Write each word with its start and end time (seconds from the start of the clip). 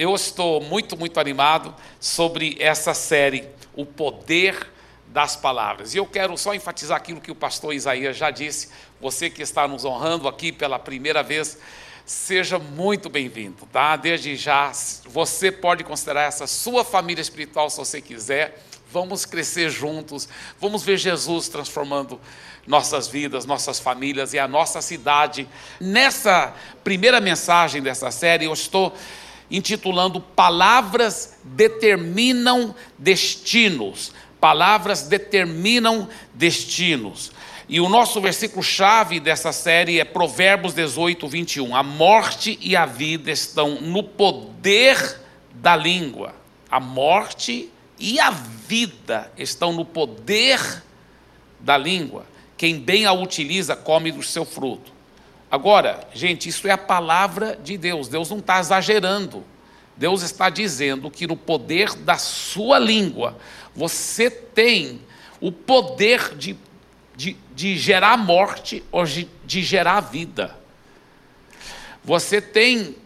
eu 0.00 0.14
estou 0.14 0.62
muito, 0.62 0.96
muito 0.96 1.20
animado 1.20 1.74
sobre 2.00 2.56
essa 2.58 2.94
série, 2.94 3.46
O 3.74 3.84
Poder 3.84 4.72
das 5.06 5.36
Palavras. 5.36 5.94
E 5.94 5.98
eu 5.98 6.06
quero 6.06 6.38
só 6.38 6.54
enfatizar 6.54 6.96
aquilo 6.96 7.20
que 7.20 7.30
o 7.30 7.34
pastor 7.34 7.74
Isaías 7.74 8.16
já 8.16 8.30
disse. 8.30 8.70
Você 8.98 9.28
que 9.28 9.42
está 9.42 9.68
nos 9.68 9.84
honrando 9.84 10.26
aqui 10.26 10.52
pela 10.52 10.78
primeira 10.78 11.22
vez, 11.22 11.58
seja 12.06 12.58
muito 12.58 13.10
bem-vindo, 13.10 13.68
tá? 13.70 13.94
Desde 13.94 14.36
já, 14.36 14.72
você 15.04 15.52
pode 15.52 15.84
considerar 15.84 16.22
essa 16.22 16.46
sua 16.46 16.82
família 16.82 17.20
espiritual 17.20 17.68
se 17.68 17.76
você 17.76 18.00
quiser. 18.00 18.64
Vamos 18.90 19.26
crescer 19.26 19.68
juntos, 19.68 20.26
vamos 20.58 20.82
ver 20.82 20.96
Jesus 20.96 21.46
transformando 21.46 22.18
nossas 22.66 23.06
vidas, 23.06 23.44
nossas 23.44 23.78
famílias 23.78 24.32
e 24.32 24.38
a 24.38 24.48
nossa 24.48 24.80
cidade. 24.80 25.46
Nessa 25.78 26.54
primeira 26.82 27.20
mensagem 27.20 27.82
dessa 27.82 28.10
série, 28.10 28.46
eu 28.46 28.52
estou 28.54 28.94
intitulando 29.50 30.20
Palavras 30.20 31.38
determinam 31.42 32.74
destinos. 32.98 34.12
Palavras 34.40 35.02
determinam 35.02 36.08
destinos. 36.32 37.32
E 37.68 37.80
o 37.80 37.88
nosso 37.88 38.20
versículo-chave 38.20 39.20
dessa 39.20 39.52
série 39.52 40.00
é 40.00 40.04
Provérbios 40.04 40.74
18, 40.74 41.28
21. 41.28 41.76
A 41.76 41.82
morte 41.82 42.58
e 42.60 42.74
a 42.74 42.84
vida 42.84 43.30
estão 43.30 43.80
no 43.80 44.02
poder 44.02 45.20
da 45.52 45.76
língua. 45.76 46.34
A 46.70 46.80
morte 46.80 47.70
e 47.98 48.18
a 48.18 48.30
vida 48.30 49.30
estão 49.36 49.72
no 49.72 49.84
poder 49.84 50.82
da 51.60 51.76
língua. 51.76 52.26
Quem 52.56 52.78
bem 52.78 53.06
a 53.06 53.12
utiliza, 53.12 53.76
come 53.76 54.10
do 54.10 54.22
seu 54.22 54.44
fruto. 54.44 54.99
Agora, 55.50 56.06
gente, 56.14 56.48
isso 56.48 56.68
é 56.68 56.70
a 56.70 56.78
palavra 56.78 57.58
de 57.62 57.76
Deus. 57.76 58.08
Deus 58.08 58.30
não 58.30 58.38
está 58.38 58.60
exagerando. 58.60 59.44
Deus 59.96 60.22
está 60.22 60.48
dizendo 60.48 61.10
que 61.10 61.26
no 61.26 61.36
poder 61.36 61.92
da 61.94 62.16
sua 62.16 62.78
língua, 62.78 63.36
você 63.74 64.30
tem 64.30 65.00
o 65.40 65.50
poder 65.50 66.36
de, 66.36 66.56
de, 67.16 67.36
de 67.54 67.76
gerar 67.76 68.16
morte 68.16 68.84
ou 68.92 69.04
de, 69.04 69.28
de 69.44 69.62
gerar 69.62 70.00
vida. 70.00 70.56
Você 72.04 72.40
tem 72.40 72.96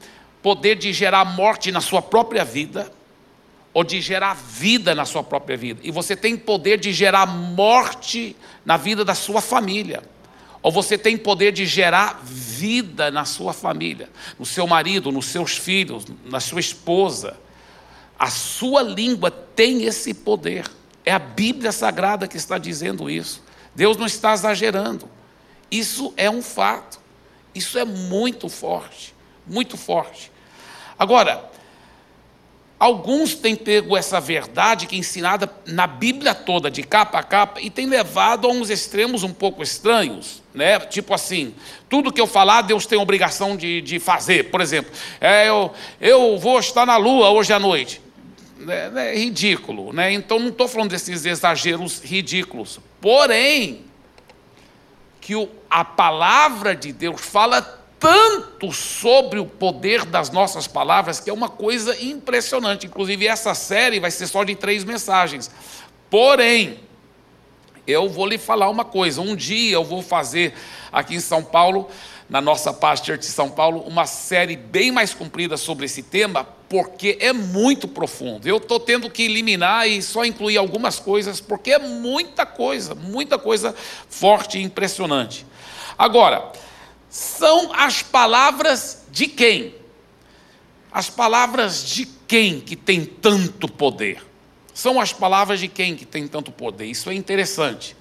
poder 0.42 0.76
de 0.76 0.92
gerar 0.92 1.24
morte 1.24 1.72
na 1.72 1.80
sua 1.80 2.02
própria 2.02 2.44
vida 2.44 2.92
ou 3.72 3.82
de 3.82 4.00
gerar 4.00 4.34
vida 4.34 4.94
na 4.94 5.04
sua 5.04 5.24
própria 5.24 5.56
vida. 5.56 5.80
E 5.82 5.90
você 5.90 6.14
tem 6.14 6.36
poder 6.36 6.78
de 6.78 6.92
gerar 6.92 7.26
morte 7.26 8.36
na 8.64 8.76
vida 8.76 9.04
da 9.04 9.14
sua 9.14 9.40
família. 9.40 10.02
Ou 10.64 10.72
você 10.72 10.96
tem 10.96 11.18
poder 11.18 11.52
de 11.52 11.66
gerar 11.66 12.22
vida 12.24 13.10
na 13.10 13.26
sua 13.26 13.52
família, 13.52 14.08
no 14.38 14.46
seu 14.46 14.66
marido, 14.66 15.12
nos 15.12 15.26
seus 15.26 15.58
filhos, 15.58 16.06
na 16.24 16.40
sua 16.40 16.58
esposa. 16.58 17.36
A 18.18 18.30
sua 18.30 18.80
língua 18.82 19.30
tem 19.30 19.84
esse 19.84 20.14
poder. 20.14 20.64
É 21.04 21.12
a 21.12 21.18
Bíblia 21.18 21.70
Sagrada 21.70 22.26
que 22.26 22.38
está 22.38 22.56
dizendo 22.56 23.10
isso. 23.10 23.42
Deus 23.74 23.98
não 23.98 24.06
está 24.06 24.32
exagerando. 24.32 25.06
Isso 25.70 26.14
é 26.16 26.30
um 26.30 26.40
fato. 26.40 26.98
Isso 27.54 27.78
é 27.78 27.84
muito 27.84 28.48
forte, 28.48 29.14
muito 29.46 29.76
forte. 29.76 30.32
Agora, 30.98 31.44
Alguns 32.84 33.34
têm 33.34 33.56
pego 33.56 33.96
essa 33.96 34.20
verdade 34.20 34.86
que 34.86 34.94
é 34.94 34.98
ensinada 34.98 35.50
na 35.64 35.86
Bíblia 35.86 36.34
toda, 36.34 36.70
de 36.70 36.82
capa 36.82 37.18
a 37.18 37.22
capa, 37.22 37.58
e 37.58 37.70
têm 37.70 37.86
levado 37.86 38.46
a 38.46 38.50
uns 38.50 38.68
extremos 38.68 39.22
um 39.22 39.32
pouco 39.32 39.62
estranhos, 39.62 40.42
né? 40.52 40.78
Tipo 40.80 41.14
assim, 41.14 41.54
tudo 41.88 42.12
que 42.12 42.20
eu 42.20 42.26
falar, 42.26 42.60
Deus 42.60 42.84
tem 42.84 42.98
obrigação 42.98 43.56
de, 43.56 43.80
de 43.80 43.98
fazer. 43.98 44.50
Por 44.50 44.60
exemplo, 44.60 44.92
é, 45.18 45.48
eu, 45.48 45.72
eu 45.98 46.36
vou 46.36 46.58
estar 46.58 46.84
na 46.84 46.98
lua 46.98 47.30
hoje 47.30 47.54
à 47.54 47.58
noite. 47.58 48.02
É, 48.68 49.12
é 49.12 49.16
ridículo, 49.16 49.90
né? 49.90 50.12
Então 50.12 50.38
não 50.38 50.48
estou 50.48 50.68
falando 50.68 50.90
desses 50.90 51.24
exageros 51.24 52.02
ridículos. 52.04 52.78
Porém, 53.00 53.80
que 55.22 55.34
o, 55.34 55.48
a 55.70 55.86
palavra 55.86 56.76
de 56.76 56.92
Deus 56.92 57.18
fala 57.18 57.82
tanto 58.04 58.70
sobre 58.70 59.38
o 59.38 59.46
poder 59.46 60.04
das 60.04 60.28
nossas 60.28 60.66
palavras 60.66 61.20
que 61.20 61.30
é 61.30 61.32
uma 61.32 61.48
coisa 61.48 61.98
impressionante. 62.04 62.86
Inclusive, 62.86 63.26
essa 63.26 63.54
série 63.54 63.98
vai 63.98 64.10
ser 64.10 64.26
só 64.26 64.44
de 64.44 64.54
três 64.54 64.84
mensagens. 64.84 65.50
Porém, 66.10 66.80
eu 67.86 68.06
vou 68.06 68.26
lhe 68.26 68.36
falar 68.36 68.68
uma 68.68 68.84
coisa: 68.84 69.22
um 69.22 69.34
dia 69.34 69.72
eu 69.72 69.82
vou 69.82 70.02
fazer 70.02 70.52
aqui 70.92 71.14
em 71.14 71.20
São 71.20 71.42
Paulo, 71.42 71.88
na 72.28 72.42
nossa 72.42 72.78
Church 72.96 73.20
de 73.20 73.32
São 73.32 73.48
Paulo, 73.48 73.80
uma 73.86 74.04
série 74.04 74.54
bem 74.54 74.92
mais 74.92 75.14
comprida 75.14 75.56
sobre 75.56 75.86
esse 75.86 76.02
tema, 76.02 76.46
porque 76.68 77.16
é 77.22 77.32
muito 77.32 77.88
profundo. 77.88 78.46
Eu 78.46 78.58
estou 78.58 78.78
tendo 78.78 79.08
que 79.08 79.22
eliminar 79.22 79.88
e 79.88 80.02
só 80.02 80.26
incluir 80.26 80.58
algumas 80.58 81.00
coisas, 81.00 81.40
porque 81.40 81.72
é 81.72 81.78
muita 81.78 82.44
coisa, 82.44 82.94
muita 82.94 83.38
coisa 83.38 83.74
forte 84.10 84.58
e 84.58 84.62
impressionante. 84.62 85.46
Agora, 85.96 86.52
são 87.14 87.72
as 87.72 88.02
palavras 88.02 89.04
de 89.12 89.28
quem? 89.28 89.72
As 90.90 91.08
palavras 91.08 91.84
de 91.86 92.06
quem 92.06 92.58
que 92.58 92.74
tem 92.74 93.04
tanto 93.04 93.68
poder? 93.68 94.20
São 94.74 95.00
as 95.00 95.12
palavras 95.12 95.60
de 95.60 95.68
quem 95.68 95.94
que 95.94 96.04
tem 96.04 96.26
tanto 96.26 96.50
poder? 96.50 96.86
Isso 96.86 97.08
é 97.08 97.14
interessante. 97.14 97.96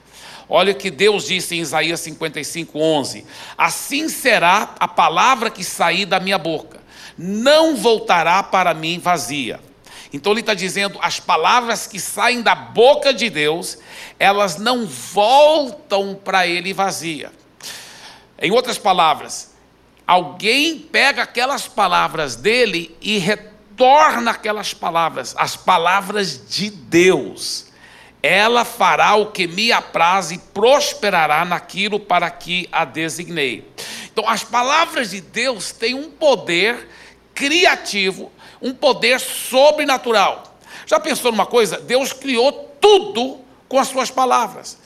Olha 0.50 0.74
o 0.74 0.76
que 0.76 0.90
Deus 0.90 1.28
disse 1.28 1.54
em 1.56 1.60
Isaías 1.60 2.00
55, 2.00 2.80
11: 2.80 3.24
Assim 3.56 4.10
será 4.10 4.74
a 4.80 4.88
palavra 4.88 5.52
que 5.52 5.64
sair 5.64 6.08
da 6.08 6.20
minha 6.20 6.40
boca, 6.40 6.82
não 7.16 7.76
voltará 7.76 8.42
para 8.42 8.74
mim 8.74 8.98
vazia. 8.98 9.60
Então 10.12 10.32
ele 10.32 10.40
está 10.40 10.56
dizendo: 10.56 10.98
as 11.00 11.20
palavras 11.20 11.86
que 11.86 12.00
saem 12.00 12.42
da 12.42 12.56
boca 12.56 13.14
de 13.14 13.30
Deus, 13.30 13.78
elas 14.18 14.58
não 14.58 14.88
voltam 14.88 16.16
para 16.16 16.48
ele 16.48 16.74
vazia. 16.74 17.32
Em 18.40 18.52
outras 18.52 18.78
palavras, 18.78 19.54
alguém 20.06 20.80
pega 20.80 21.24
aquelas 21.24 21.68
palavras 21.68 22.36
dele 22.36 22.96
e 23.02 23.18
retorna 23.18 24.32
aquelas 24.32 24.74
palavras, 24.74 25.34
as 25.38 25.56
palavras 25.56 26.48
de 26.48 26.70
Deus. 26.70 27.68
Ela 28.22 28.64
fará 28.64 29.16
o 29.16 29.32
que 29.32 29.48
me 29.48 29.72
apraz 29.72 30.32
e 30.32 30.38
prosperará 30.38 31.44
naquilo 31.44 32.00
para 32.00 32.30
que 32.30 32.70
a 32.72 32.86
designei. 32.86 33.70
Então, 34.12 34.28
as 34.30 34.44
palavras 34.44 35.12
de 35.12 35.20
Deus 35.20 35.72
têm 35.72 35.94
um 35.94 36.10
poder 36.10 36.88
criativo, 37.34 38.32
um 38.62 38.74
poder 38.74 39.20
sobrenatural. 39.20 40.58
Já 40.86 41.00
pensou 41.00 41.32
numa 41.32 41.46
coisa? 41.46 41.80
Deus 41.80 42.14
criou 42.14 42.52
tudo 42.80 43.40
com 43.68 43.80
as 43.80 43.88
suas 43.88 44.12
palavras. 44.12 44.78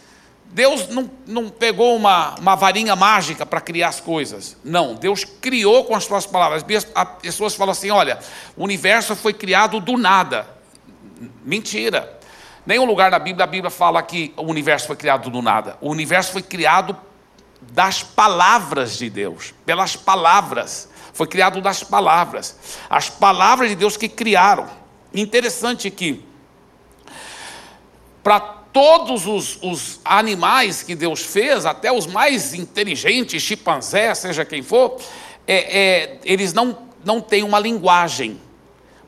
Deus 0.50 0.88
não, 0.88 1.10
não 1.26 1.50
pegou 1.50 1.96
uma, 1.96 2.36
uma 2.40 2.56
varinha 2.56 2.96
mágica 2.96 3.46
para 3.46 3.62
criar 3.62 3.90
as 3.90 4.00
coisas. 4.00 4.58
Não, 4.64 4.96
Deus 4.96 5.24
criou 5.24 5.86
com 5.86 5.96
as 5.96 6.06
suas 6.06 6.26
palavras. 6.26 6.66
As 6.96 7.08
pessoas 7.22 7.56
falam 7.56 7.72
assim: 7.72 7.92
olha, 7.92 8.20
o 8.56 8.64
universo 8.64 9.16
foi 9.16 9.34
criado 9.34 9.80
do 9.80 9.98
nada. 9.98 10.48
Mentira. 11.44 12.18
Nenhum 12.66 12.86
lugar 12.86 13.12
da 13.12 13.20
Bíblia, 13.20 13.46
a 13.46 13.48
Bíblia 13.48 13.72
fala 13.72 14.02
que 14.02 14.34
o 14.36 14.44
universo 14.44 14.88
foi 14.88 14.96
criado 14.96 15.30
do 15.30 15.42
nada. 15.42 15.78
O 15.80 15.90
universo 15.90 16.32
foi 16.32 16.42
criado 16.42 16.98
das 17.62 18.04
palavras 18.04 18.98
de 18.98 19.10
Deus, 19.10 19.54
pelas 19.66 19.96
palavras. 19.96 20.90
Foi 21.14 21.28
criado 21.28 21.62
das 21.62 21.84
palavras. 21.84 22.58
As 22.90 23.10
palavras 23.10 23.70
de 23.70 23.76
Deus 23.76 23.96
que 23.96 24.10
criaram. 24.10 24.68
Interessante 25.14 25.90
que, 25.90 26.24
para 28.22 28.57
todos 28.78 29.26
os, 29.26 29.58
os, 29.64 30.00
animais 30.06 30.84
que 30.84 30.94
Deus 30.94 31.22
fez, 31.22 31.66
até 31.66 31.92
os 31.92 32.06
mais 32.06 32.54
inteligentes, 32.54 33.42
chimpanzé, 33.42 34.14
seja 34.14 34.46
quem 34.46 34.62
for, 34.62 35.02
é, 35.48 35.56
é, 35.56 36.20
eles 36.24 36.54
não, 36.54 36.78
não 37.04 37.20
têm 37.20 37.42
uma 37.42 37.60
linguagem. 37.60 38.40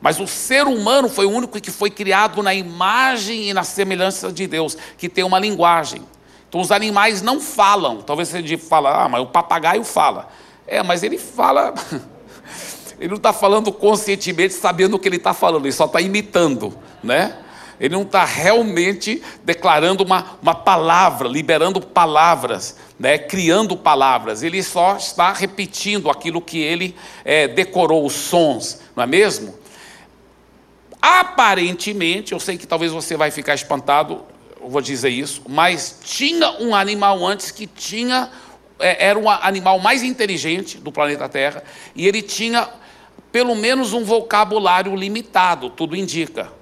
Mas 0.00 0.18
o 0.18 0.26
ser 0.26 0.66
humano 0.66 1.08
foi 1.08 1.24
o 1.24 1.30
único 1.30 1.60
que 1.60 1.70
foi 1.70 1.88
criado 1.88 2.42
na 2.42 2.52
imagem 2.52 3.48
e 3.48 3.54
na 3.54 3.62
semelhança 3.62 4.32
de 4.32 4.48
Deus, 4.48 4.76
que 4.98 5.08
tem 5.08 5.22
uma 5.22 5.38
linguagem. 5.38 6.02
Então 6.48 6.60
os 6.60 6.72
animais 6.72 7.22
não 7.22 7.40
falam. 7.40 8.02
Talvez 8.02 8.28
você 8.30 8.56
fala, 8.58 9.04
ah, 9.04 9.08
mas 9.08 9.22
o 9.22 9.26
papagaio 9.26 9.84
fala. 9.84 10.30
É, 10.66 10.82
mas 10.82 11.04
ele 11.04 11.16
fala. 11.16 11.74
ele 12.98 13.10
não 13.10 13.18
está 13.18 13.32
falando 13.32 13.70
conscientemente, 13.70 14.52
sabendo 14.52 14.96
o 14.96 14.98
que 14.98 15.06
ele 15.06 15.14
está 15.18 15.32
falando, 15.32 15.64
ele 15.64 15.72
só 15.72 15.84
está 15.84 16.00
imitando, 16.00 16.76
né? 17.04 17.38
Ele 17.80 17.94
não 17.94 18.02
está 18.02 18.24
realmente 18.24 19.22
declarando 19.42 20.04
uma, 20.04 20.38
uma 20.42 20.54
palavra, 20.54 21.26
liberando 21.26 21.80
palavras, 21.80 22.76
né, 22.98 23.16
criando 23.16 23.74
palavras, 23.74 24.42
ele 24.42 24.62
só 24.62 24.96
está 24.96 25.32
repetindo 25.32 26.10
aquilo 26.10 26.42
que 26.42 26.58
ele 26.58 26.94
é, 27.24 27.48
decorou, 27.48 28.04
os 28.04 28.12
sons, 28.12 28.82
não 28.94 29.02
é 29.02 29.06
mesmo? 29.06 29.58
Aparentemente, 31.00 32.32
eu 32.32 32.38
sei 32.38 32.58
que 32.58 32.66
talvez 32.66 32.92
você 32.92 33.16
vai 33.16 33.30
ficar 33.30 33.54
espantado, 33.54 34.20
eu 34.60 34.68
vou 34.68 34.82
dizer 34.82 35.08
isso, 35.08 35.42
mas 35.48 35.98
tinha 36.04 36.50
um 36.60 36.74
animal 36.74 37.26
antes 37.26 37.50
que 37.50 37.66
tinha, 37.66 38.30
é, 38.78 39.06
era 39.06 39.18
o 39.18 39.26
animal 39.26 39.78
mais 39.78 40.02
inteligente 40.02 40.76
do 40.76 40.92
planeta 40.92 41.26
Terra, 41.30 41.64
e 41.96 42.06
ele 42.06 42.20
tinha 42.20 42.68
pelo 43.32 43.54
menos 43.54 43.94
um 43.94 44.04
vocabulário 44.04 44.94
limitado, 44.94 45.70
tudo 45.70 45.96
indica. 45.96 46.59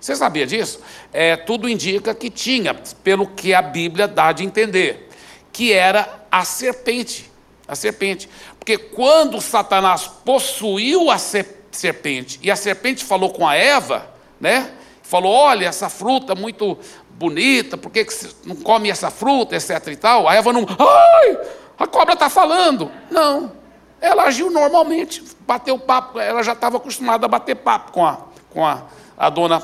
Você 0.00 0.14
sabia 0.14 0.46
disso? 0.46 0.80
É, 1.12 1.36
tudo 1.36 1.68
indica 1.68 2.14
que 2.14 2.30
tinha, 2.30 2.74
pelo 2.74 3.26
que 3.26 3.52
a 3.52 3.60
Bíblia 3.60 4.06
dá 4.06 4.32
de 4.32 4.44
entender, 4.44 5.08
que 5.52 5.72
era 5.72 6.24
a 6.30 6.44
serpente. 6.44 7.30
A 7.66 7.74
serpente. 7.74 8.28
Porque 8.58 8.78
quando 8.78 9.40
Satanás 9.40 10.08
possuiu 10.24 11.10
a 11.10 11.18
serpente 11.18 12.38
e 12.42 12.50
a 12.50 12.56
serpente 12.56 13.04
falou 13.04 13.30
com 13.30 13.46
a 13.46 13.54
Eva, 13.54 14.08
né? 14.40 14.72
Falou: 15.02 15.32
olha, 15.32 15.66
essa 15.66 15.88
fruta 15.88 16.34
muito 16.34 16.78
bonita, 17.10 17.76
por 17.76 17.90
que, 17.90 18.04
que 18.04 18.14
não 18.44 18.56
come 18.56 18.90
essa 18.90 19.10
fruta, 19.10 19.56
etc 19.56 19.88
e 19.88 19.96
tal? 19.96 20.28
A 20.28 20.34
Eva 20.34 20.52
não, 20.52 20.64
ai, 20.78 21.38
a 21.78 21.86
cobra 21.86 22.14
está 22.14 22.30
falando. 22.30 22.90
Não, 23.10 23.52
ela 24.00 24.24
agiu 24.24 24.50
normalmente, 24.50 25.24
bateu 25.40 25.78
papo, 25.78 26.20
ela 26.20 26.42
já 26.42 26.52
estava 26.52 26.76
acostumada 26.76 27.26
a 27.26 27.28
bater 27.28 27.56
papo 27.56 27.92
com 27.92 28.06
a, 28.06 28.18
com 28.50 28.64
a, 28.64 28.84
a 29.16 29.28
dona 29.28 29.60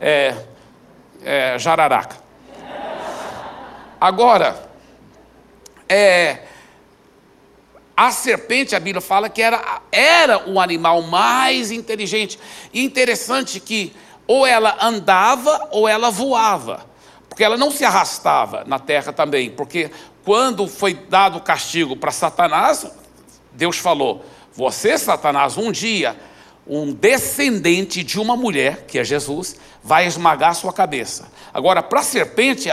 é, 0.00 0.34
é, 1.22 1.58
Jararaca. 1.58 2.16
Agora, 4.00 4.70
é, 5.88 6.38
a 7.96 8.12
serpente, 8.12 8.76
a 8.76 8.80
Bíblia 8.80 9.00
fala 9.00 9.28
que 9.28 9.42
era, 9.42 9.80
era 9.90 10.48
o 10.48 10.60
animal 10.60 11.02
mais 11.02 11.72
inteligente. 11.72 12.38
E 12.72 12.84
interessante 12.84 13.58
que 13.58 13.92
ou 14.26 14.46
ela 14.46 14.76
andava 14.80 15.68
ou 15.72 15.88
ela 15.88 16.10
voava. 16.10 16.86
Porque 17.28 17.42
ela 17.42 17.56
não 17.56 17.70
se 17.70 17.84
arrastava 17.84 18.62
na 18.66 18.78
terra 18.78 19.12
também. 19.12 19.50
Porque 19.50 19.90
quando 20.24 20.68
foi 20.68 20.94
dado 20.94 21.38
o 21.38 21.40
castigo 21.40 21.96
para 21.96 22.12
Satanás, 22.12 22.86
Deus 23.52 23.78
falou: 23.78 24.24
Você, 24.52 24.96
Satanás, 24.96 25.56
um 25.56 25.72
dia 25.72 26.16
um 26.68 26.92
descendente 26.92 28.02
de 28.02 28.20
uma 28.20 28.36
mulher, 28.36 28.84
que 28.86 28.98
é 28.98 29.04
Jesus, 29.04 29.56
vai 29.82 30.06
esmagar 30.06 30.54
sua 30.54 30.72
cabeça. 30.72 31.28
Agora, 31.52 31.82
para 31.82 32.00
a 32.00 32.02
serpente, 32.02 32.68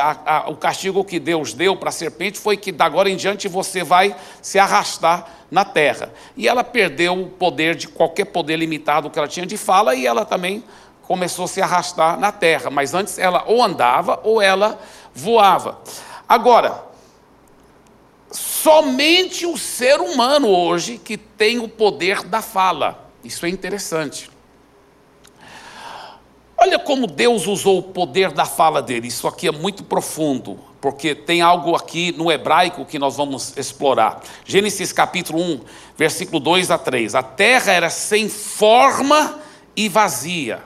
o 0.47 0.55
castigo 0.55 1.03
que 1.05 1.17
Deus 1.17 1.53
deu 1.53 1.77
para 1.77 1.89
a 1.89 1.93
serpente 1.93 2.37
foi 2.37 2.57
que, 2.57 2.71
da 2.71 2.85
agora 2.85 3.09
em 3.09 3.15
diante, 3.15 3.47
você 3.47 3.83
vai 3.83 4.15
se 4.41 4.59
arrastar 4.59 5.27
na 5.49 5.63
terra. 5.63 6.11
E 6.35 6.47
ela 6.47 6.63
perdeu 6.63 7.21
o 7.21 7.29
poder 7.29 7.75
de 7.75 7.87
qualquer 7.87 8.25
poder 8.25 8.57
limitado 8.57 9.09
que 9.09 9.17
ela 9.17 9.27
tinha 9.27 9.45
de 9.45 9.55
fala, 9.55 9.95
e 9.95 10.05
ela 10.05 10.25
também 10.25 10.63
começou 11.03 11.45
a 11.45 11.47
se 11.47 11.61
arrastar 11.61 12.19
na 12.19 12.31
terra. 12.31 12.69
Mas 12.69 12.93
antes 12.93 13.17
ela 13.17 13.45
ou 13.47 13.63
andava 13.63 14.19
ou 14.23 14.41
ela 14.41 14.77
voava. 15.13 15.79
Agora, 16.27 16.83
somente 18.29 19.45
o 19.45 19.57
ser 19.57 20.01
humano 20.01 20.49
hoje 20.49 20.97
que 20.97 21.15
tem 21.15 21.59
o 21.59 21.69
poder 21.69 22.23
da 22.23 22.41
fala. 22.41 23.04
Isso 23.25 23.45
é 23.45 23.49
interessante. 23.49 24.29
Olha 26.55 26.79
como 26.79 27.07
Deus 27.07 27.47
usou 27.47 27.79
o 27.79 27.83
poder 27.83 28.31
da 28.31 28.45
fala 28.45 28.81
dele. 28.81 29.07
Isso 29.07 29.27
aqui 29.27 29.47
é 29.47 29.51
muito 29.51 29.83
profundo, 29.83 30.59
porque 30.79 31.13
tem 31.13 31.41
algo 31.41 31.75
aqui 31.75 32.11
no 32.11 32.31
hebraico 32.31 32.85
que 32.85 32.99
nós 32.99 33.17
vamos 33.17 33.57
explorar. 33.57 34.21
Gênesis 34.45 34.93
capítulo 34.93 35.41
1, 35.41 35.61
versículo 35.97 36.39
2 36.39 36.69
a 36.69 36.77
3. 36.77 37.15
A 37.15 37.23
terra 37.23 37.73
era 37.73 37.89
sem 37.89 38.29
forma 38.29 39.39
e 39.75 39.89
vazia. 39.89 40.63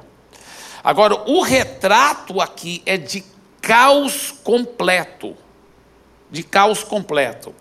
Agora, 0.84 1.16
o 1.30 1.42
retrato 1.42 2.40
aqui 2.42 2.84
é 2.86 2.98
de 2.98 3.24
caos 3.62 4.32
completo. 4.44 5.36
De 6.30 6.44
caos 6.44 6.84
completo. 6.84 7.56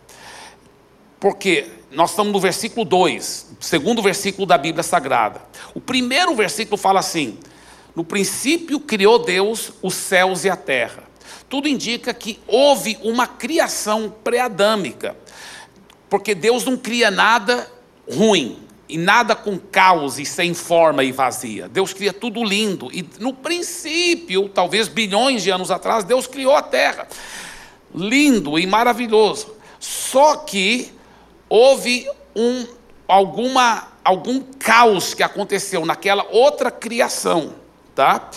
Porque 1.18 1.77
nós 1.90 2.10
estamos 2.10 2.32
no 2.32 2.40
versículo 2.40 2.84
2, 2.84 3.52
segundo 3.60 4.02
versículo 4.02 4.46
da 4.46 4.58
Bíblia 4.58 4.82
Sagrada. 4.82 5.40
O 5.74 5.80
primeiro 5.80 6.34
versículo 6.34 6.76
fala 6.76 7.00
assim: 7.00 7.38
No 7.96 8.04
princípio 8.04 8.78
criou 8.78 9.18
Deus 9.18 9.72
os 9.82 9.94
céus 9.94 10.44
e 10.44 10.50
a 10.50 10.56
terra. 10.56 11.04
Tudo 11.48 11.66
indica 11.66 12.12
que 12.12 12.38
houve 12.46 12.98
uma 13.02 13.26
criação 13.26 14.14
pré-adâmica, 14.22 15.16
porque 16.10 16.34
Deus 16.34 16.64
não 16.64 16.76
cria 16.76 17.10
nada 17.10 17.70
ruim 18.10 18.58
e 18.86 18.98
nada 18.98 19.34
com 19.34 19.58
caos 19.58 20.18
e 20.18 20.26
sem 20.26 20.52
forma 20.52 21.02
e 21.02 21.10
vazia. 21.10 21.68
Deus 21.68 21.94
cria 21.94 22.12
tudo 22.12 22.44
lindo 22.44 22.90
e 22.92 23.06
no 23.18 23.32
princípio, 23.32 24.48
talvez 24.50 24.88
bilhões 24.88 25.42
de 25.42 25.50
anos 25.50 25.70
atrás, 25.70 26.04
Deus 26.04 26.26
criou 26.26 26.54
a 26.54 26.62
terra. 26.62 27.08
Lindo 27.94 28.58
e 28.58 28.66
maravilhoso. 28.66 29.56
Só 29.80 30.36
que 30.36 30.97
houve 31.48 32.08
um, 32.34 32.66
alguma, 33.06 33.88
algum 34.04 34.40
caos 34.58 35.14
que 35.14 35.22
aconteceu 35.22 35.84
naquela 35.86 36.26
outra 36.30 36.70
criação, 36.70 37.54
tá? 37.94 38.30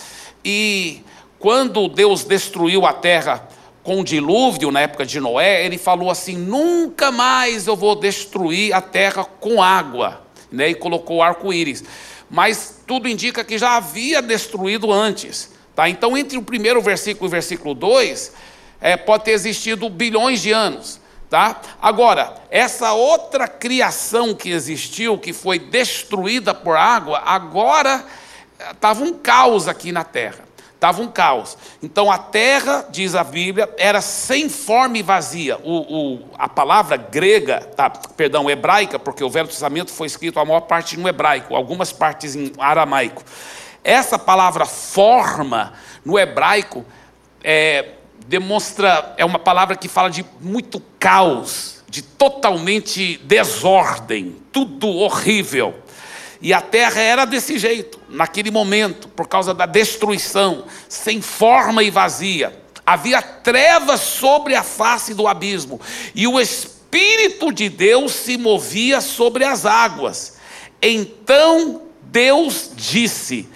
E 0.44 1.02
quando 1.38 1.88
Deus 1.88 2.24
destruiu 2.24 2.86
a 2.86 2.94
terra 2.94 3.48
com 3.84 4.00
o 4.00 4.04
dilúvio 4.04 4.72
na 4.72 4.81
época 4.81 5.06
de 5.06 5.19
Noé, 5.19 5.66
ele 5.66 5.78
falou 5.78 6.10
assim: 6.10 6.38
nunca 6.38 7.12
mais 7.12 7.68
eu 7.68 7.75
vou 7.75 7.96
destruir 7.96 8.74
a 8.74 8.81
terra 8.81 9.25
com 9.25 9.62
água, 9.62 10.22
né? 10.52 10.69
E 10.69 10.75
colocou 10.75 11.22
arco-íris. 11.22 11.84
Mas 12.30 12.81
tudo 12.88 13.10
indica 13.10 13.44
que 13.44 13.57
já 13.57 13.75
havia 13.75 14.22
destruído 14.22 14.92
antes, 14.92 15.52
tá? 15.75 15.90
Então, 15.90 16.18
entre 16.18 16.38
o 16.38 16.44
primeiro 16.44 16.81
versículo 16.81 17.25
e 17.25 17.28
o 17.28 17.31
versículo 17.31 17.74
2, 17.74 18.31
é, 18.80 18.96
pode 18.96 19.25
ter 19.25 19.31
existido 19.31 19.90
bilhões 19.90 20.42
de 20.42 20.52
anos. 20.52 21.00
Tá? 21.31 21.62
Agora, 21.81 22.36
essa 22.50 22.92
outra 22.92 23.48
criação 23.48 24.36
que 24.36 24.50
existiu, 24.50 25.18
que 25.18 25.31
foi 25.31 25.57
destruída 25.57 26.54
por 26.54 26.75
água, 26.75 27.22
agora 27.25 28.04
estava 28.69 29.01
um 29.01 29.13
caos 29.13 29.66
aqui 29.66 29.94
na 29.94 30.04
terra. 30.04 30.44
Estava 30.75 31.01
um 31.01 31.07
caos. 31.07 31.57
Então 31.81 32.12
a 32.12 32.18
terra, 32.18 32.86
diz 32.89 33.16
a 33.16 33.24
Bíblia, 33.24 33.74
era 33.78 34.01
sem 34.01 34.50
forma 34.50 34.98
e 34.98 35.01
vazia. 35.01 35.57
O, 35.63 36.16
o, 36.16 36.30
a 36.38 36.50
palavra 36.50 36.98
grega, 36.98 37.62
tá, 37.78 37.89
perdão, 37.89 38.50
hebraica, 38.50 39.00
porque 39.00 39.24
o 39.24 39.30
Velho 39.30 39.48
Testamento 39.48 39.94
foi 39.94 40.07
escrito 40.07 40.38
a 40.38 40.44
maior 40.44 40.60
parte 40.60 41.00
no 41.00 41.07
hebraico, 41.07 41.56
algumas 41.56 41.94
partes 41.94 42.36
em 42.36 42.51
aramaico. 42.57 43.24
Essa 43.86 44.19
palavra 44.19 44.66
forma, 44.66 45.72
no 46.04 46.19
hebraico, 46.19 46.86
é, 47.42 48.00
demonstra, 48.31 49.13
é 49.18 49.25
uma 49.25 49.38
palavra 49.38 49.75
que 49.75 49.89
fala 49.89 50.10
de 50.10 50.25
muito 50.39 50.81
caos, 50.98 51.83
de 51.89 52.01
totalmente 52.01 53.18
desordem, 53.25 54.38
tudo 54.54 54.88
horrível. 54.88 55.75
E 56.42 56.54
a 56.54 56.62
terra 56.62 57.01
era 57.01 57.25
desse 57.25 57.60
jeito, 57.60 58.00
naquele 58.07 58.50
momento, 58.50 59.10
por 59.10 59.28
causa 59.28 59.54
da 59.54 59.66
destruição, 59.66 60.64
sem 60.88 61.21
forma 61.21 61.83
e 61.83 61.92
vazia. 61.92 62.57
Havia 62.85 63.21
trevas 63.21 64.00
sobre 64.00 64.56
a 64.56 64.64
face 64.64 65.14
do 65.14 65.28
abismo, 65.28 65.81
e 66.16 66.26
o 66.26 66.40
Espírito 66.40 67.52
de 67.52 67.68
Deus 67.68 68.14
se 68.14 68.38
movia 68.38 69.02
sobre 69.02 69.44
as 69.44 69.66
águas. 69.66 70.38
Então 70.81 71.81
Deus 72.04 72.71
disse: 72.78 73.50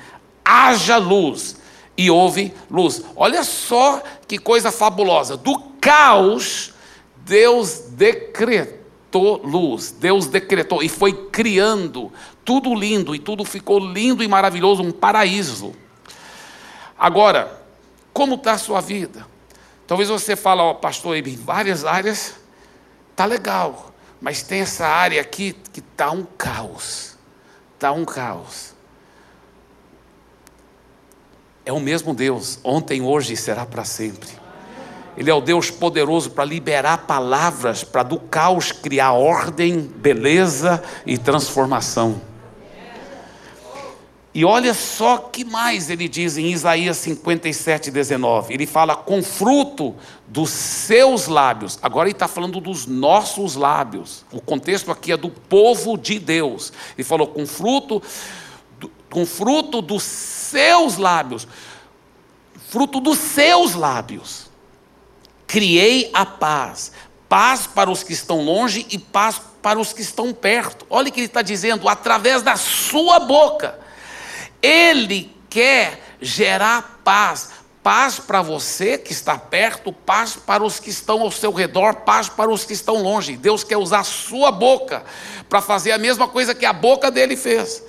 haja 0.43 0.97
luz 0.97 1.54
e 1.97 2.09
houve 2.09 2.53
luz. 2.69 3.03
Olha 3.15 3.43
só 3.43 4.01
que 4.27 4.37
coisa 4.37 4.71
fabulosa. 4.71 5.37
Do 5.37 5.57
caos, 5.79 6.73
Deus 7.17 7.85
decretou 7.91 9.41
luz. 9.43 9.91
Deus 9.91 10.27
decretou 10.27 10.83
e 10.83 10.89
foi 10.89 11.13
criando 11.29 12.11
tudo 12.43 12.75
lindo 12.75 13.15
e 13.15 13.19
tudo 13.19 13.43
ficou 13.43 13.79
lindo 13.79 14.23
e 14.23 14.27
maravilhoso, 14.27 14.83
um 14.83 14.91
paraíso. 14.91 15.73
Agora, 16.97 17.61
como 18.13 18.35
está 18.35 18.53
a 18.53 18.57
sua 18.57 18.81
vida? 18.81 19.25
Talvez 19.87 20.09
você 20.09 20.35
fale, 20.35 20.61
ó, 20.61 20.73
pastor, 20.73 21.15
em 21.15 21.35
várias 21.35 21.85
áreas 21.85 22.35
está 23.11 23.25
legal, 23.25 23.93
mas 24.19 24.43
tem 24.43 24.61
essa 24.61 24.85
área 24.85 25.21
aqui 25.21 25.55
que 25.71 25.79
está 25.79 26.11
um 26.11 26.25
caos. 26.37 27.17
Está 27.73 27.91
um 27.91 28.05
caos. 28.05 28.74
É 31.65 31.73
o 31.73 31.79
mesmo 31.79 32.13
Deus, 32.13 32.59
ontem, 32.63 33.01
hoje 33.01 33.33
e 33.33 33.37
será 33.37 33.65
para 33.65 33.83
sempre. 33.83 34.29
Ele 35.17 35.29
é 35.29 35.33
o 35.33 35.41
Deus 35.41 35.71
poderoso 35.71 36.29
para 36.29 36.45
liberar 36.45 37.07
palavras, 37.07 37.83
para 37.83 38.03
do 38.03 38.19
caos 38.19 38.71
criar 38.71 39.13
ordem, 39.13 39.79
beleza 39.79 40.83
e 41.05 41.17
transformação. 41.17 42.21
E 44.33 44.43
olha 44.43 44.73
só 44.73 45.17
que 45.17 45.45
mais 45.45 45.89
ele 45.89 46.09
diz 46.09 46.37
em 46.37 46.51
Isaías 46.51 46.97
57, 46.97 47.89
19. 47.89 48.53
Ele 48.53 48.67
fala 48.67 48.93
com 48.93 49.23
fruto 49.23 49.95
dos 50.27 50.49
seus 50.49 51.27
lábios. 51.27 51.79
Agora 51.81 52.09
ele 52.09 52.15
está 52.15 52.27
falando 52.27 52.59
dos 52.59 52.85
nossos 52.85 53.55
lábios. 53.55 54.25
O 54.33 54.41
contexto 54.41 54.91
aqui 54.91 55.13
é 55.13 55.17
do 55.17 55.29
povo 55.29 55.97
de 55.97 56.19
Deus. 56.19 56.73
Ele 56.97 57.05
falou 57.05 57.27
com 57.27 57.47
fruto, 57.47 58.03
com 59.09 59.25
fruto 59.25 59.81
dos 59.81 60.03
seus 60.45 60.97
lábios, 60.97 61.47
fruto 62.69 62.99
dos 62.99 63.17
seus 63.17 63.73
lábios, 63.73 64.49
criei 65.47 66.09
a 66.13 66.25
paz, 66.25 66.91
paz 67.29 67.67
para 67.67 67.89
os 67.89 68.03
que 68.03 68.13
estão 68.13 68.41
longe 68.41 68.85
e 68.89 68.97
paz 68.97 69.41
para 69.61 69.79
os 69.79 69.93
que 69.93 70.01
estão 70.01 70.33
perto. 70.33 70.85
Olha 70.89 71.09
o 71.09 71.11
que 71.11 71.19
ele 71.19 71.27
está 71.27 71.41
dizendo, 71.41 71.89
através 71.89 72.41
da 72.41 72.55
sua 72.55 73.19
boca. 73.19 73.79
Ele 74.61 75.35
quer 75.49 76.17
gerar 76.21 77.01
paz. 77.03 77.49
Paz 77.81 78.19
para 78.19 78.41
você 78.41 78.97
que 78.97 79.11
está 79.11 79.37
perto, 79.37 79.93
paz 79.93 80.35
para 80.35 80.63
os 80.63 80.79
que 80.79 80.89
estão 80.89 81.21
ao 81.21 81.31
seu 81.31 81.51
redor, 81.51 81.97
paz 81.97 82.27
para 82.27 82.49
os 82.49 82.65
que 82.65 82.73
estão 82.73 82.95
longe. 82.95 83.37
Deus 83.37 83.63
quer 83.63 83.77
usar 83.77 83.99
a 83.99 84.03
sua 84.03 84.51
boca 84.51 85.03
para 85.47 85.61
fazer 85.61 85.91
a 85.91 85.97
mesma 85.97 86.27
coisa 86.27 86.55
que 86.55 86.65
a 86.65 86.73
boca 86.73 87.11
dele 87.11 87.37
fez. 87.37 87.83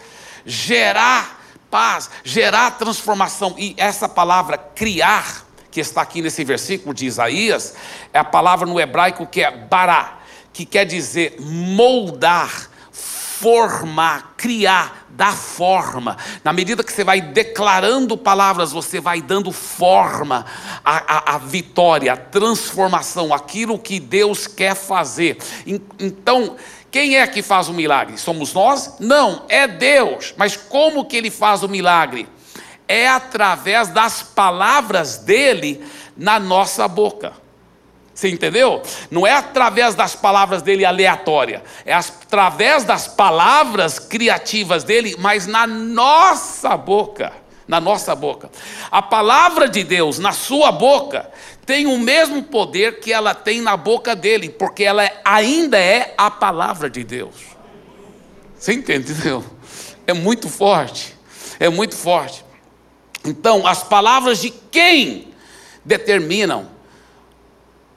Gerar 0.45 1.36
paz, 1.77 2.09
gerar 2.25 2.71
transformação. 2.71 3.55
E 3.59 3.75
essa 3.77 4.09
palavra 4.09 4.57
criar, 4.57 5.45
que 5.71 5.79
está 5.79 6.01
aqui 6.01 6.23
nesse 6.23 6.43
versículo 6.43 6.95
de 6.95 7.05
Isaías, 7.05 7.75
é 8.15 8.19
a 8.19 8.25
palavra 8.25 8.67
no 8.67 8.81
hebraico 8.81 9.27
que 9.27 9.43
é 9.43 9.51
bará, 9.51 10.21
que 10.55 10.65
quer 10.65 10.87
dizer 10.87 11.37
moldar, 11.39 12.71
formar, 12.91 14.33
criar, 14.39 15.07
dar 15.11 15.37
forma. 15.37 16.17
Na 16.43 16.51
medida 16.51 16.83
que 16.83 16.91
você 16.91 17.05
vai 17.05 17.21
declarando 17.21 18.17
palavras, 18.17 18.73
você 18.73 18.99
vai 18.99 19.21
dando 19.21 19.53
forma 19.53 20.47
à, 20.83 21.33
à, 21.33 21.35
à 21.35 21.39
vitória, 21.39 22.15
à 22.15 22.17
transformação, 22.17 23.35
aquilo 23.35 23.79
que 23.79 24.01
Deus 24.01 24.47
quer 24.47 24.75
fazer. 24.75 25.37
Então, 25.99 26.57
quem 26.97 27.19
é 27.19 27.27
que 27.27 27.43
faz 27.43 27.69
o 27.69 27.75
milagre? 27.75 28.17
Somos 28.17 28.55
nós? 28.55 28.97
Não, 28.99 29.45
é 29.51 29.69
Deus. 29.69 30.33
Mas 30.35 30.57
como 30.57 31.05
que 31.05 31.15
ele 31.15 31.31
faz 31.31 31.63
o 31.63 31.69
milagre? 31.69 32.27
É 32.89 33.07
através 33.07 33.89
das 33.91 34.23
palavras 34.23 35.19
dele 35.19 35.87
na 36.17 36.41
nossa 36.41 36.89
boca. 36.89 37.35
Você 38.15 38.31
entendeu? 38.31 38.81
Não 39.11 39.27
é 39.27 39.33
através 39.35 39.95
das 39.95 40.17
palavras 40.17 40.63
dele 40.63 40.87
aleatória, 40.87 41.63
é 41.85 41.93
através 41.93 42.83
das 42.83 43.07
palavras 43.07 43.99
criativas 43.99 44.83
dele, 44.83 45.17
mas 45.19 45.47
na 45.47 45.67
nossa 45.67 46.79
boca. 46.79 47.31
Na 47.69 47.79
nossa 47.79 48.15
boca. 48.15 48.49
A 48.91 49.03
palavra 49.03 49.69
de 49.69 49.85
Deus 49.85 50.19
na 50.19 50.33
sua 50.33 50.73
boca 50.73 51.29
tem 51.67 51.85
o 51.87 51.99
mesmo 51.99 52.45
poder 52.45 53.01
que 53.01 53.13
ela 53.13 53.35
tem 53.35 53.61
na 53.61 53.77
boca 53.77 54.15
dele, 54.15 54.49
porque 54.49 54.85
ela 54.85 55.05
é, 55.05 55.21
ainda 55.25 55.77
é 55.77 56.15
a 56.17 56.31
palavra 56.31 56.89
de 56.89 57.03
Deus. 57.03 57.35
Você 58.57 58.73
entendeu? 58.73 59.45
É 60.07 60.13
muito 60.13 60.49
forte. 60.49 61.17
É 61.59 61.69
muito 61.69 61.97
forte. 61.97 62.45
Então, 63.25 63.67
as 63.67 63.83
palavras 63.83 64.41
de 64.41 64.51
quem 64.51 65.35
determinam 65.85 66.71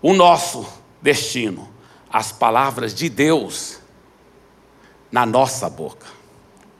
o 0.02 0.14
nosso 0.14 0.68
destino? 1.00 1.70
As 2.12 2.32
palavras 2.32 2.96
de 2.96 3.08
Deus 3.08 3.80
na 5.12 5.28
nossa 5.28 5.70
boca. 5.70 6.08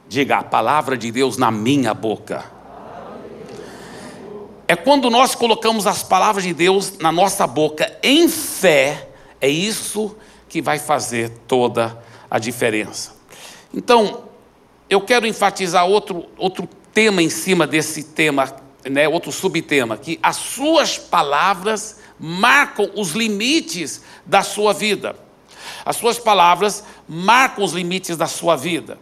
Diga 0.08 0.38
a 0.38 0.42
palavra 0.42 0.98
de 0.98 1.12
Deus 1.12 1.36
na 1.36 1.52
minha 1.52 1.94
boca. 1.94 2.44
É 4.70 4.76
quando 4.76 5.10
nós 5.10 5.34
colocamos 5.34 5.84
as 5.84 6.00
palavras 6.04 6.44
de 6.44 6.54
Deus 6.54 6.96
na 6.98 7.10
nossa 7.10 7.44
boca 7.44 7.92
em 8.04 8.28
fé, 8.28 9.08
é 9.40 9.48
isso 9.48 10.16
que 10.48 10.62
vai 10.62 10.78
fazer 10.78 11.28
toda 11.48 12.00
a 12.30 12.38
diferença. 12.38 13.16
Então, 13.74 14.26
eu 14.88 15.00
quero 15.00 15.26
enfatizar 15.26 15.86
outro, 15.86 16.26
outro 16.38 16.68
tema 16.94 17.20
em 17.20 17.28
cima 17.28 17.66
desse 17.66 18.04
tema, 18.04 18.54
né, 18.88 19.08
outro 19.08 19.32
subtema, 19.32 19.96
que 19.96 20.20
as 20.22 20.36
suas 20.36 20.96
palavras 20.96 21.98
marcam 22.16 22.92
os 22.94 23.10
limites 23.10 24.02
da 24.24 24.44
sua 24.44 24.72
vida. 24.72 25.16
As 25.84 25.96
suas 25.96 26.16
palavras 26.16 26.84
marcam 27.08 27.64
os 27.64 27.72
limites 27.72 28.16
da 28.16 28.28
sua 28.28 28.54
vida. 28.54 29.00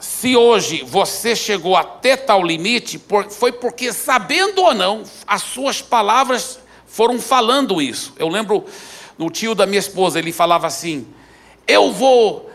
Se 0.00 0.34
hoje 0.34 0.82
você 0.82 1.36
chegou 1.36 1.76
até 1.76 2.16
tal 2.16 2.42
limite, 2.42 2.98
foi 3.28 3.52
porque, 3.52 3.92
sabendo 3.92 4.62
ou 4.62 4.72
não, 4.72 5.02
as 5.26 5.42
suas 5.42 5.82
palavras 5.82 6.58
foram 6.86 7.20
falando 7.20 7.82
isso. 7.82 8.14
Eu 8.18 8.28
lembro 8.28 8.64
do 9.18 9.28
tio 9.28 9.54
da 9.54 9.66
minha 9.66 9.78
esposa, 9.78 10.18
ele 10.18 10.32
falava 10.32 10.66
assim: 10.66 11.06
Eu 11.68 11.92
vou, 11.92 12.50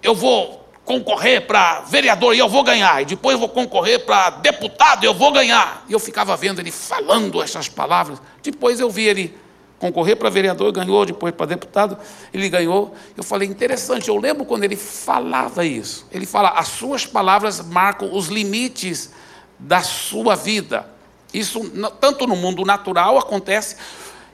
eu 0.00 0.14
vou 0.14 0.64
concorrer 0.84 1.44
para 1.44 1.80
vereador 1.80 2.36
e 2.36 2.38
eu 2.38 2.48
vou 2.48 2.62
ganhar, 2.62 3.02
e 3.02 3.04
depois 3.04 3.36
vou 3.36 3.48
concorrer 3.48 4.04
para 4.04 4.30
deputado 4.30 5.02
e 5.02 5.06
eu 5.06 5.14
vou 5.14 5.32
ganhar. 5.32 5.84
E 5.88 5.92
eu 5.92 5.98
ficava 5.98 6.36
vendo 6.36 6.60
ele 6.60 6.70
falando 6.70 7.42
essas 7.42 7.68
palavras. 7.68 8.22
Depois 8.42 8.78
eu 8.78 8.88
vi 8.88 9.04
ele 9.06 9.38
concorrer 9.80 10.14
para 10.14 10.28
vereador, 10.28 10.70
ganhou, 10.70 11.06
depois 11.06 11.34
para 11.34 11.46
deputado, 11.46 11.96
ele 12.32 12.48
ganhou. 12.50 12.94
Eu 13.16 13.24
falei, 13.24 13.48
interessante, 13.48 14.08
eu 14.08 14.16
lembro 14.18 14.44
quando 14.44 14.62
ele 14.62 14.76
falava 14.76 15.64
isso. 15.64 16.06
Ele 16.12 16.26
fala, 16.26 16.50
as 16.50 16.68
suas 16.68 17.06
palavras 17.06 17.64
marcam 17.66 18.14
os 18.14 18.28
limites 18.28 19.10
da 19.58 19.82
sua 19.82 20.36
vida. 20.36 20.86
Isso 21.32 21.60
tanto 21.98 22.26
no 22.26 22.36
mundo 22.36 22.62
natural 22.64 23.18
acontece, 23.18 23.76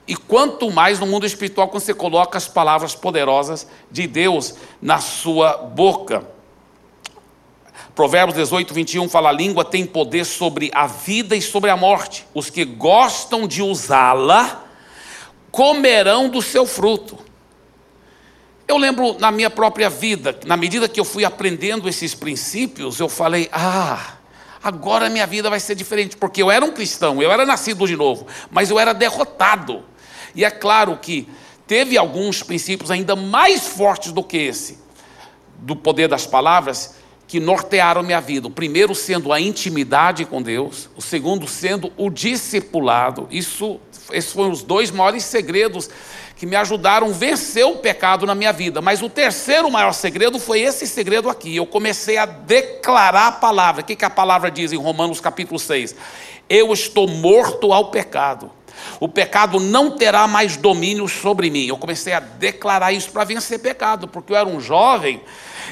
e 0.05 0.15
quanto 0.15 0.69
mais 0.69 0.99
no 0.99 1.07
mundo 1.07 1.25
espiritual, 1.25 1.69
quando 1.69 1.83
você 1.83 1.93
coloca 1.93 2.37
as 2.37 2.47
palavras 2.47 2.93
poderosas 2.93 3.67
de 3.89 4.05
Deus 4.05 4.55
na 4.81 4.99
sua 4.99 5.57
boca. 5.57 6.25
Provérbios 7.95 8.37
18, 8.37 8.73
21 8.73 9.09
fala: 9.09 9.29
a 9.29 9.33
língua 9.33 9.65
tem 9.65 9.85
poder 9.85 10.25
sobre 10.25 10.69
a 10.73 10.87
vida 10.87 11.35
e 11.35 11.41
sobre 11.41 11.69
a 11.69 11.77
morte. 11.77 12.25
Os 12.33 12.49
que 12.49 12.63
gostam 12.63 13.47
de 13.47 13.61
usá-la 13.61 14.66
comerão 15.57 16.29
do 16.29 16.39
seu 16.39 16.67
fruto. 16.67 17.17
Eu 18.67 18.77
lembro 18.77 19.17
na 19.17 19.31
minha 19.31 19.49
própria 19.49 19.89
vida, 19.89 20.39
na 20.45 20.55
medida 20.55 20.87
que 20.87 20.99
eu 20.99 21.03
fui 21.03 21.25
aprendendo 21.25 21.89
esses 21.89 22.13
princípios, 22.13 22.99
eu 22.99 23.09
falei: 23.09 23.49
ah, 23.51 24.17
agora 24.63 25.09
minha 25.09 25.25
vida 25.25 25.49
vai 25.49 25.59
ser 25.59 25.73
diferente, 25.73 26.15
porque 26.15 26.43
eu 26.43 26.51
era 26.51 26.63
um 26.63 26.71
cristão, 26.71 27.23
eu 27.23 27.31
era 27.31 27.43
nascido 27.43 27.87
de 27.87 27.95
novo, 27.95 28.27
mas 28.51 28.69
eu 28.69 28.77
era 28.77 28.93
derrotado. 28.93 29.83
E 30.35 30.45
é 30.45 30.51
claro 30.51 30.95
que 31.01 31.27
teve 31.65 31.97
alguns 31.97 32.43
princípios 32.43 32.91
ainda 32.91 33.15
mais 33.15 33.67
fortes 33.67 34.11
do 34.11 34.23
que 34.23 34.37
esse, 34.37 34.77
do 35.57 35.75
poder 35.75 36.07
das 36.07 36.27
palavras, 36.27 36.97
que 37.27 37.39
nortearam 37.39 38.03
minha 38.03 38.21
vida. 38.21 38.47
O 38.47 38.51
primeiro 38.51 38.93
sendo 38.93 39.33
a 39.33 39.41
intimidade 39.41 40.23
com 40.23 40.39
Deus, 40.39 40.87
o 40.95 41.01
segundo 41.01 41.47
sendo 41.47 41.91
o 41.97 42.11
discipulado. 42.11 43.27
Isso, 43.31 43.79
esses 44.11 44.31
foram 44.31 44.51
os 44.51 44.61
dois 44.61 44.91
maiores 44.91 45.23
segredos 45.23 45.89
que 46.35 46.45
me 46.45 46.55
ajudaram 46.55 47.07
a 47.07 47.11
vencer 47.11 47.65
o 47.65 47.77
pecado 47.77 48.25
na 48.25 48.35
minha 48.35 48.53
vida. 48.53 48.81
Mas 48.81 49.01
o 49.01 49.09
terceiro 49.09 49.69
maior 49.71 49.91
segredo 49.91 50.39
foi 50.39 50.61
esse 50.61 50.85
segredo 50.87 51.29
aqui. 51.29 51.55
Eu 51.55 51.65
comecei 51.65 52.17
a 52.17 52.25
declarar 52.25 53.27
a 53.27 53.31
palavra. 53.31 53.81
O 53.81 53.85
que, 53.85 53.95
que 53.95 54.05
a 54.05 54.09
palavra 54.09 54.51
diz 54.51 54.71
em 54.71 54.77
Romanos 54.77 55.19
capítulo 55.19 55.59
6? 55.59 55.95
Eu 56.47 56.71
estou 56.71 57.07
morto 57.07 57.73
ao 57.73 57.89
pecado. 57.89 58.51
O 58.99 59.09
pecado 59.09 59.59
não 59.59 59.97
terá 59.97 60.27
mais 60.27 60.55
domínio 60.55 61.07
sobre 61.07 61.49
mim. 61.49 61.65
Eu 61.65 61.77
comecei 61.77 62.13
a 62.13 62.19
declarar 62.19 62.91
isso 62.93 63.09
para 63.09 63.23
vencer 63.23 63.59
pecado, 63.59 64.07
porque 64.07 64.31
eu 64.31 64.37
era 64.37 64.47
um 64.47 64.59
jovem 64.59 65.21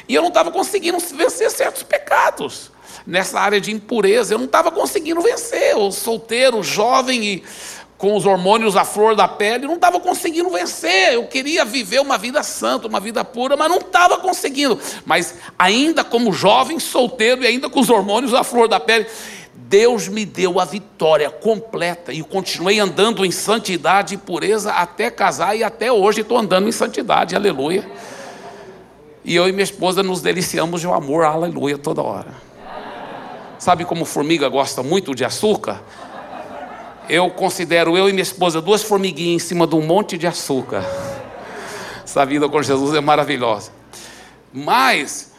e 0.07 0.15
eu 0.15 0.21
não 0.21 0.29
estava 0.29 0.51
conseguindo 0.51 0.97
vencer 0.99 1.49
certos 1.51 1.83
pecados. 1.83 2.71
Nessa 3.05 3.39
área 3.39 3.61
de 3.61 3.71
impureza, 3.71 4.33
eu 4.33 4.37
não 4.37 4.45
estava 4.45 4.71
conseguindo 4.71 5.21
vencer. 5.21 5.75
O 5.77 5.91
solteiro, 5.91 6.63
jovem 6.63 7.23
e 7.23 7.43
com 7.97 8.15
os 8.15 8.25
hormônios 8.25 8.75
à 8.75 8.83
flor 8.83 9.15
da 9.15 9.27
pele, 9.27 9.67
não 9.67 9.75
estava 9.75 9.99
conseguindo 9.99 10.49
vencer. 10.49 11.13
Eu 11.13 11.25
queria 11.27 11.63
viver 11.63 12.01
uma 12.01 12.17
vida 12.17 12.43
santa, 12.43 12.87
uma 12.87 12.99
vida 12.99 13.23
pura, 13.23 13.55
mas 13.55 13.69
não 13.69 13.77
estava 13.77 14.17
conseguindo. 14.17 14.77
Mas 15.05 15.35
ainda 15.57 16.03
como 16.03 16.33
jovem, 16.33 16.79
solteiro 16.79 17.43
e 17.43 17.47
ainda 17.47 17.69
com 17.69 17.79
os 17.79 17.89
hormônios 17.89 18.33
à 18.33 18.43
flor 18.43 18.67
da 18.67 18.79
pele, 18.79 19.07
Deus 19.53 20.07
me 20.07 20.25
deu 20.25 20.59
a 20.59 20.65
vitória 20.65 21.29
completa 21.29 22.13
e 22.13 22.21
continuei 22.21 22.79
andando 22.79 23.25
em 23.25 23.31
santidade 23.31 24.13
e 24.13 24.17
pureza 24.17 24.73
até 24.73 25.09
casar 25.09 25.55
e 25.55 25.63
até 25.63 25.91
hoje 25.91 26.21
estou 26.21 26.37
andando 26.37 26.67
em 26.67 26.71
santidade, 26.71 27.35
aleluia. 27.35 27.89
E 29.23 29.35
eu 29.35 29.47
e 29.47 29.51
minha 29.51 29.63
esposa 29.63 30.03
nos 30.03 30.21
deliciamos 30.21 30.81
de 30.81 30.87
um 30.87 30.93
amor, 30.93 31.23
aleluia, 31.23 31.77
toda 31.77 32.01
hora. 32.01 32.45
Sabe 33.57 33.85
como 33.85 34.05
formiga 34.05 34.47
gosta 34.49 34.83
muito 34.83 35.15
de 35.15 35.25
açúcar? 35.25 35.81
Eu 37.09 37.29
considero 37.29 37.97
eu 37.97 38.09
e 38.09 38.11
minha 38.11 38.23
esposa 38.23 38.61
duas 38.61 38.83
formiguinhas 38.83 39.43
em 39.43 39.47
cima 39.47 39.67
de 39.67 39.75
um 39.75 39.81
monte 39.81 40.17
de 40.17 40.25
açúcar. 40.25 40.83
Essa 42.03 42.25
vida 42.25 42.47
com 42.47 42.61
Jesus 42.61 42.95
é 42.95 43.01
maravilhosa. 43.01 43.71
Mas 44.53 45.33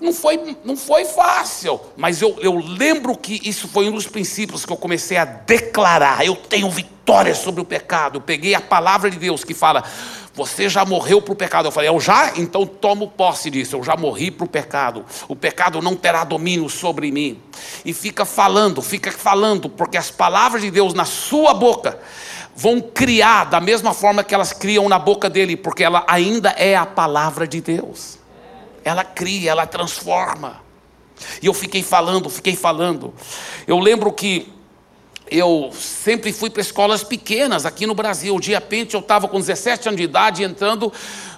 não 0.00 0.12
foi, 0.12 0.56
não 0.64 0.76
foi 0.76 1.04
fácil, 1.04 1.80
mas 1.96 2.20
eu, 2.20 2.36
eu 2.40 2.56
lembro 2.56 3.16
que 3.16 3.40
isso 3.48 3.68
foi 3.68 3.88
um 3.88 3.92
dos 3.92 4.06
princípios 4.06 4.64
que 4.66 4.72
eu 4.72 4.76
comecei 4.76 5.16
a 5.16 5.24
declarar. 5.24 6.26
Eu 6.26 6.34
tenho 6.34 6.68
vitória 6.70 7.34
sobre 7.34 7.60
o 7.60 7.64
pecado. 7.64 8.16
Eu 8.16 8.20
peguei 8.20 8.54
a 8.54 8.60
palavra 8.60 9.10
de 9.10 9.18
Deus 9.18 9.44
que 9.44 9.54
fala: 9.54 9.84
você 10.34 10.68
já 10.68 10.84
morreu 10.84 11.20
para 11.20 11.32
o 11.32 11.36
pecado. 11.36 11.66
Eu 11.66 11.72
falei, 11.72 11.88
eu 11.88 12.00
já? 12.00 12.32
Então 12.36 12.66
tomo 12.66 13.08
posse 13.08 13.50
disso. 13.50 13.76
Eu 13.76 13.84
já 13.84 13.96
morri 13.96 14.30
para 14.30 14.44
o 14.44 14.48
pecado. 14.48 15.04
O 15.28 15.36
pecado 15.36 15.82
não 15.82 15.94
terá 15.94 16.24
domínio 16.24 16.68
sobre 16.68 17.10
mim. 17.12 17.40
E 17.84 17.92
fica 17.92 18.24
falando, 18.24 18.80
fica 18.80 19.12
falando, 19.12 19.68
porque 19.68 19.96
as 19.96 20.10
palavras 20.10 20.62
de 20.62 20.70
Deus 20.70 20.94
na 20.94 21.04
sua 21.04 21.52
boca 21.52 21.98
vão 22.54 22.80
criar 22.80 23.44
da 23.44 23.60
mesma 23.60 23.92
forma 23.92 24.24
que 24.24 24.34
elas 24.34 24.52
criam 24.52 24.88
na 24.88 24.98
boca 24.98 25.28
dele, 25.28 25.56
porque 25.56 25.84
ela 25.84 26.04
ainda 26.06 26.50
é 26.50 26.76
a 26.76 26.86
palavra 26.86 27.46
de 27.46 27.60
Deus. 27.60 28.18
Ela 28.84 29.04
cria, 29.04 29.50
ela 29.50 29.66
transforma. 29.66 30.60
E 31.40 31.46
eu 31.46 31.54
fiquei 31.54 31.82
falando, 31.82 32.28
fiquei 32.28 32.56
falando. 32.56 33.14
Eu 33.66 33.78
lembro 33.78 34.12
que 34.12 34.52
eu 35.32 35.72
sempre 35.74 36.32
fui 36.32 36.50
para 36.50 36.60
escolas 36.60 37.02
pequenas 37.02 37.64
aqui 37.64 37.86
no 37.86 37.94
Brasil. 37.94 38.38
De 38.38 38.50
repente 38.50 38.94
eu 38.94 39.00
estava 39.00 39.26
com 39.26 39.40
17 39.40 39.88
anos 39.88 39.98
de 39.98 40.04
idade 40.04 40.42
entrando 40.42 40.92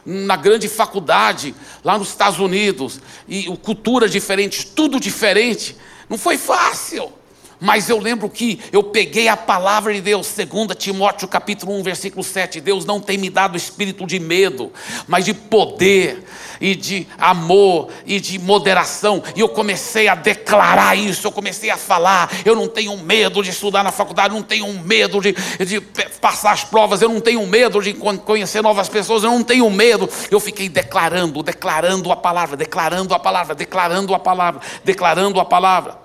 na 0.05 0.37
grande 0.37 0.69
faculdade 0.69 1.55
lá 1.85 1.97
nos 1.97 2.09
Estados 2.09 2.41
Unidos. 2.41 3.01
E 3.29 3.45
cultura 3.59 4.09
diferente, 4.09 4.67
tudo 4.67 4.99
diferente. 4.99 5.77
Não 6.09 6.19
foi 6.19 6.37
fácil. 6.37 7.13
Mas 7.61 7.89
eu 7.89 7.99
lembro 7.99 8.29
que 8.29 8.61
eu 8.73 8.83
peguei 8.83 9.29
a 9.29 9.37
palavra 9.37 9.93
de 9.95 10.01
Deus, 10.01 10.35
2 10.35 10.77
Timóteo 10.77 11.29
capítulo 11.29 11.73
1, 11.79 11.83
versículo 11.83 12.25
7. 12.25 12.61
Deus 12.61 12.85
não 12.85 13.01
tem 13.01 13.17
me 13.17 13.31
dado 13.31 13.57
espírito 13.57 14.07
de 14.07 14.19
medo, 14.19 14.73
mas 15.07 15.25
de 15.25 15.33
poder 15.33 16.25
e 16.61 16.75
de 16.75 17.07
amor 17.19 17.89
e 18.07 18.21
de 18.21 18.39
moderação. 18.39 19.23
E 19.35 19.41
eu 19.41 19.49
comecei 19.49 20.09
a 20.09 20.15
declarar 20.15 20.97
isso, 20.97 21.27
eu 21.27 21.33
comecei 21.33 21.71
a 21.71 21.77
falar. 21.77 22.31
Eu 22.45 22.55
não 22.55 22.69
tenho 22.69 22.97
medo 22.99 23.43
de 23.43 23.51
estudar 23.51 23.83
na 23.83 23.93
faculdade, 23.93 24.35
não 24.35 24.43
tenho 24.43 24.67
medo 24.83 25.21
de, 25.21 25.33
de 25.65 25.81
passar 26.21 26.53
as 26.53 26.65
provas, 26.65 27.03
eu 27.03 27.09
não 27.09 27.21
tenho 27.21 27.47
medo 27.47 27.83
de 27.83 27.95
conhecer 27.95 28.63
novas 28.63 28.89
pessoas, 28.89 29.23
eu 29.23 29.31
não 29.31 29.43
tenho 29.43 29.69
medo. 29.71 30.09
Eu 30.31 30.41
fiquei 30.41 30.69
declarando, 30.69 31.43
declarando 31.43 32.11
a 32.11 32.17
palavra, 32.17 32.57
declarando 32.57 33.15
a 33.15 33.19
palavra, 33.19 33.55
declarando 33.55 34.15
a 34.15 34.19
palavra, 34.19 34.61
declarando 34.85 35.41
a 35.41 35.45
palavra. 35.45 35.99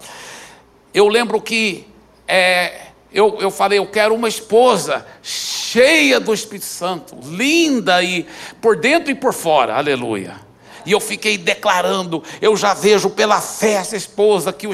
Eu 0.94 1.08
lembro 1.08 1.42
que 1.42 1.88
é, 2.28 2.88
eu, 3.12 3.38
eu 3.40 3.50
falei, 3.50 3.80
eu 3.80 3.88
quero 3.88 4.14
uma 4.14 4.28
esposa 4.28 5.06
cheia 5.22 6.20
do 6.20 6.34
Espírito 6.34 6.66
Santo, 6.66 7.16
linda 7.24 8.04
e 8.04 8.26
por 8.62 8.78
dentro 8.78 9.12
e 9.12 9.16
por 9.16 9.34
fora, 9.34 9.76
aleluia. 9.76 10.49
E 10.86 10.92
eu 10.92 11.00
fiquei 11.00 11.38
declarando, 11.38 12.24
eu 12.42 12.56
já 12.56 12.74
vejo 12.74 13.10
pela 13.10 13.42
fé 13.42 13.74
essa 13.74 13.96
esposa 13.96 14.54
que 14.54 14.68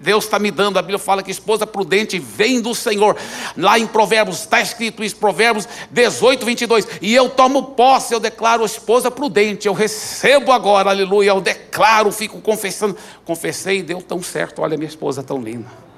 Deus 0.00 0.24
está 0.24 0.38
me 0.38 0.50
dando. 0.50 0.78
A 0.78 0.82
Bíblia 0.82 0.98
fala 0.98 1.22
que 1.22 1.30
esposa 1.30 1.66
prudente 1.66 2.18
vem 2.18 2.60
do 2.60 2.74
Senhor. 2.74 3.16
Lá 3.56 3.78
em 3.78 3.86
Provérbios 3.86 4.40
está 4.40 4.60
escrito 4.60 5.04
isso, 5.04 5.16
Provérbios 5.16 5.68
18, 5.90 6.44
22. 6.44 6.88
E 7.00 7.14
eu 7.14 7.28
tomo 7.30 7.62
posse, 7.62 8.14
eu 8.14 8.20
declaro 8.20 8.64
esposa 8.64 9.10
prudente. 9.10 9.66
Eu 9.66 9.72
recebo 9.72 10.52
agora, 10.52 10.90
aleluia. 10.90 11.30
Eu 11.30 11.40
declaro, 11.40 12.10
fico 12.10 12.40
confessando. 12.40 12.96
Confessei, 13.24 13.82
deu 13.82 14.02
tão 14.02 14.22
certo. 14.22 14.62
Olha, 14.62 14.76
minha 14.76 14.88
esposa 14.88 15.22
tão 15.22 15.40
linda. 15.40 15.91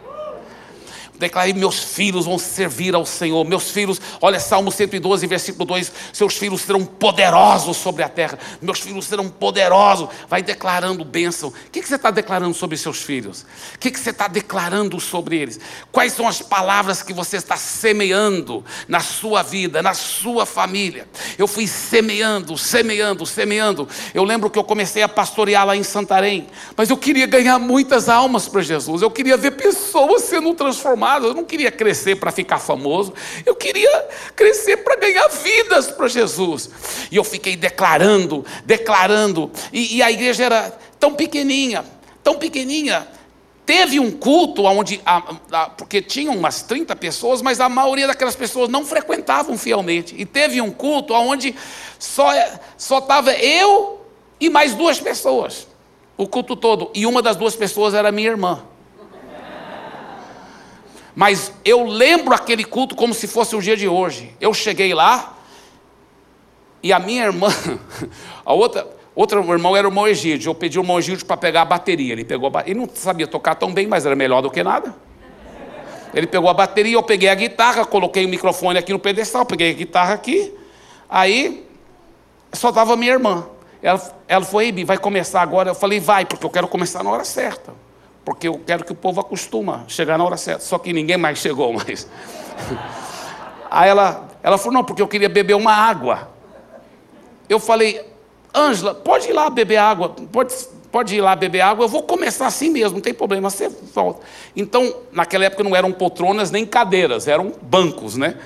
Declarei: 1.19 1.53
meus 1.53 1.79
filhos 1.79 2.25
vão 2.25 2.39
servir 2.39 2.95
ao 2.95 3.07
Senhor. 3.07 3.45
Meus 3.45 3.71
filhos, 3.71 4.01
olha 4.21 4.41
Salmo 4.41 4.73
112, 4.73 5.27
versículo 5.27 5.65
2: 5.65 5.93
seus 6.13 6.37
filhos 6.37 6.63
serão 6.63 6.85
poderosos 6.85 7.77
sobre 7.77 8.03
a 8.03 8.09
terra. 8.09 8.39
Meus 8.61 8.81
filhos 8.81 9.07
serão 9.07 9.29
poderosos. 9.29 10.09
Vai 10.29 10.43
declarando 10.43 11.05
bênção. 11.05 11.51
O 11.51 11.71
que, 11.71 11.83
você 11.83 11.95
está 11.95 12.11
declarando 12.11 12.55
sobre 12.55 12.77
seus 12.77 13.01
filhos? 13.03 13.47
O 13.75 13.79
que, 13.79 13.93
que 13.93 14.01
você 14.01 14.11
está 14.11 14.27
declarando 14.27 14.99
sobre 14.99 15.39
eles? 15.39 15.61
Quais 15.93 16.13
são 16.13 16.27
as 16.27 16.43
palavras 16.43 17.01
que 17.01 17.13
você 17.13 17.37
está 17.37 17.57
semeando 17.57 18.65
na 18.89 19.01
sua 19.01 19.43
vida, 19.43 19.83
na 19.83 19.95
sua 19.95 20.45
família? 20.45 21.07
Eu 21.39 21.47
fui 21.47 21.69
semeando, 21.69 22.59
semeando, 22.59 23.25
semeando. 23.25 23.89
Eu 24.13 24.25
lembro 24.25 24.51
que 24.51 24.59
eu 24.59 24.65
comecei 24.65 25.03
a 25.03 25.09
pastorear 25.09 25.65
lá 25.65 25.77
em 25.77 25.85
Santarém, 25.85 26.49
mas 26.77 26.91
eu 26.91 26.97
queria 26.97 27.27
ganhar 27.27 27.61
muitas 27.61 28.09
almas 28.09 28.49
para 28.49 28.63
Jesus. 28.63 29.01
Eu 29.01 29.11
queria 29.13 29.37
ver 29.37 29.53
pessoas 29.53 30.23
sendo 30.23 30.53
transformadas 30.55 31.04
eu 31.27 31.35
não 31.35 31.45
queria 31.45 31.71
crescer 31.71 32.17
para 32.17 32.33
ficar 32.33 32.59
famoso, 32.59 33.13
eu 33.45 33.55
queria 33.55 34.09
crescer 34.35 34.79
para 34.79 34.97
ganhar 34.97 35.29
vidas 35.29 35.91
para 35.91 36.09
Jesus. 36.09 36.71
E 37.11 37.17
eu 37.17 37.25
fiquei 37.25 37.57
declarando, 37.57 38.45
declarando, 38.65 39.51
e, 39.73 39.97
e 39.97 40.03
a 40.03 40.11
igreja 40.11 40.45
era 40.45 40.79
tão 40.99 41.15
pequenininha, 41.15 41.85
tão 42.23 42.37
pequenininha. 42.37 43.07
Teve 43.67 43.99
um 43.99 44.11
culto 44.11 44.65
onde, 44.65 45.01
porque 45.79 46.03
tinham 46.03 46.37
umas 46.37 46.63
30 46.63 46.95
pessoas, 46.97 47.41
mas 47.41 47.61
a 47.61 47.69
maioria 47.69 48.07
daquelas 48.07 48.37
pessoas 48.37 48.69
não 48.69 48.85
frequentavam 48.85 49.57
fielmente. 49.57 50.15
E 50.19 50.27
teve 50.27 50.61
um 50.61 50.71
culto 50.71 51.15
onde 51.15 51.55
só 51.99 52.31
estava 52.77 53.33
eu 53.33 54.05
e 54.39 54.51
mais 54.51 54.75
duas 54.75 55.01
pessoas, 55.01 55.67
o 56.17 56.29
culto 56.29 56.55
todo. 56.55 56.91
E 56.95 57.07
uma 57.07 57.23
das 57.23 57.37
duas 57.37 57.57
pessoas 57.57 57.95
era 57.95 58.13
minha 58.13 58.29
irmã. 58.29 58.63
Mas 61.15 61.53
eu 61.65 61.85
lembro 61.85 62.35
aquele 62.35 62.65
culto 62.65 62.97
como 62.97 63.15
se 63.15 63.27
fosse 63.27 63.55
o 63.55 63.63
dia 63.63 63.77
de 63.77 63.87
hoje. 63.87 64.35
Eu 64.41 64.53
cheguei 64.53 64.93
lá 64.93 65.39
e 66.83 66.93
a 66.93 66.99
minha 66.99 67.25
irmã, 67.25 67.49
a 68.45 68.53
outra, 68.53 68.87
outro 69.15 69.41
irmão 69.53 69.77
era 69.77 69.87
o 69.87 69.91
irmão 69.91 70.09
Egídio. 70.09 70.51
Eu 70.51 70.55
pedi 70.55 70.79
o 70.79 70.83
irmão 70.83 70.99
Egídio 70.99 71.25
para 71.25 71.37
pegar 71.37 71.63
a 71.63 71.65
bateria. 71.65 72.13
Ele 72.13 72.25
pegou 72.25 72.51
a, 72.53 72.63
ele 72.67 72.81
não 72.81 72.89
sabia 72.93 73.27
tocar 73.27 73.55
tão 73.55 73.73
bem, 73.73 73.87
mas 73.87 74.05
era 74.05 74.17
melhor 74.17 74.43
do 74.43 74.51
que 74.51 74.63
nada. 74.63 74.95
Ele 76.13 76.27
pegou 76.27 76.49
a 76.49 76.55
bateria, 76.55 76.95
eu 76.95 77.03
peguei 77.03 77.29
a 77.29 77.35
guitarra, 77.35 77.85
coloquei 77.85 78.25
o 78.25 78.29
microfone 78.29 78.79
aqui 78.79 78.93
no 78.93 78.99
pedestal, 78.99 79.45
peguei 79.45 79.71
a 79.71 79.75
guitarra 79.75 80.15
aqui. 80.15 80.53
Aí 81.09 81.67
só 82.53 82.71
estava 82.71 82.97
minha 82.97 83.13
irmã. 83.13 83.47
Ela, 83.83 84.21
ela 84.27 84.45
foi, 84.45 84.73
vai 84.85 84.99
começar 84.99 85.43
agora. 85.43 85.71
Eu 85.71 85.75
falei, 85.75 86.01
vai, 86.01 86.25
porque 86.25 86.45
eu 86.45 86.51
quero 86.51 86.67
começar 86.67 87.05
na 87.05 87.11
hora 87.11 87.25
certa 87.25 87.73
porque 88.25 88.49
eu 88.49 88.61
quero 88.65 88.85
que 88.85 88.93
o 88.93 88.95
povo 88.95 89.21
acostuma 89.21 89.85
chegar 89.87 90.17
na 90.17 90.25
hora 90.25 90.37
certa. 90.37 90.65
Só 90.65 90.79
que 90.79 90.93
ninguém 90.93 91.17
mais 91.17 91.39
chegou 91.39 91.73
mais. 91.73 92.09
Aí 93.71 93.89
ela, 93.89 94.29
ela 94.43 94.57
falou, 94.57 94.75
não, 94.75 94.85
porque 94.85 95.03
eu 95.03 95.09
queria 95.09 95.29
beber 95.29 95.55
uma 95.55 95.73
água. 95.73 96.31
Eu 97.49 97.61
falei, 97.61 98.01
Ângela, 98.55 98.95
pode 98.95 99.29
ir 99.29 99.33
lá 99.33 99.51
beber 99.51 99.77
água, 99.77 100.11
pode, 100.31 100.55
pode 100.91 101.17
ir 101.17 101.21
lá 101.21 101.35
beber 101.35 101.61
água, 101.61 101.85
eu 101.85 101.89
vou 101.89 102.05
começar 102.05 102.47
assim 102.47 102.71
mesmo, 102.71 102.95
não 102.95 103.03
tem 103.03 103.13
problema, 103.13 103.51
você 103.51 103.69
volta. 103.69 104.25
Então, 104.55 104.95
naquela 105.13 105.45
época 105.45 105.65
não 105.65 105.75
eram 105.75 105.93
poltronas 105.93 106.51
nem 106.51 106.65
cadeiras, 106.65 107.27
eram 107.27 107.53
bancos, 107.61 108.17
né? 108.17 108.39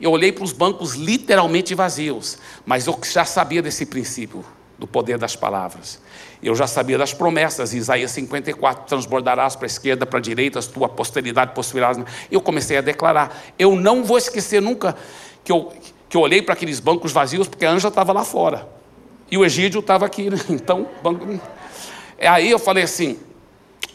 Eu 0.00 0.10
olhei 0.10 0.32
para 0.32 0.44
os 0.44 0.52
bancos 0.52 0.94
literalmente 0.94 1.74
vazios, 1.74 2.38
mas 2.64 2.86
eu 2.86 2.98
já 3.04 3.26
sabia 3.26 3.60
desse 3.60 3.84
princípio 3.84 4.42
do 4.80 4.86
poder 4.86 5.18
das 5.18 5.36
palavras. 5.36 6.00
Eu 6.42 6.56
já 6.56 6.66
sabia 6.66 6.96
das 6.96 7.12
promessas, 7.12 7.74
Isaías 7.74 8.10
54, 8.12 8.86
transbordarás 8.86 9.54
para 9.54 9.66
a 9.66 9.68
esquerda, 9.68 10.06
para 10.06 10.18
a 10.18 10.22
direita, 10.22 10.58
a 10.58 10.62
tua 10.62 10.88
posteridade 10.88 11.54
possuirás. 11.54 11.98
Eu 12.30 12.40
comecei 12.40 12.78
a 12.78 12.80
declarar. 12.80 13.44
Eu 13.58 13.76
não 13.76 14.02
vou 14.02 14.16
esquecer 14.16 14.62
nunca 14.62 14.96
que 15.44 15.52
eu, 15.52 15.70
que 16.08 16.16
eu 16.16 16.22
olhei 16.22 16.40
para 16.40 16.54
aqueles 16.54 16.80
bancos 16.80 17.12
vazios, 17.12 17.46
porque 17.46 17.66
a 17.66 17.70
Anja 17.70 17.88
estava 17.88 18.10
lá 18.10 18.24
fora. 18.24 18.66
E 19.30 19.36
o 19.36 19.44
Egídio 19.44 19.80
estava 19.80 20.06
aqui, 20.06 20.30
né? 20.30 20.38
então, 20.48 20.88
banco... 21.02 21.38
aí 22.18 22.50
eu 22.50 22.58
falei 22.58 22.84
assim, 22.84 23.20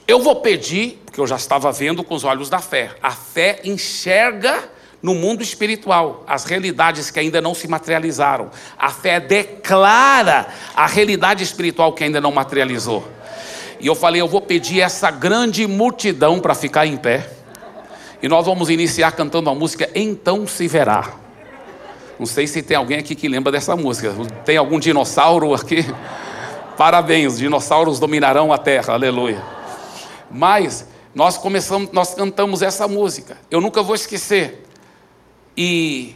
eu 0.07 0.21
vou 0.21 0.35
pedir, 0.35 1.01
porque 1.03 1.19
eu 1.19 1.25
já 1.25 1.35
estava 1.35 1.71
vendo 1.71 2.03
com 2.03 2.13
os 2.13 2.23
olhos 2.23 2.47
da 2.47 2.59
fé. 2.59 2.91
A 3.01 3.09
fé 3.09 3.59
enxerga 3.63 4.69
no 5.01 5.13
mundo 5.13 5.43
espiritual, 5.43 6.23
as 6.27 6.45
realidades 6.45 7.11
que 7.11 7.19
ainda 7.19 7.39
não 7.41 7.53
se 7.53 7.67
materializaram. 7.67 8.49
A 8.77 8.89
fé 8.89 9.19
declara 9.19 10.47
a 10.75 10.87
realidade 10.87 11.43
espiritual 11.43 11.93
que 11.93 12.03
ainda 12.03 12.19
não 12.19 12.31
materializou. 12.31 13.07
E 13.79 13.87
eu 13.87 13.95
falei, 13.95 14.21
eu 14.21 14.27
vou 14.27 14.41
pedir 14.41 14.81
essa 14.81 15.11
grande 15.11 15.67
multidão 15.67 16.39
para 16.39 16.55
ficar 16.55 16.85
em 16.85 16.97
pé. 16.97 17.29
E 18.21 18.27
nós 18.27 18.45
vamos 18.45 18.69
iniciar 18.69 19.11
cantando 19.11 19.49
a 19.49 19.55
música 19.55 19.89
Então 19.93 20.47
se 20.47 20.67
verá. 20.67 21.13
Não 22.17 22.25
sei 22.25 22.47
se 22.47 22.63
tem 22.63 22.77
alguém 22.77 22.97
aqui 22.97 23.13
que 23.13 23.27
lembra 23.27 23.51
dessa 23.51 23.75
música. 23.75 24.13
Tem 24.45 24.57
algum 24.57 24.79
dinossauro 24.79 25.53
aqui? 25.53 25.85
Parabéns, 26.77 27.33
os 27.33 27.39
dinossauros 27.39 27.99
dominarão 27.99 28.51
a 28.51 28.57
terra. 28.57 28.93
Aleluia. 28.93 29.41
Mas 30.31 30.87
nós 31.13 31.37
começamos, 31.37 31.91
nós 31.91 32.13
cantamos 32.13 32.61
essa 32.61 32.87
música. 32.87 33.37
Eu 33.51 33.61
nunca 33.61 33.81
vou 33.83 33.95
esquecer. 33.95 34.63
E, 35.57 36.15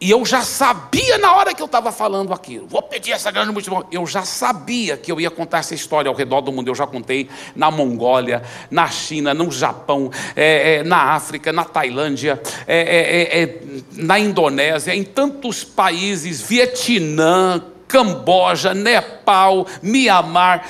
e 0.00 0.10
eu 0.10 0.26
já 0.26 0.42
sabia 0.42 1.16
na 1.18 1.32
hora 1.34 1.54
que 1.54 1.62
eu 1.62 1.66
estava 1.66 1.92
falando 1.92 2.32
aquilo, 2.32 2.66
vou 2.66 2.82
pedir 2.82 3.12
essa 3.12 3.30
grande 3.30 3.52
multidão. 3.52 3.86
Eu 3.92 4.04
já 4.04 4.24
sabia 4.24 4.96
que 4.96 5.12
eu 5.12 5.20
ia 5.20 5.30
contar 5.30 5.58
essa 5.58 5.74
história 5.74 6.08
ao 6.08 6.14
redor 6.14 6.40
do 6.40 6.50
mundo. 6.50 6.66
Eu 6.66 6.74
já 6.74 6.86
contei 6.88 7.28
na 7.54 7.70
Mongólia, 7.70 8.42
na 8.68 8.88
China, 8.88 9.32
no 9.32 9.50
Japão, 9.52 10.10
é, 10.34 10.76
é, 10.76 10.82
na 10.82 11.14
África, 11.14 11.52
na 11.52 11.64
Tailândia, 11.64 12.42
é, 12.66 12.78
é, 12.78 13.40
é, 13.40 13.42
é 13.42 13.58
na 13.92 14.18
Indonésia, 14.18 14.92
em 14.92 15.04
tantos 15.04 15.62
países, 15.62 16.40
Vietnã, 16.40 17.62
Camboja, 17.86 18.74
Nepal, 18.74 19.66
Mianmar 19.82 20.64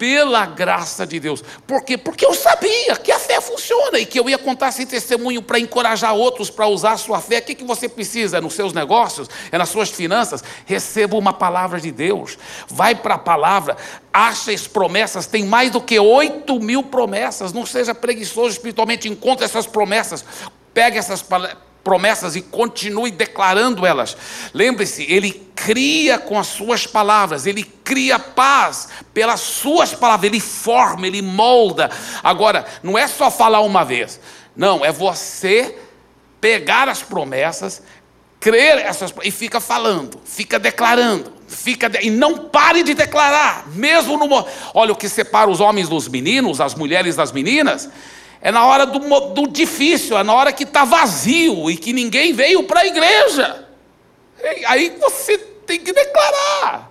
pela 0.00 0.46
graça 0.46 1.06
de 1.06 1.20
Deus. 1.20 1.44
Por 1.66 1.84
quê? 1.84 1.98
Porque 1.98 2.24
eu 2.24 2.32
sabia 2.32 2.96
que 2.96 3.12
a 3.12 3.18
fé 3.18 3.38
funciona 3.38 3.98
e 3.98 4.06
que 4.06 4.18
eu 4.18 4.30
ia 4.30 4.38
contar 4.38 4.70
esse 4.70 4.86
testemunho 4.86 5.42
para 5.42 5.58
encorajar 5.58 6.14
outros 6.14 6.48
para 6.48 6.66
usar 6.66 6.92
a 6.92 6.96
sua 6.96 7.20
fé. 7.20 7.36
O 7.36 7.42
que, 7.42 7.54
que 7.54 7.64
você 7.64 7.86
precisa? 7.86 8.38
É 8.38 8.40
nos 8.40 8.54
seus 8.54 8.72
negócios? 8.72 9.28
É 9.52 9.58
nas 9.58 9.68
suas 9.68 9.90
finanças? 9.90 10.42
Receba 10.64 11.18
uma 11.18 11.34
palavra 11.34 11.78
de 11.78 11.92
Deus. 11.92 12.38
Vai 12.66 12.94
para 12.94 13.16
a 13.16 13.18
palavra. 13.18 13.76
Acha 14.10 14.50
as 14.50 14.66
promessas. 14.66 15.26
Tem 15.26 15.44
mais 15.44 15.70
do 15.70 15.82
que 15.82 16.00
8 16.00 16.58
mil 16.60 16.82
promessas. 16.82 17.52
Não 17.52 17.66
seja 17.66 17.94
preguiçoso 17.94 18.52
espiritualmente. 18.52 19.06
Encontre 19.06 19.44
essas 19.44 19.66
promessas. 19.66 20.24
Pegue 20.72 20.96
essas 20.96 21.22
promessas 21.82 22.36
e 22.36 22.42
continue 22.42 23.10
declarando 23.10 23.86
elas. 23.86 24.16
Lembre-se, 24.52 25.04
ele 25.10 25.50
cria 25.54 26.18
com 26.18 26.38
as 26.38 26.46
suas 26.46 26.86
palavras, 26.86 27.46
ele 27.46 27.62
cria 27.62 28.18
paz 28.18 28.88
pelas 29.12 29.40
suas 29.40 29.94
palavras, 29.94 30.30
ele 30.30 30.40
forma, 30.40 31.06
ele 31.06 31.22
molda. 31.22 31.90
Agora, 32.22 32.64
não 32.82 32.96
é 32.96 33.06
só 33.06 33.30
falar 33.30 33.60
uma 33.60 33.84
vez, 33.84 34.20
não, 34.56 34.84
é 34.84 34.92
você 34.92 35.76
pegar 36.40 36.88
as 36.88 37.02
promessas, 37.02 37.82
crer 38.38 38.78
essas 38.78 39.12
e 39.22 39.30
fica 39.30 39.60
falando, 39.60 40.18
fica 40.24 40.58
declarando, 40.58 41.32
fica 41.46 41.90
e 42.00 42.10
não 42.10 42.48
pare 42.48 42.82
de 42.82 42.94
declarar, 42.94 43.68
mesmo 43.68 44.16
no 44.16 44.46
olha 44.72 44.92
o 44.92 44.96
que 44.96 45.08
separa 45.08 45.50
os 45.50 45.60
homens 45.60 45.88
dos 45.88 46.08
meninos, 46.08 46.60
as 46.60 46.74
mulheres 46.74 47.16
das 47.16 47.32
meninas 47.32 47.90
é 48.42 48.50
na 48.50 48.64
hora 48.64 48.86
do, 48.86 48.98
do 49.30 49.48
difícil, 49.48 50.16
é 50.16 50.22
na 50.22 50.34
hora 50.34 50.52
que 50.52 50.64
está 50.64 50.84
vazio 50.84 51.70
e 51.70 51.76
que 51.76 51.92
ninguém 51.92 52.32
veio 52.32 52.62
para 52.64 52.80
a 52.80 52.86
igreja. 52.86 53.68
Aí 54.66 54.96
você 54.98 55.36
tem 55.66 55.80
que 55.80 55.92
declarar. 55.92 56.90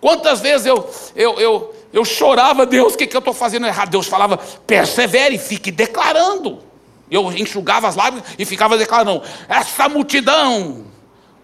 Quantas 0.00 0.40
vezes 0.40 0.66
eu, 0.66 0.90
eu, 1.14 1.38
eu, 1.38 1.74
eu 1.92 2.04
chorava, 2.04 2.66
Deus, 2.66 2.94
o 2.94 2.96
que, 2.96 3.06
que 3.06 3.16
eu 3.16 3.20
estou 3.20 3.34
fazendo 3.34 3.66
errado? 3.66 3.90
Deus 3.90 4.06
falava, 4.06 4.38
persevere, 4.66 5.38
fique 5.38 5.70
declarando. 5.70 6.58
Eu 7.10 7.30
enxugava 7.32 7.86
as 7.86 7.96
lágrimas 7.96 8.28
e 8.38 8.44
ficava 8.44 8.76
declarando, 8.76 9.22
essa 9.48 9.88
multidão. 9.88 10.86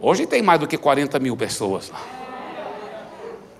Hoje 0.01 0.27
tem 0.27 0.43
mais 0.43 0.59
do 0.61 0.67
que 0.67 0.77
40 0.77 1.19
mil 1.19 1.37
pessoas 1.37 1.91
lá. 1.91 2.26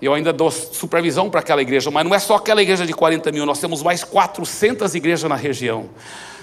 Eu 0.01 0.13
ainda 0.13 0.31
dou 0.31 0.51
supervisão 0.51 1.29
para 1.29 1.39
aquela 1.39 1.61
igreja, 1.61 1.89
mas 1.89 2.05
não 2.05 2.13
é 2.13 2.19
só 2.19 2.35
aquela 2.35 2.61
igreja 2.61 2.85
de 2.85 2.93
40 2.93 3.31
mil, 3.31 3.45
nós 3.45 3.59
temos 3.59 3.81
mais 3.81 4.03
400 4.03 4.93
igrejas 4.93 5.29
na 5.29 5.35
região. 5.35 5.89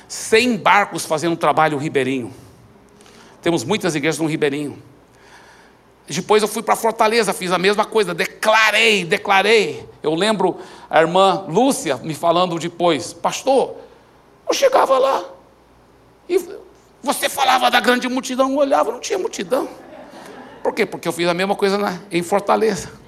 100 0.08 0.56
barcos 0.56 1.06
fazendo 1.06 1.36
trabalho 1.36 1.78
ribeirinho. 1.78 2.32
Temos 3.40 3.64
muitas 3.64 3.94
igrejas 3.94 4.18
no 4.18 4.26
ribeirinho. 4.26 4.82
Depois 6.06 6.42
eu 6.42 6.48
fui 6.48 6.62
para 6.62 6.76
Fortaleza, 6.76 7.32
fiz 7.32 7.50
a 7.50 7.58
mesma 7.58 7.84
coisa, 7.84 8.12
declarei, 8.12 9.04
declarei. 9.04 9.88
Eu 10.02 10.14
lembro 10.14 10.58
a 10.90 11.00
irmã 11.00 11.44
Lúcia 11.48 11.96
me 11.96 12.14
falando 12.14 12.58
depois, 12.58 13.12
pastor, 13.12 13.76
eu 14.46 14.52
chegava 14.52 14.98
lá 14.98 15.24
e 16.28 16.38
você 17.02 17.28
falava 17.28 17.70
da 17.70 17.80
grande 17.80 18.08
multidão, 18.08 18.50
eu 18.50 18.56
olhava, 18.56 18.92
não 18.92 19.00
tinha 19.00 19.18
multidão. 19.18 19.68
Por 20.62 20.74
quê? 20.74 20.84
Porque 20.84 21.06
eu 21.06 21.12
fiz 21.12 21.28
a 21.28 21.34
mesma 21.34 21.54
coisa 21.54 21.78
na, 21.78 21.98
em 22.10 22.22
Fortaleza. 22.22 23.03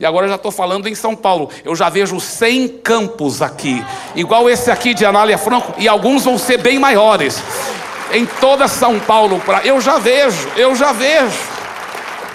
E 0.00 0.06
agora 0.06 0.26
eu 0.26 0.30
já 0.30 0.36
estou 0.36 0.52
falando 0.52 0.86
em 0.86 0.94
São 0.94 1.16
Paulo. 1.16 1.50
Eu 1.64 1.74
já 1.74 1.88
vejo 1.88 2.20
100 2.20 2.68
campos 2.78 3.42
aqui, 3.42 3.84
igual 4.14 4.48
esse 4.48 4.70
aqui 4.70 4.94
de 4.94 5.04
Anália 5.04 5.36
Franco, 5.36 5.74
e 5.76 5.88
alguns 5.88 6.24
vão 6.24 6.38
ser 6.38 6.58
bem 6.58 6.78
maiores. 6.78 7.42
Em 8.12 8.24
toda 8.24 8.68
São 8.68 8.98
Paulo, 9.00 9.40
pra... 9.40 9.64
eu 9.64 9.80
já 9.80 9.98
vejo, 9.98 10.48
eu 10.56 10.74
já 10.74 10.92
vejo. 10.92 11.38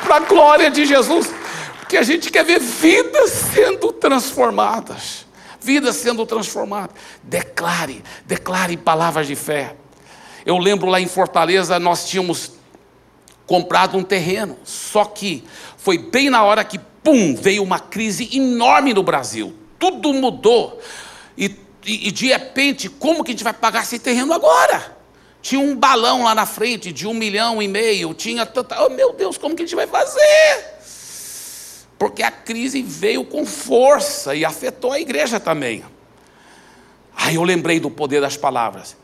Para 0.03 0.17
a 0.17 0.19
glória 0.19 0.69
de 0.69 0.85
Jesus. 0.85 1.33
Porque 1.79 1.95
a 1.95 2.03
gente 2.03 2.29
quer 2.29 2.43
ver 2.43 2.59
vidas 2.59 3.29
sendo 3.29 3.91
transformadas. 3.93 5.25
Vidas 5.61 5.95
sendo 5.95 6.25
transformadas. 6.25 6.95
Declare, 7.23 8.03
declare 8.25 8.75
palavras 8.75 9.25
de 9.25 9.35
fé. 9.35 9.75
Eu 10.45 10.57
lembro 10.57 10.89
lá 10.89 10.99
em 10.99 11.07
Fortaleza, 11.07 11.79
nós 11.79 12.05
tínhamos 12.05 12.51
comprado 13.47 13.97
um 13.97 14.03
terreno. 14.03 14.57
Só 14.65 15.05
que 15.05 15.43
foi 15.77 15.97
bem 15.97 16.29
na 16.29 16.43
hora 16.43 16.63
que 16.63 16.79
pum, 17.03 17.35
veio 17.35 17.61
uma 17.61 17.79
crise 17.79 18.29
enorme 18.35 18.93
no 18.93 19.03
Brasil. 19.03 19.53
Tudo 19.77 20.13
mudou. 20.13 20.81
E, 21.37 21.45
e, 21.85 22.07
e, 22.07 22.11
de 22.11 22.27
repente, 22.27 22.89
como 22.89 23.23
que 23.23 23.31
a 23.31 23.33
gente 23.33 23.43
vai 23.43 23.53
pagar 23.53 23.83
esse 23.83 23.99
terreno 23.99 24.33
agora? 24.33 24.97
Tinha 25.41 25.59
um 25.59 25.75
balão 25.75 26.23
lá 26.23 26.33
na 26.33 26.45
frente 26.45 26.93
de 26.93 27.05
um 27.05 27.13
milhão 27.13 27.61
e 27.61 27.67
meio, 27.67 28.13
tinha 28.13 28.45
tanta. 28.45 28.81
Oh 28.85 28.89
meu 28.89 29.11
Deus, 29.11 29.37
como 29.37 29.55
que 29.55 29.63
a 29.63 29.65
gente 29.65 29.75
vai 29.75 29.87
fazer? 29.87 30.73
Porque 31.99 32.23
a 32.23 32.31
crise 32.31 32.81
veio 32.81 33.25
com 33.25 33.45
força 33.45 34.33
e 34.35 34.45
afetou 34.45 34.93
a 34.93 34.99
igreja 34.99 35.39
também. 35.39 35.83
Aí 37.15 37.35
eu 37.35 37.43
lembrei 37.43 37.79
do 37.79 37.91
poder 37.91 38.21
das 38.21 38.37
palavras. 38.37 38.95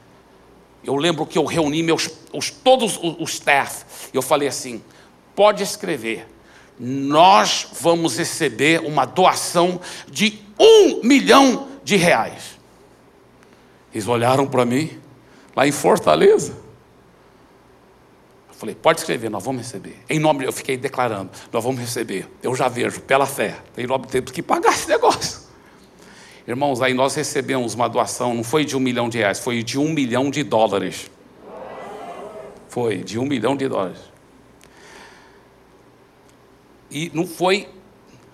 Eu 0.84 0.96
lembro 0.96 1.26
que 1.26 1.38
eu 1.38 1.44
reuni 1.44 1.84
meus, 1.84 2.10
os, 2.34 2.50
todos 2.50 2.98
os, 2.98 3.18
os 3.20 3.34
staff. 3.34 3.86
Eu 4.14 4.22
falei 4.22 4.48
assim: 4.48 4.82
pode 5.36 5.62
escrever 5.62 6.26
nós 6.80 7.68
vamos 7.82 8.18
receber 8.18 8.80
uma 8.80 9.06
doação 9.06 9.82
de 10.10 10.40
um 10.58 11.02
milhão 11.04 11.68
de 11.84 11.98
reais. 11.98 12.58
Eles 13.94 14.08
olharam 14.08 14.48
para 14.48 14.66
mim, 14.66 14.98
lá 15.56 15.68
em 15.68 15.72
Fortaleza. 15.72 16.54
Eu 18.48 18.56
falei, 18.56 18.76
pode 18.76 19.00
escrever, 19.00 19.30
nós 19.30 19.44
vamos 19.44 19.64
receber. 19.64 19.98
Em 20.10 20.20
nome, 20.20 20.46
eu 20.46 20.54
fiquei 20.54 20.78
declarando, 20.78 21.32
nós 21.52 21.64
vamos 21.64 21.82
receber. 21.82 22.30
Eu 22.42 22.56
já 22.56 22.70
vejo, 22.70 23.02
pela 23.02 23.26
fé. 23.26 23.58
Em 23.78 23.86
nome 23.86 24.08
temos 24.08 24.32
que 24.32 24.42
pagar 24.42 24.74
esse 24.74 24.88
negócio. 24.88 25.50
Irmãos, 26.48 26.82
aí 26.82 26.94
nós 26.94 27.14
recebemos 27.14 27.76
uma 27.76 27.88
doação, 27.88 28.34
não 28.34 28.44
foi 28.44 28.66
de 28.66 28.76
um 28.76 28.80
milhão 28.80 29.10
de 29.10 29.18
reais, 29.18 29.40
foi 29.40 29.62
de 29.64 29.78
um 29.78 29.90
milhão 29.90 30.32
de 30.32 30.44
dólares. 30.44 31.12
Foi 32.70 32.98
de 33.04 33.20
um 33.20 33.26
milhão 33.26 33.56
de 33.56 33.68
dólares. 33.68 34.09
E 36.92 37.12
não 37.14 37.28
foi 37.28 37.68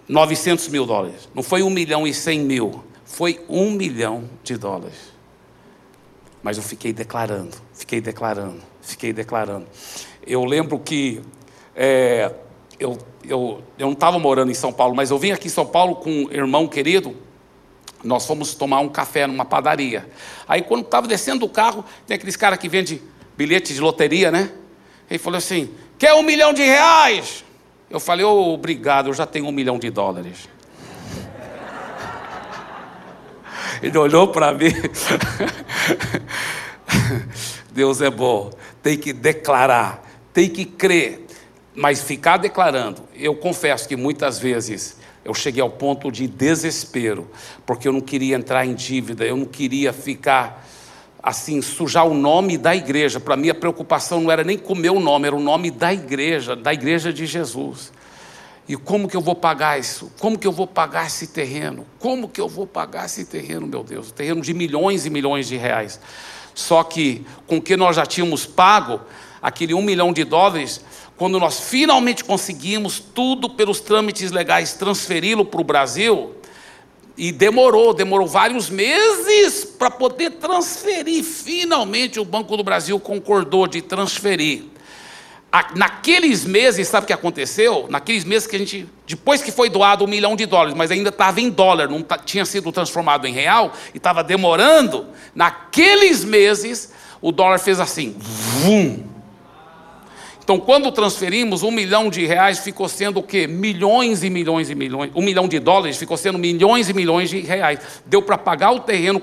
900 0.08 0.68
mil 0.70 0.86
dólares, 0.86 1.28
não 1.34 1.44
foi 1.44 1.63
1 1.63 1.70
milhão 1.70 2.08
e 2.08 2.13
100 2.13 2.39
mil, 2.41 2.84
foi 3.06 3.44
1 3.50 3.72
milhão 3.72 4.30
de 4.44 4.58
dólares. 4.58 5.15
Mas 6.44 6.58
eu 6.58 6.63
fiquei 6.63 6.94
declarando, 6.94 7.58
fiquei 7.74 8.00
declarando, 8.00 8.62
fiquei 8.82 9.12
declarando. 9.12 9.65
Eu 10.26 10.46
lembro 10.46 10.78
que 10.78 11.22
é, 11.76 12.32
eu, 12.80 12.98
eu, 13.24 13.63
eu 13.78 13.88
não 13.88 13.94
estava 13.94 14.20
morando 14.20 14.52
em 14.52 14.56
São 14.56 14.72
Paulo, 14.72 14.96
mas 14.96 15.12
eu 15.12 15.18
vim 15.18 15.32
aqui 15.32 15.48
em 15.48 15.52
São 15.52 15.65
Paulo 15.65 15.96
com 15.96 16.10
um 16.10 16.32
irmão 16.32 16.68
querido. 16.68 17.15
Nós 18.04 18.26
fomos 18.26 18.54
tomar 18.54 18.80
um 18.82 18.89
café 18.89 19.26
numa 19.26 19.44
padaria. 19.44 20.08
Aí, 20.48 20.62
quando 20.62 20.82
estava 20.82 21.08
descendo 21.08 21.39
do 21.39 21.50
carro, 21.50 21.84
tem 22.06 22.15
aqueles 22.15 22.36
caras 22.36 22.60
que 22.60 22.70
vendem 22.70 23.02
bilhete 23.36 23.74
de 23.74 23.82
loteria, 23.82 24.32
né? 24.32 24.52
Ele 25.10 25.18
falou 25.18 25.38
assim: 25.38 25.72
quer 25.98 26.13
um 26.13 26.22
milhão 26.22 26.54
de 26.54 26.62
reais? 26.62 27.44
Eu 27.89 28.00
falei, 28.00 28.26
oh, 28.26 28.54
obrigado, 28.54 29.10
eu 29.10 29.13
já 29.13 29.26
tenho 29.26 29.48
um 29.48 29.52
milhão 29.52 29.78
de 29.78 29.89
dólares. 29.89 30.50
Ele 33.82 33.98
olhou 33.98 34.30
para 34.30 34.54
mim. 34.54 34.74
Deus 37.71 38.02
é 38.02 38.10
bom. 38.10 38.52
Tem 38.82 38.98
que 38.98 39.13
declarar, 39.13 40.04
tem 40.34 40.50
que 40.50 40.65
crer, 40.65 41.26
mas 41.76 42.02
ficar 42.02 42.38
declarando. 42.38 43.04
Eu 43.13 43.36
confesso 43.36 43.88
que 43.88 43.95
muitas 43.95 44.39
vezes 44.39 44.98
eu 45.24 45.34
cheguei 45.34 45.62
ao 45.62 45.69
ponto 45.69 46.12
de 46.12 46.28
desespero, 46.28 47.30
porque 47.65 47.88
eu 47.88 47.91
não 47.91 48.02
queria 48.02 48.36
entrar 48.36 48.65
em 48.65 48.74
dívida, 48.74 49.26
eu 49.26 49.36
não 49.36 49.45
queria 49.45 49.91
ficar 49.91 50.65
assim, 51.25 51.59
sujar 51.59 52.05
o 52.05 52.13
nome 52.13 52.55
da 52.55 52.75
igreja. 52.75 53.19
Para 53.19 53.35
mim, 53.35 53.49
a 53.49 53.55
preocupação 53.55 54.21
não 54.21 54.31
era 54.31 54.43
nem 54.43 54.59
com 54.59 54.73
o 54.73 54.75
meu 54.75 54.99
nome, 54.99 55.25
era 55.25 55.35
o 55.35 55.39
nome 55.39 55.71
da 55.71 55.91
igreja, 55.91 56.55
da 56.55 56.71
igreja 56.71 57.11
de 57.11 57.25
Jesus. 57.25 57.91
E 58.69 58.75
como 58.75 59.07
que 59.07 59.17
eu 59.17 59.21
vou 59.21 59.33
pagar 59.33 59.79
isso? 59.79 60.11
Como 60.19 60.38
que 60.38 60.45
eu 60.45 60.51
vou 60.51 60.67
pagar 60.67 61.07
esse 61.07 61.25
terreno? 61.25 61.83
Como 61.97 62.29
que 62.29 62.39
eu 62.39 62.47
vou 62.47 62.67
pagar 62.67 63.07
esse 63.07 63.25
terreno, 63.25 63.65
meu 63.65 63.83
Deus? 63.83 64.11
Terreno 64.11 64.39
de 64.39 64.53
milhões 64.53 65.07
e 65.07 65.09
milhões 65.09 65.47
de 65.47 65.57
reais. 65.57 65.99
Só 66.53 66.83
que 66.83 67.25
com 67.47 67.57
o 67.57 67.61
que 67.61 67.75
nós 67.75 67.95
já 67.95 68.05
tínhamos 68.05 68.45
pago, 68.45 69.01
aquele 69.41 69.73
um 69.73 69.81
milhão 69.81 70.13
de 70.13 70.23
dólares, 70.23 70.79
quando 71.17 71.39
nós 71.39 71.59
finalmente 71.59 72.23
conseguimos 72.23 72.99
tudo 72.99 73.49
pelos 73.49 73.79
trâmites 73.79 74.29
legais 74.29 74.73
transferi-lo 74.73 75.43
para 75.43 75.61
o 75.61 75.63
Brasil, 75.63 76.35
e 77.17 77.32
demorou, 77.32 77.93
demorou 77.93 78.28
vários 78.28 78.69
meses 78.69 79.63
para 79.63 79.89
poder 79.89 80.32
transferir. 80.32 81.23
Finalmente 81.23 82.19
o 82.19 82.25
Banco 82.25 82.56
do 82.58 82.63
Brasil 82.63 82.99
concordou 82.99 83.67
de 83.67 83.82
transferir. 83.82 84.63
Naqueles 85.73 86.43
meses, 86.43 86.86
sabe 86.89 87.06
o 87.06 87.08
que 87.08 87.13
aconteceu? 87.13 87.86
Naqueles 87.89 88.25
meses 88.25 88.45
que 88.45 88.58
a 88.58 88.60
gente, 88.60 88.89
depois 89.08 89.41
que 89.41 89.54
foi 89.54 89.69
doado 89.69 90.04
um 90.04 90.08
milhão 90.08 90.36
de 90.36 90.45
dólares, 90.45 90.73
mas 90.73 90.91
ainda 90.91 91.08
estava 91.08 91.39
em 91.39 91.49
dólar, 91.49 91.88
não 91.88 92.06
tinha 92.25 92.43
sido 92.43 92.69
transformado 92.73 93.25
em 93.25 93.32
real, 93.32 93.71
e 93.93 93.97
estava 93.97 94.21
demorando, 94.21 95.08
naqueles 95.34 96.25
meses, 96.25 96.91
o 97.21 97.32
dólar 97.32 97.58
fez 97.58 97.80
assim, 97.80 98.13
vum, 98.19 99.05
então, 100.45 100.60
quando 100.60 100.91
transferimos 100.91 101.63
um 101.63 101.71
milhão 101.71 102.08
de 102.08 102.23
reais, 102.23 102.60
ficou 102.60 102.88
sendo 102.88 103.19
o 103.19 103.23
quê? 103.23 103.47
Milhões 103.47 104.23
e 104.23 104.29
milhões 104.29 104.69
e 104.69 104.75
milhões. 104.75 105.10
Um 105.15 105.23
milhão 105.23 105.47
de 105.47 105.58
dólares 105.58 105.97
ficou 105.97 106.15
sendo 106.15 106.38
milhões 106.38 106.88
e 106.88 106.93
milhões 106.93 107.31
de 107.31 107.39
reais. 107.39 107.79
Deu 108.05 108.21
para 108.21 108.38
pagar 108.38 108.71
o 108.71 108.79
terreno, 108.79 109.19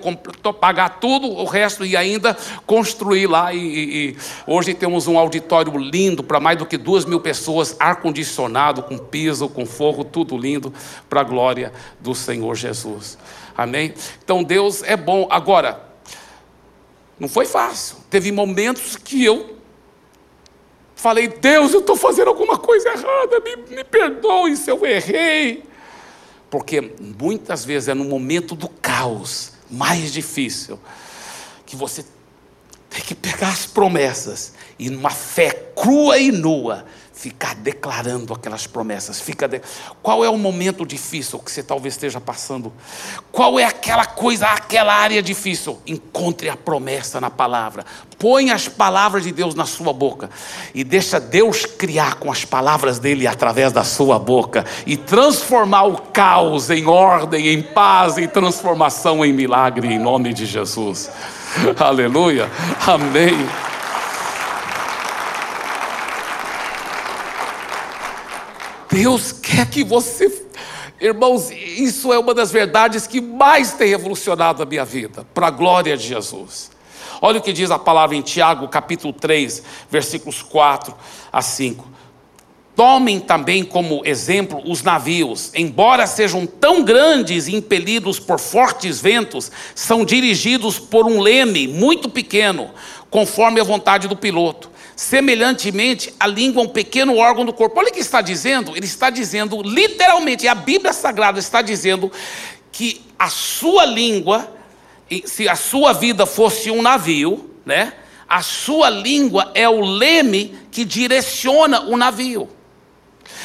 pagar 0.61 0.98
tudo 0.98 1.28
o 1.28 1.44
resto 1.44 1.87
e 1.87 1.96
ainda 1.96 2.37
construir 2.66 3.28
lá. 3.28 3.54
E, 3.54 3.58
e, 3.58 4.08
e 4.08 4.16
hoje 4.48 4.74
temos 4.74 5.06
um 5.06 5.16
auditório 5.16 5.78
lindo 5.78 6.24
para 6.24 6.40
mais 6.40 6.58
do 6.58 6.66
que 6.66 6.76
duas 6.76 7.04
mil 7.04 7.20
pessoas, 7.20 7.76
ar-condicionado, 7.78 8.82
com 8.82 8.98
piso, 8.98 9.48
com 9.48 9.64
fogo, 9.64 10.02
tudo 10.02 10.37
lindo, 10.37 10.74
para 11.08 11.20
a 11.20 11.24
glória 11.24 11.72
do 12.00 12.16
Senhor 12.16 12.56
Jesus. 12.56 13.16
Amém? 13.56 13.94
Então, 14.24 14.42
Deus 14.42 14.82
é 14.82 14.96
bom. 14.96 15.28
Agora, 15.30 15.85
não 17.16 17.28
foi 17.28 17.46
fácil. 17.46 17.98
Teve 18.11 18.32
momentos 18.32 18.96
que 18.96 19.24
eu 19.24 19.62
falei: 21.02 21.26
Deus, 21.26 21.74
eu 21.74 21.80
estou 21.80 21.96
fazendo 21.96 22.28
alguma 22.28 22.56
coisa 22.56 22.88
errada, 22.88 23.40
me, 23.40 23.74
me 23.74 23.84
perdoe 23.84 24.56
se 24.56 24.70
eu 24.70 24.86
errei. 24.86 25.64
Porque 26.48 26.92
muitas 27.20 27.64
vezes 27.64 27.88
é 27.88 27.94
no 27.94 28.04
momento 28.04 28.54
do 28.54 28.68
caos 28.68 29.52
mais 29.68 30.12
difícil 30.12 30.78
que 31.66 31.74
você 31.74 32.04
tem 32.88 33.00
que 33.00 33.14
pegar 33.14 33.48
as 33.48 33.66
promessas 33.66 34.52
e, 34.78 34.90
numa 34.90 35.10
fé 35.10 35.50
crua 35.74 36.18
e 36.18 36.30
nua, 36.30 36.84
ficar 37.12 37.55
declarando 37.55 38.33
aquelas 38.33 38.66
promessas. 38.66 39.20
Fica 39.20 39.46
de... 39.46 39.61
Qual 40.03 40.25
é 40.25 40.31
o 40.31 40.38
momento 40.38 40.87
difícil 40.87 41.38
que 41.38 41.51
você 41.51 41.62
talvez 41.62 41.94
esteja 41.94 42.20
passando? 42.20 42.72
Qual 43.31 43.59
é 43.59 43.64
aquela 43.64 44.07
coisa, 44.07 44.46
aquela 44.46 44.94
área 44.94 45.22
difícil? 45.22 45.79
Encontre 45.87 46.48
a 46.48 46.57
promessa 46.57 47.20
na 47.20 47.31
palavra. 47.31 47.85
Põe 48.18 48.51
as 48.51 48.68
palavras 48.68 49.25
de 49.25 49.33
Deus 49.33 49.55
na 49.55 49.66
sua 49.66 49.92
boca 49.92 50.31
e 50.75 50.83
deixa 50.85 51.20
Deus 51.20 51.66
criar 51.66 52.14
com 52.14 52.31
as 52.31 52.44
palavras 52.44 52.98
dele 52.98 53.27
através 53.27 53.72
da 53.72 53.85
sua 53.85 54.18
boca 54.18 54.64
e 54.87 54.96
transformar 54.96 55.85
o 55.85 55.98
caos 55.98 56.70
em 56.70 56.87
ordem, 56.87 57.48
em 57.48 57.62
paz, 57.62 58.16
em 58.16 58.29
transformação 58.29 59.25
em 59.25 59.33
milagre 59.33 59.88
em 59.88 59.98
nome 59.98 60.33
de 60.33 60.46
Jesus. 60.46 61.11
Aleluia. 61.79 62.51
Amém. 62.87 63.37
Deus 68.92 69.33
quer 69.33 69.66
que 69.70 69.83
você. 69.83 70.31
Irmãos, 71.00 71.50
isso 71.50 72.12
é 72.12 72.18
uma 72.18 72.35
das 72.35 72.52
verdades 72.52 73.07
que 73.07 73.22
mais 73.22 73.72
tem 73.72 73.88
revolucionado 73.88 74.62
a 74.62 74.66
minha 74.66 74.85
vida, 74.85 75.26
para 75.33 75.46
a 75.46 75.50
glória 75.50 75.96
de 75.96 76.07
Jesus. 76.07 76.70
Olha 77.20 77.38
o 77.38 77.42
que 77.42 77.55
diz 77.55 77.70
a 77.70 77.78
palavra 77.78 78.14
em 78.14 78.20
Tiago, 78.20 78.68
capítulo 78.68 79.12
3, 79.14 79.62
versículos 79.90 80.42
4 80.42 80.94
a 81.33 81.40
5. 81.40 81.90
Tomem 82.76 83.18
também 83.18 83.64
como 83.64 84.02
exemplo 84.05 84.62
os 84.64 84.83
navios, 84.83 85.50
embora 85.55 86.07
sejam 86.07 86.46
tão 86.46 86.85
grandes 86.85 87.48
e 87.48 87.55
impelidos 87.55 88.18
por 88.18 88.38
fortes 88.38 89.00
ventos, 89.00 89.50
são 89.74 90.05
dirigidos 90.05 90.78
por 90.78 91.07
um 91.07 91.20
leme 91.20 91.66
muito 91.66 92.11
pequeno, 92.11 92.70
conforme 93.11 93.59
a 93.59 93.64
vontade 93.64 94.07
do 94.07 94.16
piloto. 94.16 94.71
Semelhantemente, 94.94 96.14
a 96.20 96.26
língua 96.26 96.62
é 96.62 96.66
um 96.66 96.68
pequeno 96.68 97.16
órgão 97.16 97.44
do 97.44 97.52
corpo. 97.52 97.78
Olha 97.78 97.88
o 97.88 97.92
que 97.92 98.00
está 98.00 98.20
dizendo. 98.20 98.76
Ele 98.76 98.87
está 98.87 99.11
dizendo, 99.11 99.62
literalmente, 99.62 100.46
a 100.46 100.55
Bíblia 100.55 100.92
Sagrada 100.92 101.38
está 101.38 101.62
dizendo 101.62 102.12
que 102.70 103.02
a 103.18 103.28
sua 103.28 103.85
língua, 103.85 104.52
se 105.24 105.48
a 105.48 105.57
sua 105.57 105.92
vida 105.92 106.26
fosse 106.26 106.70
um 106.70 106.83
navio, 106.83 107.50
né? 107.64 107.94
A 108.28 108.42
sua 108.42 108.88
língua 108.88 109.50
é 109.55 109.68
o 109.68 109.81
leme 109.81 110.57
que 110.70 110.85
direciona 110.85 111.83
o 111.83 111.96
navio. 111.96 112.48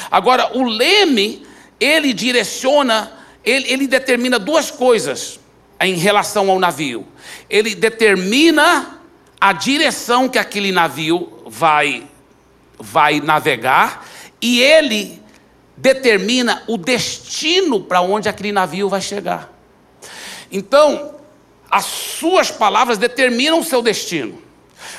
Agora, 0.10 0.58
o 0.58 0.64
leme, 0.64 1.46
ele 1.80 2.14
direciona, 2.14 3.12
ele, 3.44 3.70
ele 3.70 3.88
determina 3.88 4.40
duas 4.40 4.72
coisas 4.72 5.40
em 5.80 5.96
relação 5.96 6.50
ao 6.50 6.60
navio. 6.60 7.06
Ele 7.50 7.76
determina 7.76 9.00
a 9.40 9.54
direção 9.54 10.28
que 10.28 10.40
aquele 10.40 10.72
navio 10.72 11.37
vai, 11.50 12.08
vai 12.78 13.20
navegar 13.20 14.06
e 14.42 14.62
ele 14.62 15.22
determina 15.76 16.64
o 16.68 16.78
destino 16.78 17.82
para 17.82 18.02
onde 18.02 18.28
aquele 18.28 18.52
navio 18.52 18.90
vai 18.90 19.02
chegar. 19.02 19.54
Então, 20.52 21.16
as 21.70 21.86
suas 21.86 22.50
palavras 22.50 22.98
determinam 22.98 23.60
o 23.60 23.64
seu 23.64 23.82
destino. 23.82 24.42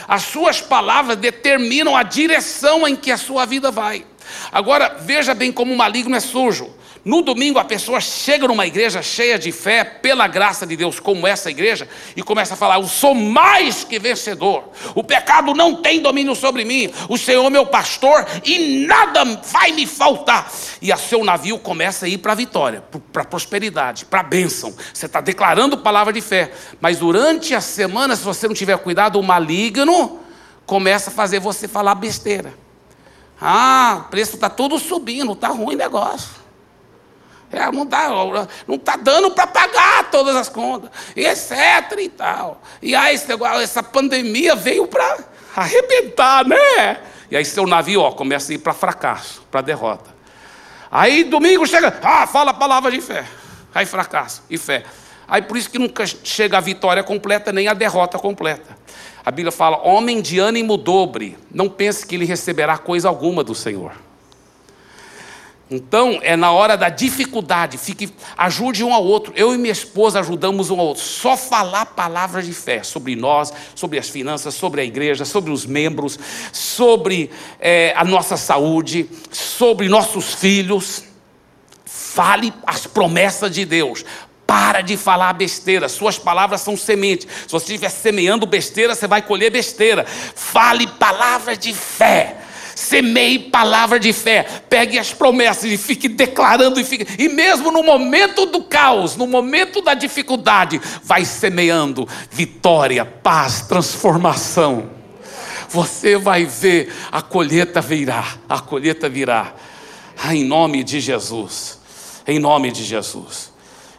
As 0.07 0.23
suas 0.23 0.61
palavras 0.61 1.17
determinam 1.17 1.97
a 1.97 2.03
direção 2.03 2.87
em 2.87 2.95
que 2.95 3.11
a 3.11 3.17
sua 3.17 3.45
vida 3.45 3.71
vai. 3.71 4.07
Agora, 4.53 4.97
veja 5.01 5.35
bem 5.35 5.51
como 5.51 5.73
o 5.73 5.77
maligno 5.77 6.15
é 6.15 6.21
sujo. 6.21 6.71
No 7.09 7.23
domingo 7.23 7.59
a 7.59 7.65
pessoa 7.65 8.03
chega 8.03 8.47
numa 8.47 8.67
igreja 8.67 9.01
cheia 9.01 9.39
de 9.39 9.51
fé, 9.51 9.83
pela 9.83 10.27
graça 10.29 10.67
de 10.67 10.77
Deus, 10.77 11.01
como 11.01 11.27
essa 11.27 11.49
igreja, 11.49 11.89
e 12.15 12.23
começa 12.23 12.53
a 12.53 12.57
falar: 12.57 12.79
Eu 12.79 12.87
sou 12.87 13.15
mais 13.15 13.83
que 13.83 13.99
vencedor, 13.99 14.65
o 14.95 15.03
pecado 15.03 15.55
não 15.55 15.77
tem 15.77 16.03
domínio 16.03 16.35
sobre 16.35 16.67
mim, 16.67 16.93
o 17.09 17.17
Senhor 17.17 17.47
é 17.47 17.49
meu 17.49 17.65
pastor 17.65 18.27
e 18.45 18.85
nada 18.87 19.25
vai 19.25 19.73
me 19.73 19.87
faltar. 19.87 20.53
E 20.83 20.93
a 20.93 20.99
seu 20.99 21.25
navio 21.25 21.59
começa 21.59 22.05
a 22.05 22.09
ir 22.11 22.19
para 22.19 22.33
a 22.33 22.35
vitória, 22.35 22.85
para 23.11 23.23
a 23.23 23.25
prosperidade, 23.25 24.05
para 24.05 24.21
a 24.21 24.25
bênção. 24.25 24.77
Você 24.93 25.07
está 25.07 25.23
declarando 25.23 25.79
palavra 25.79 26.13
de 26.13 26.21
fé, 26.21 26.53
mas 26.79 26.99
durante 26.99 27.55
a 27.55 27.63
semana, 27.63 28.17
se 28.17 28.23
você 28.23 28.47
não 28.47 28.55
tiver 28.55 28.77
cuidado, 28.81 29.19
o 29.19 29.23
maligno 29.23 30.21
começa 30.67 31.09
a 31.09 31.13
fazer 31.15 31.41
você 31.41 31.67
falar 31.67 31.95
besteira. 31.95 32.53
Ah, 33.41 34.03
o 34.05 34.11
preço 34.11 34.35
está 34.35 34.51
tudo 34.51 34.79
subindo, 34.79 35.33
está 35.33 35.49
ruim 35.49 35.75
o 35.75 35.79
negócio. 35.79 36.38
É, 37.51 37.71
não 37.73 37.85
está 37.85 38.09
não 38.67 38.79
tá 38.79 38.97
dando 38.97 39.31
para 39.31 39.47
pagar 39.47 40.11
todas 40.11 40.37
as 40.37 40.49
contas, 40.49 40.91
etc. 41.17 41.99
e 41.99 42.09
tal. 42.09 42.61
E 42.83 42.95
aí 42.95 43.15
esse 43.15 43.27
negócio, 43.29 43.61
essa 43.61 43.83
pandemia 43.83 44.55
veio 44.55 44.87
para 44.87 45.19
arrebentar, 45.57 46.47
né? 46.47 47.01
E 47.31 47.37
aí 47.37 47.45
seu 47.45 47.67
navio 47.67 48.03
ó, 48.03 48.13
começa 48.13 48.53
a 48.53 48.55
ir 48.55 48.59
para 48.59 48.75
fracasso, 48.75 49.43
para 49.51 49.63
derrota. 49.63 50.11
Aí 50.91 51.25
domingo 51.25 51.67
chega, 51.67 51.99
ah, 52.03 52.27
fala 52.27 52.51
a 52.51 52.55
palavra 52.55 52.91
de 52.91 53.01
fé. 53.01 53.25
Aí 53.75 53.87
fracasso 53.87 54.43
e 54.49 54.59
fé. 54.59 54.85
Aí 55.27 55.43
por 55.43 55.57
isso 55.57 55.71
que 55.71 55.79
nunca 55.79 56.05
chega 56.07 56.59
a 56.59 56.61
vitória 56.61 57.03
completa 57.03 57.53
nem 57.53 57.69
a 57.69 57.75
derrota 57.75 58.19
completa. 58.19 58.77
A 59.25 59.31
Bíblia 59.31 59.53
fala: 59.53 59.77
homem 59.87 60.23
de 60.23 60.39
ânimo 60.39 60.77
dobre, 60.77 61.37
não 61.51 61.69
pense 61.69 62.07
que 62.07 62.15
ele 62.15 62.25
receberá 62.25 62.79
coisa 62.79 63.09
alguma 63.09 63.45
do 63.45 63.55
Senhor. 63.55 63.93
Então, 65.71 66.19
é 66.23 66.35
na 66.35 66.51
hora 66.51 66.79
da 66.79 66.89
dificuldade, 66.89 67.77
fique, 67.77 68.11
ajude 68.39 68.83
um 68.83 68.95
ao 68.95 69.05
outro. 69.05 69.35
Eu 69.37 69.53
e 69.53 69.59
minha 69.59 69.73
esposa 69.73 70.19
ajudamos 70.21 70.71
um 70.71 70.81
ao 70.81 70.87
outro. 70.87 71.03
Só 71.03 71.37
falar 71.37 71.85
palavras 71.87 72.47
de 72.47 72.55
fé 72.55 72.83
sobre 72.83 73.15
nós, 73.15 73.53
sobre 73.75 73.99
as 73.99 74.09
finanças, 74.09 74.55
sobre 74.55 74.81
a 74.81 74.85
igreja, 74.85 75.27
sobre 75.27 75.51
os 75.51 75.67
membros, 75.67 76.19
sobre 76.53 77.31
é, 77.61 77.93
a 77.95 78.03
nossa 78.03 78.39
saúde, 78.39 79.11
sobre 79.31 79.89
nossos 79.91 80.33
filhos. 80.35 81.05
Fale 81.85 82.53
as 82.67 82.87
promessas 82.87 83.51
de 83.51 83.67
Deus. 83.67 84.07
Para 84.47 84.81
de 84.81 84.97
falar 84.97 85.35
besteira, 85.35 85.91
suas 85.91 86.19
palavras 86.19 86.63
são 86.63 86.79
sementes. 86.79 87.29
Se 87.47 87.53
você 87.53 87.67
estiver 87.75 87.91
semeando 87.91 88.47
besteira, 88.47 88.95
você 88.95 89.07
vai 89.07 89.21
colher 89.21 89.51
besteira. 89.51 90.07
Fale 90.07 90.87
palavras 90.87 91.59
de 91.59 91.75
fé 91.75 92.48
semeie 92.79 93.41
palavra 93.41 93.99
de 93.99 94.13
fé, 94.13 94.45
pegue 94.71 95.01
as 95.01 95.13
promessas 95.13 95.65
e 95.65 95.77
fique 95.77 96.09
declarando, 96.09 96.79
e, 96.79 96.85
fique, 96.85 97.05
e 97.21 97.29
mesmo 97.29 97.73
no 97.73 97.83
momento 97.83 98.47
do 98.47 98.63
caos, 98.63 99.17
no 99.17 99.27
momento 99.27 99.83
da 99.83 99.95
dificuldade, 99.95 100.81
vai 101.03 101.25
semeando 101.25 102.09
vitória, 102.31 103.05
paz, 103.05 103.63
transformação. 103.63 104.91
Você 105.69 106.17
vai 106.17 106.45
ver 106.45 106.95
a 107.11 107.21
colheita 107.21 107.81
virá, 107.81 108.25
a 108.49 108.61
colheita 108.61 109.09
virá, 109.09 109.55
ah, 110.17 110.33
em 110.33 110.45
nome 110.45 110.85
de 110.85 111.01
Jesus, 111.01 111.81
em 112.29 112.39
nome 112.39 112.71
de 112.71 112.85
Jesus. 112.85 113.53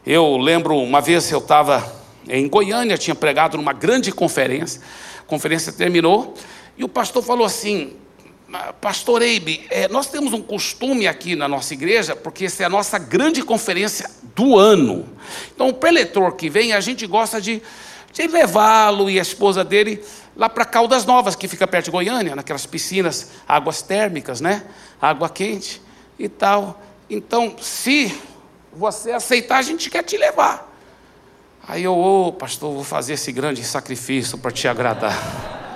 Eu 0.08 0.38
lembro 0.38 0.78
uma 0.78 1.02
vez 1.02 1.30
eu 1.30 1.40
estava 1.40 1.86
em 2.30 2.48
Goiânia, 2.48 2.98
tinha 2.98 3.14
pregado 3.14 3.58
numa 3.58 3.74
grande 3.74 4.10
conferência, 4.10 4.82
a 5.20 5.24
conferência 5.24 5.74
terminou, 5.74 6.34
e 6.78 6.84
o 6.86 6.88
pastor 6.88 7.22
falou 7.22 7.46
assim: 7.46 7.94
Pastor 8.82 9.22
Eibe, 9.22 9.68
é, 9.70 9.88
nós 9.88 10.08
temos 10.08 10.34
um 10.34 10.42
costume 10.42 11.08
aqui 11.08 11.36
na 11.36 11.48
nossa 11.48 11.74
igreja, 11.74 12.16
porque 12.16 12.46
essa 12.46 12.64
é 12.64 12.66
a 12.66 12.70
nossa 12.70 12.98
grande 12.98 13.44
conferência 13.44 14.10
do 14.36 14.58
ano. 14.58 15.08
Então, 15.54 15.70
o 15.70 15.74
preletor 15.74 16.32
que 16.34 16.50
vem, 16.50 16.74
a 16.74 16.80
gente 16.80 17.06
gosta 17.06 17.40
de, 17.40 17.62
de 18.12 18.28
levá-lo 18.28 19.10
e 19.10 19.20
a 19.20 19.22
esposa 19.22 19.64
dele 19.64 20.04
lá 20.36 20.50
para 20.50 20.66
Caldas 20.66 21.06
Novas, 21.06 21.36
que 21.36 21.48
fica 21.48 21.68
perto 21.68 21.86
de 21.86 21.92
Goiânia, 21.92 22.36
naquelas 22.36 22.66
piscinas, 22.66 23.32
águas 23.48 23.84
térmicas, 23.84 24.42
né? 24.42 24.64
Água 25.00 25.30
quente 25.30 25.80
e 26.18 26.28
tal. 26.28 26.82
Então, 27.08 27.56
se 27.62 28.20
você 28.74 29.12
aceitar, 29.12 29.58
a 29.58 29.62
gente 29.62 29.90
quer 29.92 30.04
te 30.04 30.18
levar. 30.18 30.68
Aí 31.68 31.84
eu, 31.84 31.94
ô 31.94 32.28
oh, 32.28 32.34
pastor, 32.34 32.74
vou 32.74 32.84
fazer 32.84 33.14
esse 33.14 33.32
grande 33.32 33.64
sacrifício 33.64 34.40
para 34.40 34.50
te 34.50 34.68
agradar. 34.68 35.69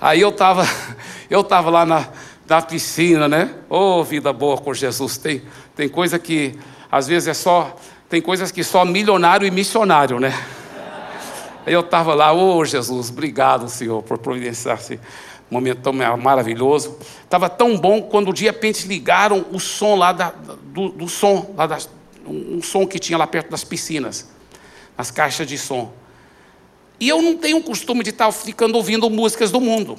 Aí 0.00 0.20
eu 0.20 0.30
estava 0.30 0.64
eu 1.28 1.44
tava 1.44 1.70
lá 1.70 1.84
na, 1.84 2.08
na 2.48 2.62
piscina, 2.62 3.28
né? 3.28 3.54
Ô, 3.68 4.00
oh, 4.00 4.04
vida 4.04 4.32
boa 4.32 4.56
com 4.56 4.72
Jesus. 4.72 5.18
Tem, 5.18 5.42
tem 5.76 5.88
coisa 5.88 6.18
que, 6.18 6.58
às 6.90 7.06
vezes, 7.06 7.28
é 7.28 7.34
só. 7.34 7.76
Tem 8.08 8.20
coisas 8.20 8.50
que 8.50 8.64
só 8.64 8.84
milionário 8.84 9.46
e 9.46 9.50
missionário, 9.50 10.18
né? 10.18 10.36
Aí 11.64 11.72
eu 11.72 11.80
estava 11.80 12.14
lá, 12.14 12.32
ô 12.32 12.56
oh, 12.56 12.64
Jesus, 12.64 13.10
obrigado, 13.10 13.68
Senhor, 13.68 14.02
por 14.02 14.18
providenciar 14.18 14.78
esse 14.78 14.98
momento 15.48 15.82
tão 15.82 15.92
maravilhoso. 15.92 16.98
Estava 17.22 17.48
tão 17.48 17.78
bom 17.78 18.02
quando 18.02 18.32
de 18.32 18.44
repente 18.44 18.88
ligaram 18.88 19.44
o 19.52 19.60
som 19.60 19.94
lá 19.94 20.12
da, 20.12 20.32
do, 20.64 20.88
do 20.88 21.08
som, 21.08 21.54
lá 21.56 21.66
das, 21.66 21.88
um 22.26 22.62
som 22.62 22.86
que 22.86 22.98
tinha 22.98 23.18
lá 23.18 23.26
perto 23.26 23.50
das 23.50 23.62
piscinas, 23.62 24.28
nas 24.96 25.10
caixas 25.10 25.46
de 25.46 25.58
som. 25.58 25.92
E 27.00 27.08
eu 27.08 27.20
não 27.22 27.36
tenho 27.36 27.56
o 27.56 27.62
costume 27.62 28.04
de 28.04 28.10
estar 28.10 28.30
ficando 28.30 28.76
ouvindo 28.76 29.08
músicas 29.10 29.50
do 29.50 29.60
mundo. 29.60 29.96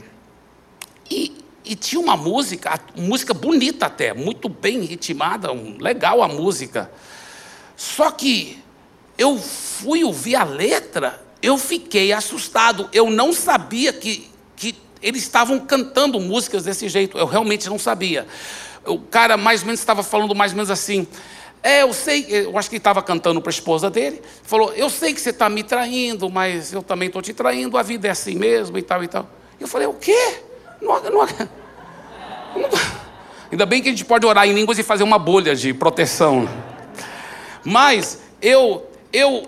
E 1.09 1.41
e 1.63 1.75
tinha 1.75 2.01
uma 2.01 2.17
música, 2.17 2.79
música 2.95 3.33
bonita 3.33 3.85
até, 3.85 4.13
muito 4.13 4.49
bem 4.49 4.81
ritmada, 4.81 5.51
um, 5.51 5.77
legal 5.79 6.21
a 6.21 6.27
música. 6.27 6.91
Só 7.77 8.11
que 8.11 8.59
eu 9.17 9.37
fui 9.37 10.03
ouvir 10.03 10.35
a 10.35 10.43
letra, 10.43 11.23
eu 11.41 11.57
fiquei 11.57 12.11
assustado. 12.11 12.89
Eu 12.91 13.09
não 13.09 13.31
sabia 13.31 13.93
que, 13.93 14.29
que 14.55 14.75
eles 15.01 15.23
estavam 15.23 15.59
cantando 15.59 16.19
músicas 16.19 16.63
desse 16.63 16.89
jeito. 16.89 17.17
Eu 17.17 17.25
realmente 17.25 17.69
não 17.69 17.79
sabia. 17.79 18.27
O 18.85 18.99
cara 18.99 19.37
mais 19.37 19.61
ou 19.61 19.67
menos 19.67 19.79
estava 19.79 20.03
falando 20.03 20.33
mais 20.33 20.51
ou 20.51 20.57
menos 20.57 20.71
assim. 20.71 21.07
É, 21.63 21.83
eu 21.83 21.93
sei, 21.93 22.25
eu 22.27 22.57
acho 22.57 22.69
que 22.69 22.75
ele 22.75 22.79
estava 22.79 23.03
cantando 23.03 23.39
para 23.39 23.49
a 23.49 23.53
esposa 23.53 23.89
dele. 23.89 24.21
Falou: 24.43 24.73
Eu 24.73 24.89
sei 24.89 25.13
que 25.13 25.21
você 25.21 25.29
está 25.29 25.47
me 25.47 25.63
traindo, 25.63 26.29
mas 26.29 26.73
eu 26.73 26.81
também 26.81 27.07
estou 27.07 27.21
te 27.21 27.33
traindo. 27.33 27.77
A 27.77 27.83
vida 27.83 28.07
é 28.07 28.11
assim 28.11 28.35
mesmo 28.35 28.77
e 28.77 28.81
tal 28.81 29.03
e 29.03 29.07
tal. 29.07 29.29
Eu 29.59 29.67
falei: 29.67 29.87
O 29.87 29.93
quê? 29.93 30.39
Não, 30.81 31.01
não, 31.03 31.11
não, 31.11 32.69
ainda 33.51 33.65
bem 33.65 33.81
que 33.81 33.89
a 33.89 33.91
gente 33.91 34.05
pode 34.05 34.25
orar 34.25 34.47
em 34.47 34.53
línguas 34.53 34.79
e 34.79 34.83
fazer 34.83 35.03
uma 35.03 35.19
bolha 35.19 35.55
de 35.55 35.73
proteção. 35.73 36.49
Mas 37.63 38.19
eu, 38.41 38.89
eu, 39.13 39.47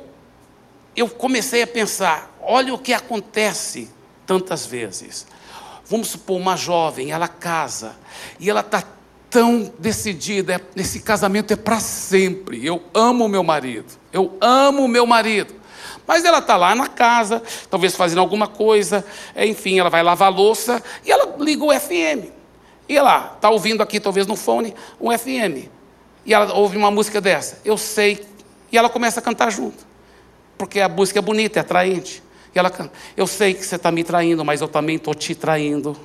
eu 0.96 1.10
comecei 1.10 1.64
a 1.64 1.68
pensar: 1.68 2.32
olha 2.42 2.74
o 2.74 2.78
que 2.78 2.94
acontece 2.94 3.90
tantas 4.28 4.68
vezes. 4.68 5.26
Vamos 5.86 6.10
supor 6.10 6.38
uma 6.38 6.56
jovem, 6.56 7.12
ela 7.12 7.28
casa 7.28 7.96
e 8.40 8.50
ela 8.50 8.62
está 8.62 8.84
tão 9.34 9.74
decidida, 9.80 10.54
é, 10.54 10.62
esse 10.80 11.00
casamento 11.00 11.52
é 11.52 11.56
para 11.56 11.80
sempre. 11.80 12.64
Eu 12.64 12.84
amo 12.94 13.28
meu 13.28 13.44
marido, 13.44 13.88
eu 14.14 14.38
amo 14.40 14.88
meu 14.88 15.08
marido. 15.08 15.56
Mas 16.06 16.24
ela 16.24 16.38
está 16.38 16.56
lá 16.56 16.76
na 16.76 16.88
casa, 16.88 17.42
talvez 17.70 17.96
fazendo 17.96 18.20
alguma 18.20 18.48
coisa, 18.48 19.04
é, 19.34 19.46
enfim, 19.48 19.80
ela 19.80 19.90
vai 19.90 20.04
lavar 20.04 20.32
louça 20.32 20.82
e 21.04 21.12
ela 21.12 21.36
liga 21.40 21.64
o 21.64 21.74
FM. 21.74 22.30
E 22.88 22.96
ela 22.96 23.34
está 23.36 23.50
ouvindo 23.50 23.82
aqui, 23.82 24.00
talvez 24.00 24.28
no 24.28 24.36
fone, 24.36 24.76
um 25.02 25.18
FM. 25.18 25.68
E 26.26 26.34
ela 26.34 26.54
ouve 26.54 26.78
uma 26.78 26.92
música 26.92 27.20
dessa. 27.20 27.60
Eu 27.66 27.78
sei. 27.78 28.24
E 28.72 28.78
ela 28.78 28.90
começa 28.90 29.20
a 29.20 29.24
cantar 29.24 29.52
junto. 29.52 29.86
Porque 30.58 30.80
a 30.80 30.88
música 30.88 31.20
é 31.20 31.22
bonita, 31.22 31.60
é 31.60 31.62
atraente. 31.62 32.22
E 32.54 32.60
ela 32.60 32.70
canta. 32.70 32.92
Eu 33.18 33.26
sei 33.26 33.54
que 33.54 33.66
você 33.66 33.78
está 33.78 33.92
me 33.92 34.04
traindo, 34.04 34.46
mas 34.46 34.62
eu 34.62 34.68
também 34.68 34.98
estou 34.98 35.16
te 35.16 35.34
traindo. 35.34 35.98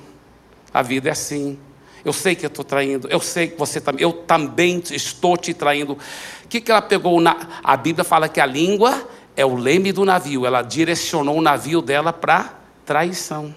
A 0.73 0.81
vida 0.81 1.09
é 1.09 1.11
assim. 1.11 1.59
Eu 2.03 2.13
sei 2.13 2.35
que 2.35 2.45
eu 2.45 2.49
estou 2.49 2.63
traindo, 2.63 3.07
eu 3.09 3.19
sei 3.19 3.47
que 3.47 3.57
você 3.57 3.81
também, 3.81 4.01
eu 4.01 4.13
também 4.13 4.81
estou 4.91 5.35
te 5.35 5.53
traindo. 5.53 5.93
O 5.93 6.47
que, 6.47 6.61
que 6.61 6.71
ela 6.71 6.81
pegou? 6.81 7.19
Na, 7.19 7.35
a 7.63 7.75
Bíblia 7.75 8.03
fala 8.03 8.29
que 8.29 8.39
a 8.39 8.45
língua 8.45 9.07
é 9.35 9.45
o 9.45 9.55
leme 9.55 9.91
do 9.91 10.05
navio, 10.05 10.45
ela 10.45 10.61
direcionou 10.61 11.37
o 11.37 11.41
navio 11.41 11.81
dela 11.81 12.11
para 12.11 12.53
traição. 12.85 13.53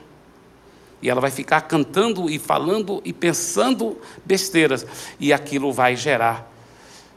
E 1.01 1.11
ela 1.11 1.21
vai 1.21 1.31
ficar 1.31 1.63
cantando 1.63 2.31
e 2.31 2.39
falando 2.39 3.03
e 3.05 3.13
pensando 3.13 4.01
besteiras, 4.25 4.87
e 5.19 5.33
aquilo 5.33 5.73
vai 5.73 5.97
gerar 5.97 6.49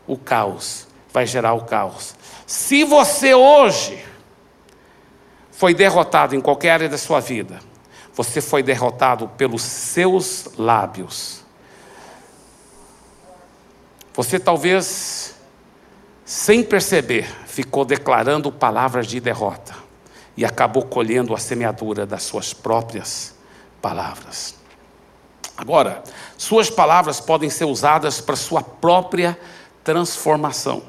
o 0.07 0.17
caos. 0.17 0.87
Vai 1.13 1.27
gerar 1.27 1.53
o 1.53 1.65
caos. 1.65 2.15
Se 2.47 2.83
você 2.83 3.33
hoje 3.33 4.03
foi 5.51 5.73
derrotado 5.73 6.35
em 6.35 6.41
qualquer 6.41 6.71
área 6.71 6.89
da 6.89 6.97
sua 6.97 7.19
vida, 7.19 7.59
você 8.15 8.39
foi 8.39 8.63
derrotado 8.63 9.27
pelos 9.29 9.61
seus 9.61 10.47
lábios. 10.57 11.41
Você 14.13 14.39
talvez, 14.39 15.35
sem 16.23 16.63
perceber, 16.63 17.29
ficou 17.45 17.83
declarando 17.83 18.49
palavras 18.51 19.07
de 19.07 19.19
derrota 19.19 19.75
e 20.37 20.45
acabou 20.45 20.83
colhendo 20.83 21.33
a 21.33 21.37
semeadura 21.37 22.05
das 22.05 22.23
suas 22.23 22.53
próprias 22.53 23.35
palavras. 23.81 24.55
Agora, 25.57 26.01
suas 26.37 26.69
palavras 26.69 27.19
podem 27.19 27.49
ser 27.49 27.65
usadas 27.65 28.21
para 28.21 28.37
sua 28.37 28.61
própria 28.61 29.37
transformação. 29.83 30.83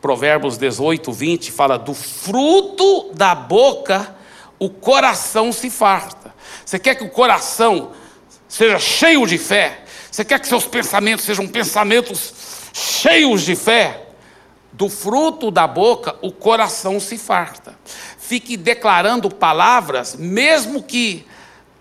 Provérbios 0.00 0.58
18, 0.58 1.12
20 1.12 1.52
fala: 1.52 1.78
do 1.78 1.94
fruto 1.94 3.12
da 3.14 3.34
boca 3.34 4.17
o 4.58 4.68
coração 4.68 5.52
se 5.52 5.70
farta. 5.70 6.34
Você 6.64 6.78
quer 6.78 6.94
que 6.94 7.04
o 7.04 7.10
coração 7.10 7.92
seja 8.48 8.78
cheio 8.78 9.26
de 9.26 9.38
fé? 9.38 9.84
Você 10.10 10.24
quer 10.24 10.40
que 10.40 10.48
seus 10.48 10.66
pensamentos 10.66 11.24
sejam 11.24 11.46
pensamentos 11.46 12.34
cheios 12.72 13.42
de 13.42 13.54
fé? 13.54 14.04
Do 14.72 14.88
fruto 14.88 15.50
da 15.50 15.66
boca, 15.66 16.16
o 16.22 16.30
coração 16.30 17.00
se 17.00 17.18
farta. 17.18 17.78
Fique 18.18 18.56
declarando 18.56 19.30
palavras, 19.30 20.14
mesmo 20.14 20.82
que 20.82 21.26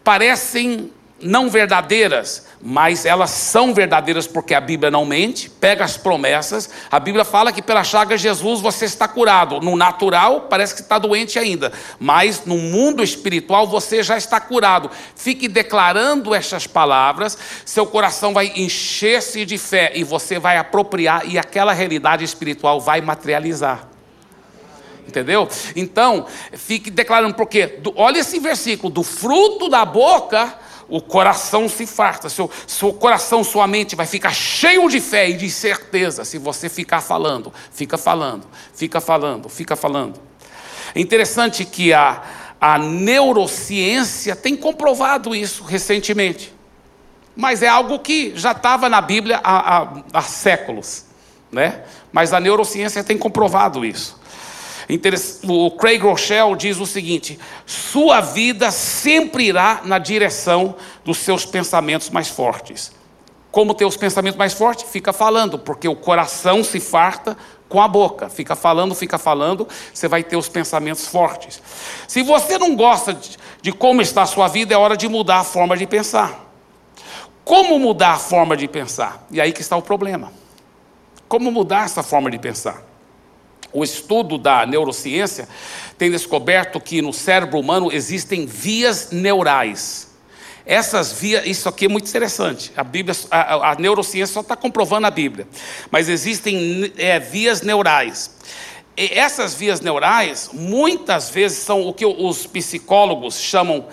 parecem 0.04 0.92
não 1.22 1.50
verdadeiras, 1.50 2.47
mas 2.62 3.06
elas 3.06 3.30
são 3.30 3.74
verdadeiras 3.74 4.26
porque 4.26 4.54
a 4.54 4.62
Bíblia 4.62 4.90
não 4.90 5.06
mente, 5.06 5.50
pega 5.50 5.86
as 5.86 5.96
promessas. 5.96 6.70
A 6.90 7.00
Bíblia 7.00 7.24
fala 7.24 7.52
que 7.52 7.62
pela 7.62 7.84
chaga 7.84 8.18
de 8.18 8.24
Jesus 8.24 8.62
você 8.62 8.86
está 8.86 9.08
curado. 9.08 9.62
No 9.62 9.76
natural, 9.76 10.42
parece 10.42 10.74
que 10.74 10.82
está 10.82 10.98
doente 10.98 11.38
ainda, 11.38 11.72
mas 12.00 12.46
no 12.46 12.58
mundo 12.58 13.04
espiritual 13.04 13.68
você 13.68 14.02
já 14.02 14.18
está 14.18 14.40
curado. 14.40 14.90
Fique 15.16 15.48
declarando 15.48 16.34
estas 16.34 16.66
palavras, 16.66 17.38
seu 17.64 17.86
coração 17.86 18.34
vai 18.34 18.52
encher-se 18.56 19.46
de 19.46 19.58
fé 19.58 19.92
e 19.96 20.04
você 20.04 20.40
vai 20.40 20.58
apropriar, 20.58 21.28
e 21.28 21.38
aquela 21.38 21.74
realidade 21.74 22.24
espiritual 22.24 22.82
vai 22.82 23.02
materializar. 23.02 23.88
Entendeu? 25.08 25.48
Então, 25.74 26.26
fique 26.52 26.90
declarando, 26.90 27.34
porque, 27.34 27.80
olha 27.96 28.20
esse 28.20 28.40
versículo: 28.40 28.92
do 28.92 29.04
fruto 29.04 29.70
da 29.70 29.86
boca 29.86 30.54
o 30.90 31.02
coração 31.02 31.68
se 31.68 31.86
farta, 31.86 32.30
seu, 32.30 32.50
seu 32.66 32.94
coração, 32.94 33.44
sua 33.44 33.68
mente 33.68 33.96
vai 33.96 34.06
ficar 34.06 34.34
cheio 34.34 34.88
de 34.90 35.02
fé 35.02 35.30
e 35.30 35.34
de 35.34 35.50
certeza 35.50 36.24
se 36.24 36.38
você 36.38 36.70
ficar 36.70 37.02
falando, 37.02 37.52
fica 37.72 37.98
falando, 37.98 38.46
fica 38.74 39.02
falando, 39.02 39.50
fica 39.50 39.76
falando. 39.76 40.20
É 40.96 41.02
interessante 41.02 41.66
que 41.66 41.94
a, 41.94 42.24
a 42.60 42.78
neurociência 42.78 44.36
tem 44.36 44.56
comprovado 44.56 45.36
isso 45.36 45.64
recentemente, 45.64 46.54
mas 47.36 47.62
é 47.62 47.68
algo 47.68 48.00
que 48.00 48.34
já 48.36 48.52
estava 48.52 48.88
na 48.88 49.02
Bíblia 49.02 49.40
há, 49.44 49.78
há, 49.78 50.04
há 50.14 50.22
séculos, 50.22 51.06
né? 51.52 51.84
mas 52.12 52.34
a 52.34 52.40
neurociência 52.40 53.04
tem 53.04 53.18
comprovado 53.18 53.86
isso. 53.86 54.18
O 55.44 55.72
Craig 55.72 56.02
Rochelle 56.02 56.56
diz 56.56 56.80
o 56.80 56.86
seguinte: 56.86 57.38
sua 57.66 58.22
vida 58.22 58.72
sempre 58.72 59.46
irá 59.46 59.82
na 59.84 59.98
direção 60.00 60.76
dos 61.04 61.18
seus 61.18 61.46
pensamentos 61.46 62.10
mais 62.10 62.30
fortes. 62.30 62.92
Como 63.52 63.74
ter 63.74 63.86
os 63.86 63.98
pensamentos 63.98 64.38
mais 64.38 64.54
fortes? 64.54 64.90
Fica 64.90 65.12
falando, 65.12 65.58
porque 65.58 65.88
o 65.88 65.96
coração 65.96 66.64
se 66.64 66.80
farta 66.80 67.36
com 67.68 67.82
a 67.82 67.88
boca. 67.88 68.30
Fica 68.30 68.56
falando, 68.56 68.96
fica 68.96 69.18
falando, 69.18 69.68
você 69.94 70.08
vai 70.08 70.24
ter 70.24 70.38
os 70.38 70.48
pensamentos 70.48 71.08
fortes. 71.08 71.62
Se 72.08 72.22
você 72.24 72.58
não 72.58 72.76
gosta 72.76 73.14
de, 73.14 73.38
de 73.62 73.72
como 73.72 74.02
está 74.02 74.22
a 74.22 74.26
sua 74.28 74.48
vida, 74.48 74.74
é 74.74 74.78
hora 74.78 74.96
de 74.96 75.08
mudar 75.08 75.40
a 75.40 75.44
forma 75.44 75.76
de 75.76 75.86
pensar. 75.88 76.46
Como 77.44 77.80
mudar 77.80 78.12
a 78.12 78.20
forma 78.20 78.56
de 78.56 78.68
pensar? 78.68 79.26
E 79.32 79.42
aí 79.42 79.52
que 79.52 79.62
está 79.62 79.76
o 79.76 79.82
problema. 79.82 80.32
Como 81.28 81.52
mudar 81.52 81.86
essa 81.86 82.04
forma 82.04 82.30
de 82.30 82.38
pensar? 82.38 82.84
O 83.78 83.84
estudo 83.84 84.40
da 84.40 84.66
neurociência 84.66 85.48
tem 86.00 86.10
descoberto 86.10 86.80
que 86.80 87.00
no 87.00 87.14
cérebro 87.14 87.60
humano 87.60 87.92
existem 87.94 88.44
vias 88.44 89.12
neurais. 89.12 90.08
Essas 90.66 91.14
vias, 91.14 91.46
isso 91.46 91.70
aqui 91.70 91.86
é 91.86 91.88
muito 91.88 92.10
interessante. 92.10 92.72
A 92.76 92.84
Bíblia, 92.84 93.16
a, 93.30 93.74
a 93.74 93.76
neurociência 93.76 94.34
só 94.34 94.40
está 94.40 94.56
comprovando 94.56 95.06
a 95.06 95.12
Bíblia, 95.12 95.48
mas 95.92 96.10
existem 96.10 96.92
é, 96.98 97.20
vias 97.20 97.62
neurais. 97.62 98.32
E 98.98 99.14
essas 99.14 99.54
vias 99.54 99.80
neurais, 99.80 100.50
muitas 100.52 101.30
vezes, 101.30 101.60
são 101.60 101.88
o 101.88 101.94
que 101.94 102.04
os 102.04 102.48
psicólogos 102.48 103.40
chamam 103.40 103.86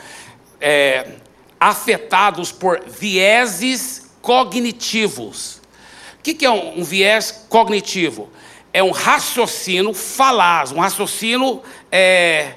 é, 0.62 1.09
afetados 1.61 2.51
por 2.51 2.83
vieses 2.88 4.07
cognitivos. 4.23 5.61
O 6.20 6.22
que 6.22 6.47
é 6.47 6.51
um, 6.51 6.80
um 6.80 6.85
viés 6.85 7.45
cognitivo? 7.51 8.30
É 8.75 8.83
um 8.83 8.91
raciocínio 8.91 9.95
falaz, 9.95 10.72
um 10.72 10.81
raciocínio 10.81 11.62
é, 11.93 12.55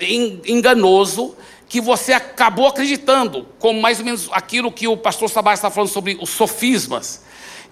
enganoso, 0.00 1.36
que 1.68 1.80
você 1.80 2.12
acabou 2.12 2.66
acreditando, 2.66 3.46
como 3.60 3.80
mais 3.80 4.00
ou 4.00 4.04
menos 4.04 4.28
aquilo 4.32 4.72
que 4.72 4.88
o 4.88 4.96
pastor 4.96 5.30
Sabá 5.30 5.54
está 5.54 5.70
falando 5.70 5.90
sobre 5.90 6.18
os 6.20 6.30
sofismas. 6.30 7.22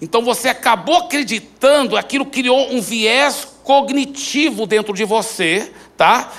Então 0.01 0.23
você 0.23 0.47
acabou 0.47 0.95
acreditando, 0.95 1.97
aquilo 1.97 2.25
criou 2.25 2.73
um 2.73 2.81
viés 2.81 3.45
cognitivo 3.65 4.65
dentro 4.65 4.93
de 4.93 5.03
você, 5.03 5.69
tá? 5.97 6.31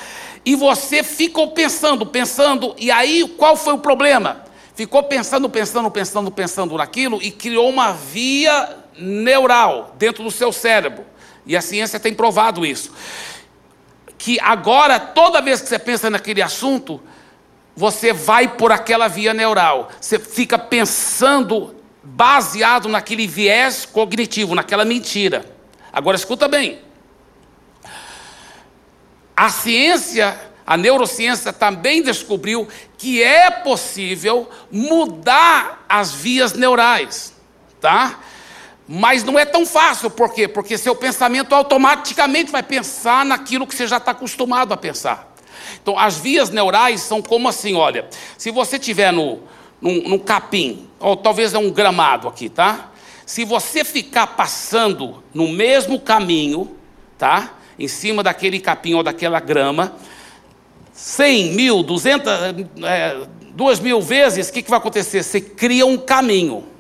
E 0.47 0.57
você 0.57 1.03
ficou 1.03 1.51
pensando, 1.51 2.07
pensando, 2.07 2.75
e 2.79 2.91
aí 2.91 3.29
qual 3.37 3.55
foi 3.55 3.75
o 3.75 3.79
problema? 3.79 4.45
Ficou 4.75 5.03
pensando, 5.03 5.49
pensando, 5.51 5.91
pensando, 5.91 6.31
pensando 6.31 6.77
naquilo 6.79 7.23
e 7.23 7.31
criou 7.31 7.69
uma 7.69 7.93
via 7.93 8.79
neural 8.99 9.95
dentro 9.99 10.25
do 10.25 10.31
seu 10.31 10.51
cérebro. 10.51 11.14
E 11.47 11.57
a 11.57 11.61
ciência 11.61 12.01
tem 12.01 12.15
provado 12.15 12.65
isso. 12.65 12.93
Que 14.17 14.39
agora, 14.41 14.99
toda 14.99 15.43
vez 15.43 15.61
que 15.61 15.69
você 15.69 15.79
pensa 15.79 16.09
naquele 16.09 16.41
assunto, 16.41 17.01
você 17.77 18.13
vai 18.13 18.49
por 18.49 18.73
aquela 18.73 19.09
via 19.09 19.35
neural. 19.35 19.91
Você 20.01 20.19
fica 20.19 20.59
pensando 20.59 21.75
baseado 22.03 22.89
naquele 22.89 23.27
viés 23.27 23.87
cognitivo, 23.87 24.55
naquela 24.55 24.85
mentira. 24.85 25.45
Agora 25.93 26.17
escuta 26.17 26.49
bem. 26.49 26.81
A 29.37 29.49
ciência, 29.51 30.39
a 30.67 30.77
neurociência 30.77 31.53
também 31.53 32.03
descobriu 32.03 32.69
que 32.97 33.23
é 33.23 33.51
possível 33.51 34.49
mudar 34.71 35.85
as 35.89 36.13
vias 36.13 36.53
neurais, 36.53 37.35
tá? 37.81 38.21
Mas 38.87 39.25
não 39.25 39.39
é 39.39 39.47
tão 39.47 39.65
fácil, 39.65 40.11
por 40.11 40.33
quê? 40.33 40.47
Porque 40.47 40.77
seu 40.77 40.95
pensamento 40.95 41.55
automaticamente 41.55 42.53
vai 42.53 42.63
pensar 42.63 43.25
naquilo 43.25 43.67
que 43.67 43.75
você 43.75 43.87
já 43.87 43.97
está 43.97 44.11
acostumado 44.11 44.75
a 44.75 44.77
pensar. 44.77 45.35
Então, 45.83 45.99
as 45.99 46.19
vias 46.19 46.51
neurais 46.51 47.01
são 47.01 47.23
como 47.23 47.49
assim: 47.49 47.75
olha, 47.75 48.07
se 48.37 48.51
você 48.51 48.79
tiver 48.79 49.13
no, 49.13 49.41
num, 49.81 50.09
num 50.09 50.19
capim, 50.19 50.87
ou 51.01 51.17
talvez 51.17 51.55
é 51.55 51.59
um 51.59 51.71
gramado 51.71 52.29
aqui, 52.29 52.49
tá? 52.49 52.91
Se 53.25 53.45
você 53.45 53.85
ficar 53.85 54.29
passando 54.29 55.23
no 55.33 55.49
mesmo 55.49 55.99
caminho, 55.99 56.77
tá? 57.17 57.55
Em 57.79 57.89
cima 57.89 58.23
daquele 58.23 58.61
capim 58.61 58.95
ou 58.95 59.03
daquela 59.03 59.41
grama, 59.41 59.95
100 60.93 61.53
mil, 61.55 61.83
200, 61.83 62.33
é, 62.85 63.27
2 63.51 63.81
mil 63.81 64.01
vezes, 64.01 64.49
o 64.49 64.53
que, 64.53 64.63
que 64.63 64.71
vai 64.71 64.79
acontecer? 64.79 65.23
Você 65.23 65.41
cria 65.41 65.87
um 65.87 65.97
caminho. 65.97 66.74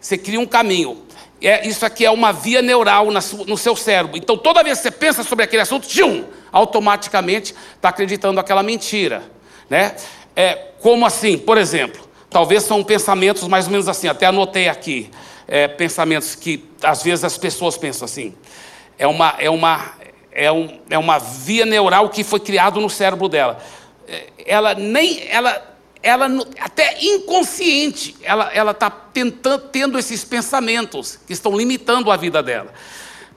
Você 0.00 0.16
cria 0.16 0.40
um 0.40 0.46
caminho. 0.46 1.02
É, 1.40 1.66
isso 1.66 1.84
aqui 1.84 2.04
é 2.04 2.10
uma 2.10 2.32
via 2.32 2.62
neural 2.62 3.08
no 3.10 3.56
seu 3.56 3.76
cérebro. 3.76 4.16
Então, 4.16 4.38
toda 4.38 4.62
vez 4.62 4.78
que 4.78 4.84
você 4.84 4.90
pensa 4.90 5.22
sobre 5.22 5.44
aquele 5.44 5.62
assunto, 5.62 5.86
tchum, 5.86 6.24
automaticamente 6.50 7.54
está 7.74 7.90
acreditando 7.90 8.40
aquela 8.40 8.62
mentira. 8.62 9.22
Né? 9.68 9.94
É, 10.34 10.54
como 10.80 11.04
assim? 11.04 11.36
Por 11.36 11.58
exemplo, 11.58 12.08
talvez 12.30 12.62
são 12.62 12.82
pensamentos 12.82 13.46
mais 13.46 13.66
ou 13.66 13.72
menos 13.72 13.88
assim, 13.88 14.08
até 14.08 14.26
anotei 14.26 14.68
aqui. 14.68 15.10
É, 15.48 15.68
pensamentos 15.68 16.34
que 16.34 16.64
às 16.82 17.02
vezes 17.02 17.24
as 17.24 17.38
pessoas 17.38 17.76
pensam 17.76 18.04
assim. 18.04 18.34
É 18.98 19.06
uma, 19.06 19.34
é 19.38 19.50
uma, 19.50 19.92
é 20.32 20.50
um, 20.50 20.80
é 20.90 20.98
uma 20.98 21.18
via 21.18 21.64
neural 21.66 22.08
que 22.08 22.24
foi 22.24 22.40
criado 22.40 22.80
no 22.80 22.90
cérebro 22.90 23.28
dela. 23.28 23.58
É, 24.08 24.26
ela 24.46 24.74
nem. 24.74 25.28
Ela, 25.28 25.75
ela 26.06 26.28
até 26.60 26.96
inconsciente, 27.02 28.14
ela 28.22 28.70
está 28.70 28.88
tendo 28.88 29.98
esses 29.98 30.22
pensamentos 30.22 31.18
que 31.26 31.32
estão 31.32 31.56
limitando 31.56 32.12
a 32.12 32.16
vida 32.16 32.40
dela. 32.40 32.72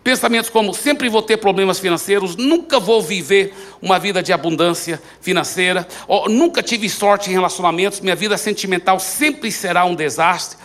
Pensamentos 0.04 0.52
como 0.52 0.72
sempre 0.72 1.10
vou 1.10 1.24
ter 1.24 1.38
problemas 1.38 1.80
financeiros, 1.80 2.36
nunca 2.36 2.80
vou 2.80 3.02
viver 3.02 3.56
uma 3.82 3.98
vida 3.98 4.22
de 4.22 4.32
abundância 4.32 5.02
financeira, 5.20 5.88
ou 6.08 6.30
nunca 6.30 6.62
tive 6.62 6.88
sorte 6.88 7.32
em 7.32 7.34
relacionamentos, 7.34 8.02
minha 8.02 8.16
vida 8.16 8.38
sentimental 8.38 9.00
sempre 9.00 9.52
será 9.52 9.84
um 9.84 9.96
desastre. 9.96 10.60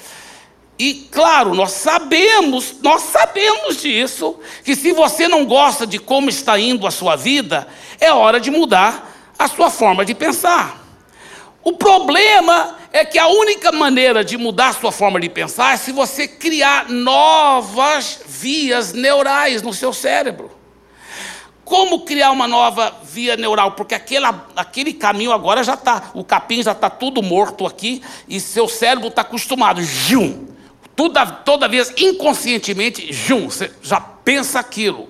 E 0.79 1.09
claro, 1.11 1.55
nós 1.55 1.73
sabemos, 1.73 2.77
nós 2.83 3.01
sabemos 3.01 3.81
disso, 3.81 4.39
que 4.63 4.77
se 4.77 4.93
você 4.93 5.27
não 5.27 5.47
gosta 5.47 5.87
de 5.87 5.99
como 5.99 6.29
está 6.29 6.59
indo 6.59 6.87
a 6.87 6.91
sua 6.91 7.17
vida, 7.17 7.67
é 7.99 8.13
hora 8.13 8.39
de 8.39 8.51
mudar 8.51 9.11
a 9.39 9.49
sua 9.49 9.71
forma 9.71 10.05
de 10.05 10.15
pensar. 10.15 10.84
O 11.65 11.73
problema 11.73 12.77
é 12.93 13.07
que 13.07 13.19
a 13.19 13.27
única 13.27 13.73
maneira 13.73 14.23
de 14.23 14.37
mudar 14.37 14.69
a 14.69 14.73
sua 14.75 14.93
forma 14.93 15.19
de 15.19 15.31
pensar 15.31 15.73
é 15.73 15.77
se 15.79 15.93
você 15.93 16.29
criar 16.29 16.91
novas 16.91 18.21
vias 18.27 18.93
neurais 18.93 19.63
no 19.63 19.73
seu 19.73 19.91
cérebro. 19.91 20.51
Como 21.65 22.01
criar 22.01 22.31
uma 22.33 22.47
nova 22.47 22.95
via 23.03 23.35
neural? 23.39 23.73
Porque 23.73 23.95
aquela, 23.95 24.47
aquele 24.55 24.93
caminho 24.93 25.33
agora 25.33 25.65
já 25.65 25.73
está, 25.73 26.11
o 26.13 26.23
capim 26.23 26.63
já 26.63 26.73
está 26.73 26.91
tudo 26.91 27.23
morto 27.23 27.67
aqui 27.67 28.03
e 28.29 28.39
seu 28.39 28.69
cérebro 28.69 29.09
está 29.09 29.23
acostumado. 29.23 29.83
Jum! 29.83 30.49
Toda, 30.95 31.25
toda 31.27 31.67
vez, 31.67 31.93
inconscientemente, 31.97 33.11
jum, 33.11 33.49
você 33.49 33.73
já 33.83 33.99
pensa 33.99 34.61
aquilo. 34.61 35.09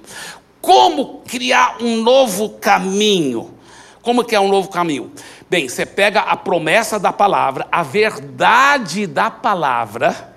Como 0.61 1.23
criar 1.27 1.79
um 1.81 1.97
novo 1.97 2.51
caminho? 2.51 3.53
Como 4.01 4.25
é 4.31 4.39
um 4.39 4.49
novo 4.49 4.69
caminho? 4.69 5.13
Bem, 5.55 5.69
você 5.69 5.87
pega 5.87 6.19
a 6.19 6.37
promessa 6.37 6.99
da 6.99 7.13
palavra, 7.13 7.69
a 7.71 7.85
verdade 7.85 9.07
da 9.07 9.31
palavra, 9.31 10.35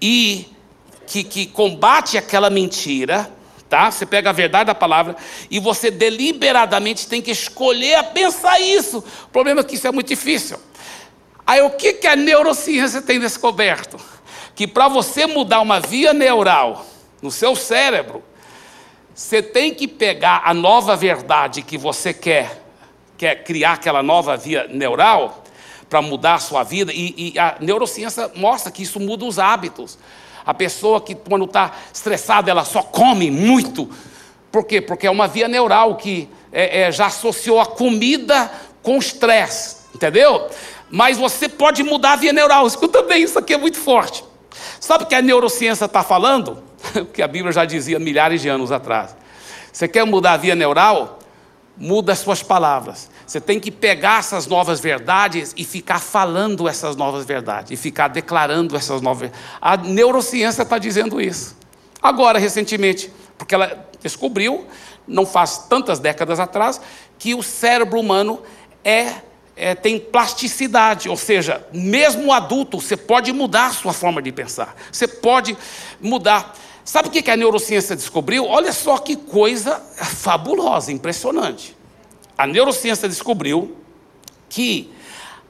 e 0.00 0.46
que, 1.08 1.24
que 1.24 1.46
combate 1.46 2.16
aquela 2.16 2.48
mentira, 2.48 3.28
tá? 3.68 3.90
Você 3.90 4.06
pega 4.06 4.30
a 4.30 4.32
verdade 4.32 4.66
da 4.66 4.76
palavra 4.76 5.16
e 5.50 5.58
você 5.58 5.90
deliberadamente 5.90 7.08
tem 7.08 7.20
que 7.20 7.32
escolher 7.32 7.96
a 7.96 8.04
pensar 8.04 8.60
isso. 8.60 8.98
O 9.24 9.28
problema 9.30 9.62
é 9.62 9.64
que 9.64 9.74
isso 9.74 9.88
é 9.88 9.90
muito 9.90 10.06
difícil. 10.06 10.56
Aí 11.44 11.60
o 11.60 11.70
que, 11.70 11.94
que 11.94 12.06
a 12.06 12.14
neurociência 12.14 13.02
tem 13.02 13.18
descoberto? 13.18 13.96
Que 14.54 14.68
para 14.68 14.86
você 14.86 15.26
mudar 15.26 15.60
uma 15.60 15.80
via 15.80 16.12
neural 16.12 16.86
no 17.20 17.32
seu 17.32 17.56
cérebro, 17.56 18.22
você 19.12 19.42
tem 19.42 19.74
que 19.74 19.88
pegar 19.88 20.42
a 20.44 20.54
nova 20.54 20.94
verdade 20.94 21.60
que 21.62 21.76
você 21.76 22.14
quer 22.14 22.61
quer 23.16 23.44
criar 23.44 23.74
aquela 23.74 24.02
nova 24.02 24.36
via 24.36 24.66
neural 24.68 25.42
para 25.88 26.00
mudar 26.00 26.36
a 26.36 26.38
sua 26.38 26.62
vida, 26.62 26.90
e, 26.90 27.34
e, 27.34 27.38
a 27.38 27.56
neurociência 27.60 28.30
mostra 28.34 28.72
que 28.72 28.82
isso 28.82 28.98
muda 28.98 29.26
os 29.26 29.38
hábitos. 29.38 29.98
A 30.44 30.54
pessoa 30.54 31.00
que, 31.00 31.14
quando 31.14 31.44
está 31.44 31.72
estressada, 31.92 32.50
ela 32.50 32.64
só 32.64 32.82
come 32.82 33.30
muito. 33.30 33.90
Por 34.50 34.64
quê? 34.64 34.80
Porque 34.80 35.06
é 35.06 35.10
uma 35.10 35.28
via 35.28 35.46
neural 35.48 35.96
que 35.96 36.30
é, 36.50 36.82
é, 36.82 36.92
já 36.92 37.06
associou 37.06 37.60
a 37.60 37.66
comida 37.66 38.50
com 38.82 38.96
estresse, 38.96 39.76
entendeu? 39.94 40.48
Mas 40.90 41.18
você 41.18 41.48
pode 41.48 41.82
mudar 41.82 42.12
a 42.12 42.16
via 42.16 42.32
neural. 42.32 42.66
Escuta 42.68 43.02
bem, 43.02 43.22
isso 43.22 43.38
aqui 43.38 43.54
é 43.54 43.58
muito 43.58 43.78
forte. 43.78 44.24
Sabe 44.80 45.04
o 45.04 45.06
que 45.06 45.14
a 45.14 45.22
neurociência 45.22 45.84
está 45.84 46.02
falando? 46.02 46.62
O 46.96 47.04
que 47.06 47.22
a 47.22 47.28
Bíblia 47.28 47.52
já 47.52 47.64
dizia 47.64 47.98
milhares 47.98 48.42
de 48.42 48.48
anos 48.48 48.72
atrás. 48.72 49.14
Você 49.72 49.86
quer 49.86 50.04
mudar 50.04 50.32
a 50.32 50.36
via 50.36 50.56
neural? 50.56 51.20
Muda 51.84 52.12
as 52.12 52.20
suas 52.20 52.44
palavras. 52.44 53.10
Você 53.26 53.40
tem 53.40 53.58
que 53.58 53.68
pegar 53.68 54.20
essas 54.20 54.46
novas 54.46 54.78
verdades 54.78 55.52
e 55.56 55.64
ficar 55.64 55.98
falando 55.98 56.68
essas 56.68 56.94
novas 56.94 57.24
verdades, 57.26 57.72
e 57.72 57.76
ficar 57.76 58.06
declarando 58.06 58.76
essas 58.76 59.02
novas. 59.02 59.32
A 59.60 59.76
neurociência 59.76 60.62
está 60.62 60.78
dizendo 60.78 61.20
isso. 61.20 61.56
Agora, 62.00 62.38
recentemente, 62.38 63.10
porque 63.36 63.56
ela 63.56 63.84
descobriu, 64.00 64.64
não 65.08 65.26
faz 65.26 65.66
tantas 65.68 65.98
décadas 65.98 66.38
atrás, 66.38 66.80
que 67.18 67.34
o 67.34 67.42
cérebro 67.42 67.98
humano 67.98 68.40
é, 68.84 69.14
é, 69.56 69.74
tem 69.74 69.98
plasticidade, 69.98 71.08
ou 71.08 71.16
seja, 71.16 71.66
mesmo 71.72 72.32
adulto, 72.32 72.80
você 72.80 72.96
pode 72.96 73.32
mudar 73.32 73.66
a 73.66 73.72
sua 73.72 73.92
forma 73.92 74.22
de 74.22 74.30
pensar, 74.30 74.76
você 74.92 75.08
pode 75.08 75.58
mudar. 76.00 76.54
Sabe 76.84 77.08
o 77.08 77.10
que 77.10 77.30
a 77.30 77.36
neurociência 77.36 77.94
descobriu? 77.94 78.46
Olha 78.46 78.72
só 78.72 78.98
que 78.98 79.16
coisa 79.16 79.80
fabulosa, 79.96 80.90
impressionante 80.92 81.76
a 82.42 82.46
neurociência 82.46 83.08
descobriu 83.08 83.76
que 84.48 84.90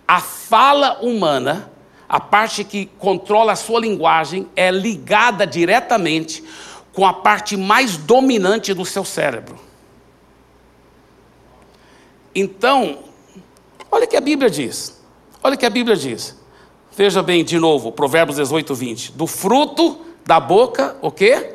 a 0.07 0.21
fala 0.21 0.99
humana, 1.01 1.71
a 2.09 2.21
parte 2.21 2.65
que 2.65 2.87
controla 2.99 3.53
a 3.53 3.57
sua 3.57 3.81
linguagem, 3.81 4.47
é 4.55 4.71
ligada 4.71 5.47
diretamente 5.47 6.45
com 6.93 7.07
a 7.07 7.13
parte 7.13 7.57
mais 7.57 7.97
dominante 7.97 8.75
do 8.75 8.85
seu 8.85 9.05
cérebro. 9.05 9.59
Então, 12.35 13.05
olha 13.91 14.05
o 14.05 14.09
que 14.09 14.17
a 14.17 14.21
Bíblia 14.21 14.51
diz. 14.51 15.01
Olha 15.43 15.55
o 15.55 15.59
que 15.59 15.65
a 15.67 15.71
Bíblia 15.71 15.97
diz. 15.97 16.39
Veja 16.95 17.23
bem 17.23 17.43
de 17.43 17.59
novo, 17.59 17.91
Provérbios 17.91 18.37
18, 18.37 18.75
20. 18.75 19.13
Do 19.13 19.27
fruto 19.27 19.99
da 20.25 20.39
boca, 20.39 20.97
o 21.01 21.11
quê? 21.11 21.53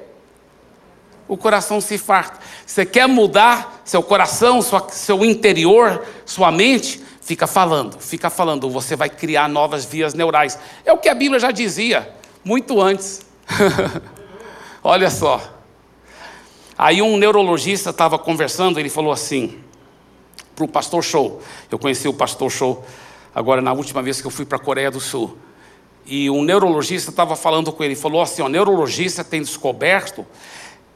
o 1.28 1.36
coração 1.36 1.82
se 1.82 1.97
farta. 1.97 2.39
Você 2.65 2.86
quer 2.86 3.07
mudar 3.07 3.82
seu 3.84 4.01
coração, 4.01 4.61
sua, 4.61 4.88
seu 4.89 5.26
interior, 5.26 6.05
sua 6.26 6.51
mente? 6.51 7.01
Fica 7.22 7.45
falando, 7.45 7.99
fica 7.99 8.30
falando. 8.30 8.70
Você 8.70 8.95
vai 8.95 9.09
criar 9.09 9.49
novas 9.49 9.84
vias 9.84 10.13
neurais. 10.13 10.57
É 10.86 10.93
o 10.93 10.97
que 10.97 11.09
a 11.09 11.13
Bíblia 11.13 11.39
já 11.39 11.51
dizia, 11.51 12.09
muito 12.43 12.82
antes. 12.82 13.26
Olha 14.84 15.09
só. 15.09 15.41
Aí 16.78 17.01
um 17.01 17.18
neurologista 17.18 17.89
estava 17.89 18.18
conversando, 18.18 18.80
ele 18.80 18.89
falou 18.89 19.11
assim, 19.11 19.59
para 20.55 20.63
o 20.63 20.68
pastor 20.68 21.03
Show. 21.03 21.41
Eu 21.70 21.78
conheci 21.78 22.07
o 22.07 22.13
pastor 22.13 22.49
Show 22.49 22.86
agora 23.36 23.61
na 23.61 23.74
última 23.74 24.01
vez 24.01 24.22
que 24.22 24.28
eu 24.28 24.32
fui 24.32 24.45
para 24.45 24.57
a 24.57 24.61
Coreia 24.61 24.89
do 24.89 24.99
Sul. 24.99 25.38
E 26.08 26.30
um 26.30 26.41
neurologista 26.41 27.10
estava 27.10 27.36
falando 27.36 27.72
com 27.74 27.84
ele, 27.84 27.93
falou 27.93 28.22
assim: 28.22 28.41
o 28.41 28.47
neurologista 28.47 29.26
tem 29.26 29.41
descoberto 29.41 30.26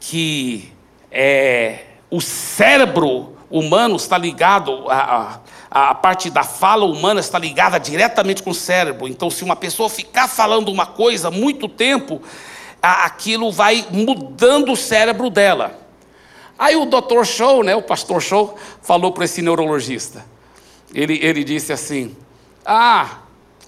que 0.00 0.72
é, 1.10 1.80
o 2.10 2.20
cérebro 2.20 3.36
humano 3.50 3.96
está 3.96 4.16
ligado, 4.16 4.90
a, 4.90 5.40
a, 5.70 5.90
a, 5.90 5.94
parte 5.94 6.30
da 6.30 6.42
fala 6.42 6.86
humana 6.86 7.20
está 7.20 7.38
ligada 7.38 7.78
diretamente 7.78 8.42
com 8.42 8.50
o 8.50 8.54
cérebro. 8.54 9.06
Então, 9.06 9.30
se 9.30 9.44
uma 9.44 9.54
pessoa 9.54 9.90
ficar 9.90 10.26
falando 10.26 10.70
uma 10.70 10.86
coisa 10.86 11.30
muito 11.30 11.68
tempo, 11.68 12.22
a, 12.80 13.04
aquilo 13.04 13.52
vai 13.52 13.86
mudando 13.90 14.72
o 14.72 14.76
cérebro 14.76 15.28
dela. 15.28 15.78
Aí 16.58 16.74
o 16.74 16.86
Dr. 16.86 17.24
Show, 17.24 17.62
né, 17.62 17.76
o 17.76 17.82
pastor 17.82 18.22
Show, 18.22 18.56
falou 18.80 19.12
para 19.12 19.26
esse 19.26 19.42
neurologista: 19.42 20.24
ele, 20.94 21.18
ele 21.22 21.44
disse 21.44 21.70
assim: 21.70 22.16
Ah, 22.64 23.18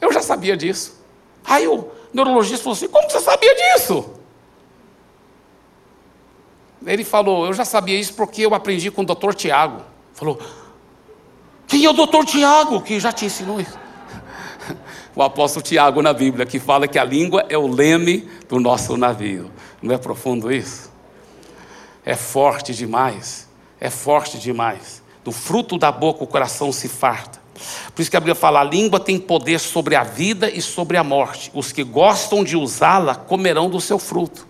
eu 0.01 0.11
já 0.11 0.23
sabia 0.23 0.57
disso. 0.57 1.04
Aí 1.45 1.69
o 1.69 1.89
neurologista 2.13 2.65
falou 2.65 2.77
assim: 2.77 2.89
Como 2.89 3.09
você 3.09 3.21
sabia 3.21 3.55
disso? 3.55 4.11
Ele 6.87 7.05
falou: 7.05 7.47
Eu 7.47 7.53
já 7.53 7.65
sabia 7.65 7.99
isso 7.99 8.15
porque 8.15 8.43
eu 8.43 8.55
aprendi 8.55 8.91
com 8.91 9.03
o 9.03 9.07
doutor 9.07 9.35
Tiago. 9.35 9.83
Falou: 10.13 10.39
Quem 11.67 11.85
é 11.85 11.91
o 11.91 11.93
doutor 11.93 12.25
Tiago 12.25 12.81
que 12.81 12.99
já 12.99 13.13
te 13.13 13.27
ensinou 13.27 13.61
isso? 13.61 13.79
O 15.17 15.23
apóstolo 15.23 15.63
Tiago 15.63 16.03
na 16.03 16.13
Bíblia, 16.13 16.45
que 16.45 16.59
fala 16.59 16.89
que 16.89 16.99
a 16.99 17.05
língua 17.05 17.47
é 17.49 17.57
o 17.57 17.69
leme 17.69 18.29
do 18.49 18.59
nosso 18.59 18.97
navio. 18.97 19.49
Não 19.81 19.95
é 19.95 19.97
profundo 19.97 20.53
isso? 20.53 20.91
É 22.05 22.17
forte 22.17 22.75
demais. 22.75 23.49
É 23.79 23.89
forte 23.91 24.39
demais. 24.39 25.05
Do 25.23 25.31
fruto 25.31 25.79
da 25.79 25.93
boca 25.93 26.25
o 26.25 26.27
coração 26.27 26.73
se 26.73 26.89
farta. 26.89 27.44
Por 27.95 28.03
isso 28.03 28.11
que 28.11 28.17
a 28.17 28.21
Bíblia 28.21 28.35
fala: 28.35 28.61
a 28.61 28.65
língua 28.65 28.99
tem 29.01 29.19
poder 29.19 29.61
sobre 29.61 29.95
a 29.95 30.03
vida 30.03 30.51
e 30.51 30.61
sobre 30.61 30.97
a 30.97 31.05
morte. 31.05 31.51
Os 31.55 31.73
que 31.73 31.83
gostam 31.83 32.43
de 32.43 32.57
usá-la 32.57 33.15
comerão 33.15 33.69
do 33.71 33.81
seu 33.81 33.99
fruto. 33.99 34.47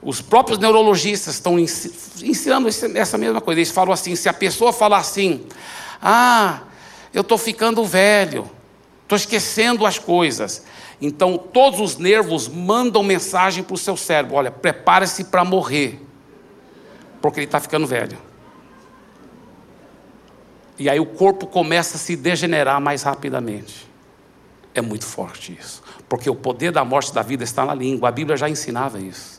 Os 0.00 0.20
próprios 0.20 0.58
neurologistas 0.58 1.34
estão 1.34 1.58
ensinando 1.58 2.68
essa 2.68 3.18
mesma 3.18 3.40
coisa. 3.40 3.60
Eles 3.60 3.70
falam 3.70 3.92
assim: 3.92 4.14
se 4.14 4.28
a 4.28 4.32
pessoa 4.32 4.72
falar 4.72 4.98
assim, 4.98 5.44
ah, 6.00 6.60
eu 7.12 7.22
estou 7.22 7.36
ficando 7.36 7.84
velho, 7.84 8.48
estou 9.02 9.16
esquecendo 9.16 9.84
as 9.84 9.98
coisas. 9.98 10.64
Então 11.00 11.38
todos 11.38 11.80
os 11.80 11.96
nervos 11.96 12.48
mandam 12.48 13.02
mensagem 13.02 13.62
para 13.62 13.74
o 13.74 13.78
seu 13.78 13.96
cérebro: 13.96 14.36
olha, 14.36 14.50
prepare-se 14.50 15.24
para 15.24 15.44
morrer, 15.44 16.00
porque 17.20 17.40
ele 17.40 17.46
está 17.46 17.60
ficando 17.60 17.86
velho. 17.86 18.27
E 20.78 20.88
aí 20.88 21.00
o 21.00 21.06
corpo 21.06 21.46
começa 21.46 21.96
a 21.96 22.00
se 22.00 22.14
degenerar 22.14 22.80
mais 22.80 23.02
rapidamente. 23.02 23.88
É 24.74 24.80
muito 24.80 25.04
forte 25.04 25.56
isso, 25.58 25.82
porque 26.08 26.30
o 26.30 26.34
poder 26.36 26.70
da 26.70 26.84
morte 26.84 27.12
da 27.12 27.22
vida 27.22 27.42
está 27.42 27.64
na 27.64 27.74
língua. 27.74 28.08
A 28.08 28.12
Bíblia 28.12 28.36
já 28.36 28.48
ensinava 28.48 29.00
isso. 29.00 29.38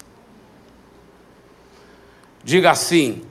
Diga 2.44 2.72
assim, 2.72 3.22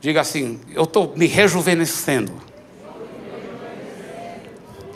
diga 0.00 0.20
assim, 0.20 0.60
eu 0.72 0.84
estou 0.84 1.12
me 1.16 1.26
rejuvenescendo. 1.26 2.32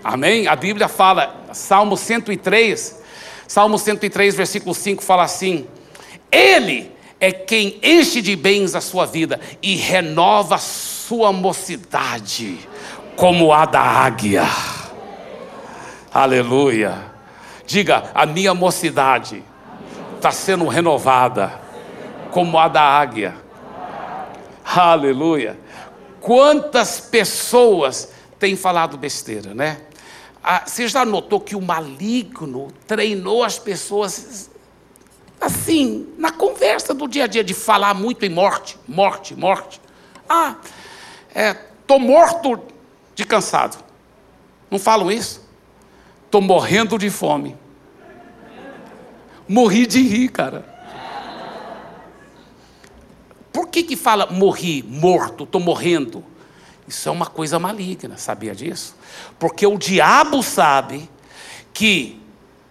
Amém? 0.02 0.46
A 0.46 0.54
Bíblia 0.54 0.86
fala, 0.86 1.44
Salmo 1.52 1.96
103, 1.96 3.02
Salmo 3.48 3.78
103, 3.78 4.34
versículo 4.36 4.74
5 4.74 5.02
fala 5.02 5.24
assim: 5.24 5.66
Ele 6.30 6.92
é 7.18 7.32
quem 7.32 7.80
enche 7.82 8.20
de 8.20 8.36
bens 8.36 8.76
a 8.76 8.80
sua 8.80 9.06
vida 9.06 9.40
e 9.62 9.74
renova 9.74 10.56
a 10.56 10.58
sua 11.06 11.32
mocidade, 11.32 12.58
como 13.14 13.52
a 13.52 13.64
da 13.64 13.80
águia. 13.80 14.42
Aleluia. 16.12 17.12
Diga, 17.64 18.10
a 18.12 18.26
minha 18.26 18.52
mocidade 18.54 19.44
está 20.16 20.32
sendo 20.32 20.66
renovada 20.66 21.60
como 22.32 22.58
a 22.58 22.66
da 22.66 22.82
águia. 22.82 23.36
Aleluia. 24.64 25.56
Quantas 26.20 26.98
pessoas 26.98 28.12
têm 28.40 28.56
falado 28.56 28.96
besteira, 28.96 29.54
né? 29.54 29.82
Ah, 30.42 30.64
você 30.66 30.88
já 30.88 31.04
notou 31.04 31.38
que 31.38 31.54
o 31.54 31.62
maligno 31.62 32.68
treinou 32.84 33.44
as 33.44 33.60
pessoas 33.60 34.50
assim, 35.40 36.08
na 36.18 36.32
conversa 36.32 36.92
do 36.92 37.06
dia 37.06 37.24
a 37.24 37.26
dia, 37.28 37.44
de 37.44 37.54
falar 37.54 37.94
muito 37.94 38.24
em 38.24 38.28
morte, 38.28 38.76
morte, 38.88 39.36
morte. 39.36 39.80
Ah, 40.28 40.56
estou 41.36 41.98
é, 41.98 42.00
morto 42.00 42.60
de 43.14 43.24
cansado. 43.24 43.84
Não 44.70 44.78
falam 44.78 45.10
isso? 45.10 45.46
Estou 46.24 46.40
morrendo 46.40 46.98
de 46.98 47.10
fome. 47.10 47.56
Morri 49.48 49.86
de 49.86 50.02
rir, 50.02 50.28
cara. 50.30 50.74
Por 53.52 53.68
que, 53.68 53.82
que 53.82 53.96
fala 53.96 54.26
morri, 54.26 54.82
morto, 54.82 55.44
estou 55.44 55.60
morrendo? 55.60 56.24
Isso 56.88 57.08
é 57.08 57.12
uma 57.12 57.26
coisa 57.26 57.58
maligna, 57.58 58.16
sabia 58.16 58.54
disso? 58.54 58.94
Porque 59.38 59.66
o 59.66 59.78
diabo 59.78 60.42
sabe 60.42 61.08
que 61.72 62.20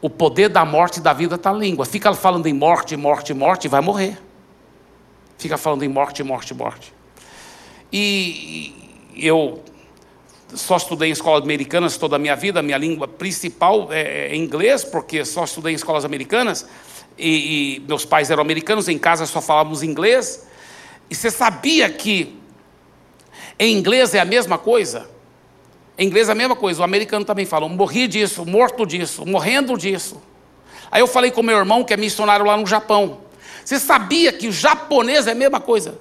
o 0.01 0.09
poder 0.09 0.49
da 0.49 0.63
morte 0.63 0.97
e 0.97 1.01
da 1.01 1.13
vida 1.13 1.35
está 1.35 1.51
na 1.51 1.57
língua. 1.59 1.85
Fica 1.85 2.13
falando 2.13 2.47
em 2.47 2.53
morte, 2.53 2.95
morte, 2.95 3.33
morte, 3.33 3.67
vai 3.67 3.81
morrer. 3.81 4.21
Fica 5.37 5.57
falando 5.57 5.83
em 5.83 5.87
morte, 5.87 6.23
morte, 6.23 6.53
morte. 6.53 6.94
E 7.91 8.73
eu 9.15 9.63
só 10.53 10.77
estudei 10.77 11.09
em 11.09 11.11
escolas 11.11 11.43
americanas 11.43 11.97
toda 11.97 12.15
a 12.15 12.19
minha 12.19 12.35
vida, 12.35 12.61
minha 12.61 12.77
língua 12.77 13.07
principal 13.07 13.91
é, 13.91 14.27
é 14.27 14.35
inglês, 14.35 14.83
porque 14.83 15.25
só 15.25 15.43
estudei 15.43 15.73
em 15.73 15.75
escolas 15.75 16.05
americanas, 16.05 16.67
e, 17.17 17.77
e 17.77 17.79
meus 17.87 18.05
pais 18.05 18.29
eram 18.29 18.41
americanos, 18.41 18.87
em 18.87 18.97
casa 18.97 19.25
só 19.25 19.41
falávamos 19.41 19.83
inglês. 19.83 20.45
E 21.09 21.15
você 21.15 21.31
sabia 21.31 21.89
que 21.89 22.37
em 23.57 23.75
inglês 23.75 24.13
é 24.13 24.19
a 24.19 24.25
mesma 24.25 24.57
coisa? 24.57 25.09
Em 25.97 26.07
inglês 26.07 26.27
é 26.27 26.33
a 26.33 26.35
mesma 26.35 26.55
coisa, 26.55 26.81
o 26.81 26.83
americano 26.83 27.23
também 27.23 27.45
fala, 27.45 27.67
morri 27.69 28.07
disso, 28.07 28.45
morto 28.45 28.85
disso, 28.85 29.25
morrendo 29.25 29.77
disso. 29.77 30.21
Aí 30.91 31.01
eu 31.01 31.07
falei 31.07 31.31
com 31.31 31.41
meu 31.41 31.57
irmão, 31.57 31.83
que 31.83 31.93
é 31.93 31.97
missionário 31.97 32.45
lá 32.45 32.57
no 32.57 32.65
Japão. 32.65 33.21
Você 33.63 33.79
sabia 33.79 34.31
que 34.31 34.47
o 34.47 34.51
japonês 34.51 35.25
é 35.25 35.31
a 35.31 35.35
mesma 35.35 35.59
coisa? 35.59 35.97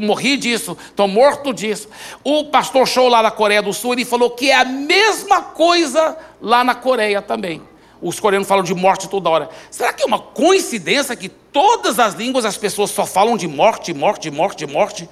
Morri 0.00 0.36
disso, 0.36 0.76
estou 0.86 1.08
morto 1.08 1.52
disso. 1.52 1.88
O 2.24 2.44
pastor 2.46 2.86
show 2.86 3.08
lá 3.08 3.22
da 3.22 3.30
Coreia 3.30 3.62
do 3.62 3.72
Sul, 3.72 3.92
ele 3.92 4.04
falou 4.04 4.30
que 4.30 4.50
é 4.50 4.56
a 4.56 4.64
mesma 4.64 5.42
coisa 5.42 6.16
lá 6.40 6.62
na 6.64 6.74
Coreia 6.74 7.22
também. 7.22 7.62
Os 8.00 8.20
coreanos 8.20 8.46
falam 8.46 8.62
de 8.62 8.74
morte 8.74 9.08
toda 9.08 9.28
hora. 9.28 9.50
Será 9.70 9.92
que 9.92 10.02
é 10.02 10.06
uma 10.06 10.20
coincidência 10.20 11.16
que 11.16 11.28
todas 11.28 11.98
as 11.98 12.14
línguas 12.14 12.44
as 12.44 12.56
pessoas 12.56 12.90
só 12.90 13.04
falam 13.04 13.36
de 13.36 13.48
morte, 13.48 13.92
morte, 13.92 14.30
morte, 14.30 14.66
morte? 14.66 15.08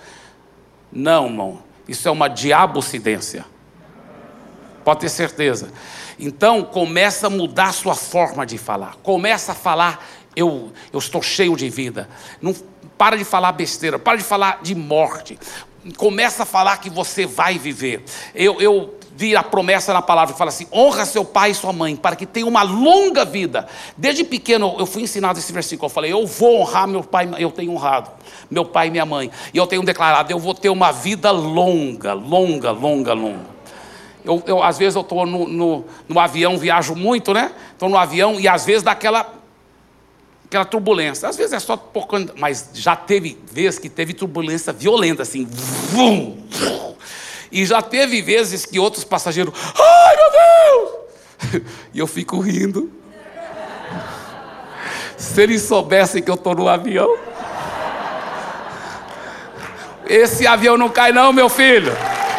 Não, 0.92 1.26
irmão. 1.26 1.62
Isso 1.88 2.06
é 2.06 2.10
uma 2.10 2.28
diabocidência. 2.28 3.44
Pode 4.84 5.00
ter 5.00 5.08
certeza. 5.08 5.72
Então, 6.18 6.62
começa 6.62 7.26
a 7.26 7.30
mudar 7.30 7.68
a 7.68 7.72
sua 7.72 7.94
forma 7.94 8.46
de 8.46 8.56
falar. 8.56 8.96
Começa 9.02 9.52
a 9.52 9.54
falar, 9.54 10.04
eu, 10.34 10.72
eu 10.92 10.98
estou 10.98 11.20
cheio 11.20 11.56
de 11.56 11.68
vida. 11.68 12.08
Não 12.40 12.54
para 12.96 13.16
de 13.16 13.24
falar 13.24 13.52
besteira, 13.52 13.98
para 13.98 14.18
de 14.18 14.24
falar 14.24 14.60
de 14.62 14.74
morte. 14.74 15.38
Começa 15.96 16.42
a 16.42 16.46
falar 16.46 16.78
que 16.78 16.90
você 16.90 17.26
vai 17.26 17.58
viver. 17.58 18.04
Eu, 18.34 18.60
eu 18.60 18.94
vi 19.16 19.34
a 19.34 19.42
promessa 19.42 19.92
na 19.92 20.02
palavra 20.02 20.32
que 20.32 20.38
fala 20.38 20.50
assim: 20.50 20.66
honra 20.72 21.06
seu 21.06 21.24
pai 21.24 21.50
e 21.50 21.54
sua 21.54 21.72
mãe, 21.72 21.96
para 21.96 22.14
que 22.14 22.26
tenha 22.26 22.46
uma 22.46 22.62
longa 22.62 23.24
vida. 23.24 23.66
Desde 23.96 24.22
pequeno 24.24 24.76
eu 24.78 24.86
fui 24.86 25.02
ensinado 25.02 25.38
esse 25.38 25.52
versículo. 25.52 25.86
Eu 25.86 25.90
falei: 25.90 26.12
eu 26.12 26.26
vou 26.26 26.60
honrar 26.60 26.86
meu 26.86 27.02
pai, 27.02 27.28
eu 27.38 27.50
tenho 27.50 27.72
honrado, 27.72 28.10
meu 28.50 28.64
pai 28.64 28.88
e 28.88 28.90
minha 28.90 29.06
mãe. 29.06 29.30
E 29.54 29.56
eu 29.56 29.66
tenho 29.66 29.82
declarado: 29.82 30.30
eu 30.30 30.38
vou 30.38 30.54
ter 30.54 30.68
uma 30.68 30.92
vida 30.92 31.30
longa, 31.30 32.12
longa, 32.12 32.70
longa, 32.70 33.12
longa. 33.14 33.56
Eu, 34.24 34.42
eu 34.44 34.62
às 34.62 34.76
vezes 34.76 34.96
eu 34.96 35.02
estou 35.02 35.24
no, 35.24 35.46
no, 35.46 35.84
no, 36.08 36.18
avião, 36.18 36.58
viajo 36.58 36.96
muito, 36.96 37.32
né? 37.32 37.52
Estou 37.72 37.88
no 37.88 37.96
avião 37.96 38.40
e 38.40 38.48
às 38.48 38.66
vezes 38.66 38.82
dá 38.82 38.90
aquela, 38.90 39.32
aquela 40.46 40.64
turbulência. 40.64 41.28
Às 41.28 41.36
vezes 41.36 41.52
é 41.52 41.58
só 41.58 41.76
pouco, 41.76 42.16
mas 42.36 42.70
já 42.74 42.96
teve 42.96 43.38
vezes 43.52 43.78
que 43.78 43.88
teve 43.88 44.14
turbulência 44.14 44.72
violenta, 44.72 45.22
assim. 45.22 45.44
Vum, 45.44 46.42
vum. 46.50 46.94
E 47.50 47.64
já 47.64 47.82
teve 47.82 48.22
vezes 48.22 48.64
que 48.64 48.78
outros 48.78 49.04
passageiros, 49.04 49.54
ai 49.78 50.16
meu 50.16 50.30
Deus! 50.30 51.06
E 51.92 51.98
eu 51.98 52.06
fico 52.06 52.38
rindo. 52.40 52.90
Se 55.16 55.42
eles 55.42 55.62
soubessem 55.62 56.22
que 56.22 56.30
eu 56.30 56.34
estou 56.34 56.54
no 56.54 56.68
avião. 56.68 57.16
Esse 60.06 60.46
avião 60.46 60.76
não 60.76 60.88
cai, 60.88 61.12
não, 61.12 61.32
meu 61.32 61.48
filho. 61.48 61.92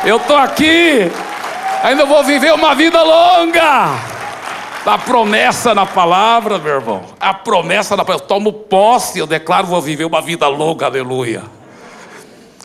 Eu 0.06 0.18
estou 0.18 0.38
aqui. 0.38 1.12
Ainda 1.84 2.06
vou 2.06 2.24
viver 2.24 2.54
uma 2.54 2.76
vida 2.76 3.02
longa. 3.02 4.17
A 4.88 4.98
promessa 4.98 5.76
na 5.76 5.86
palavra, 5.86 6.58
meu 6.58 6.76
irmão. 6.76 7.06
A 7.20 7.34
promessa 7.34 7.98
na 7.98 8.06
palavra. 8.06 8.24
Eu 8.24 8.28
tomo 8.28 8.54
posse, 8.54 9.20
eu 9.20 9.28
declaro, 9.28 9.68
vou 9.68 9.82
viver 9.82 10.06
uma 10.06 10.22
vida 10.22 10.48
longa, 10.48 10.86
aleluia. 10.86 11.44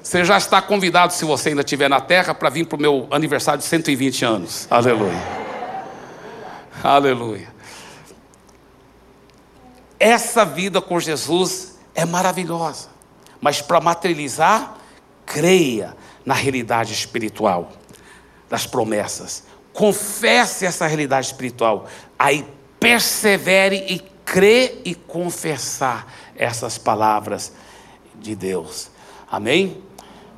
Você 0.00 0.24
já 0.24 0.38
está 0.38 0.62
convidado, 0.62 1.12
se 1.12 1.24
você 1.24 1.48
ainda 1.48 1.62
estiver 1.62 1.88
na 1.88 2.00
terra, 2.00 2.32
para 2.32 2.48
vir 2.48 2.66
para 2.66 2.76
o 2.76 2.80
meu 2.80 3.08
aniversário 3.10 3.58
de 3.58 3.66
120 3.66 4.24
anos. 4.24 4.68
Aleluia. 4.70 5.20
Aleluia. 6.82 7.48
Essa 9.98 10.44
vida 10.44 10.80
com 10.80 11.00
Jesus 11.00 11.76
é 11.92 12.04
maravilhosa. 12.04 12.88
Mas 13.40 13.60
para 13.60 13.80
materializar, 13.80 14.76
creia 15.26 15.96
na 16.24 16.34
realidade 16.34 16.92
espiritual 16.92 17.72
das 18.48 18.64
promessas. 18.64 19.44
Confesse 19.72 20.66
essa 20.66 20.86
realidade 20.86 21.26
espiritual. 21.26 21.86
Aí 22.18 22.46
persevere 22.78 23.84
e 23.88 24.00
crê 24.24 24.78
e 24.84 24.94
confessar 24.94 26.12
essas 26.36 26.78
palavras 26.78 27.52
de 28.20 28.34
Deus. 28.34 28.90
Amém? 29.30 29.82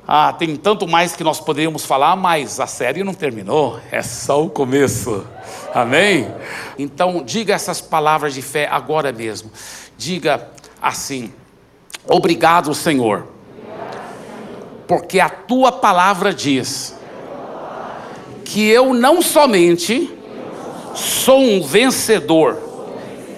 Ah, 0.07 0.31
tem 0.31 0.55
tanto 0.55 0.87
mais 0.87 1.15
que 1.15 1.23
nós 1.23 1.39
poderíamos 1.39 1.83
falar, 1.83 2.15
mas 2.15 2.59
a 2.59 2.67
série 2.67 3.03
não 3.03 3.13
terminou, 3.13 3.79
é 3.91 4.03
só 4.03 4.43
o 4.43 4.49
começo. 4.49 5.25
Amém? 5.73 6.31
Então, 6.77 7.23
diga 7.23 7.55
essas 7.55 7.81
palavras 7.81 8.35
de 8.35 8.41
fé 8.41 8.67
agora 8.69 9.11
mesmo. 9.11 9.51
Diga 9.97 10.47
assim: 10.79 11.33
Obrigado, 12.07 12.73
Senhor, 12.75 13.27
porque 14.87 15.19
a 15.19 15.29
tua 15.29 15.71
palavra 15.71 16.31
diz 16.31 16.94
que 18.45 18.69
eu 18.69 18.93
não 18.93 19.21
somente 19.21 20.09
sou 20.93 21.41
um 21.41 21.61
vencedor 21.61 22.57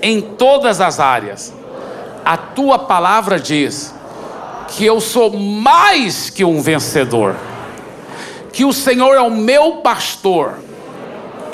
em 0.02 0.22
todas 0.22 0.80
as 0.80 1.00
áreas, 1.00 1.54
a 2.24 2.38
tua 2.38 2.78
palavra 2.78 3.40
diz 3.40 3.96
que 4.68 4.86
eu 4.86 5.00
sou 5.00 5.32
mais 5.32 6.30
que 6.30 6.44
um 6.44 6.62
vencedor, 6.62 7.36
que 8.52 8.66
o 8.66 8.74
Senhor 8.74 9.16
é 9.16 9.22
o 9.22 9.32
meu 9.32 9.78
pastor 9.78 10.60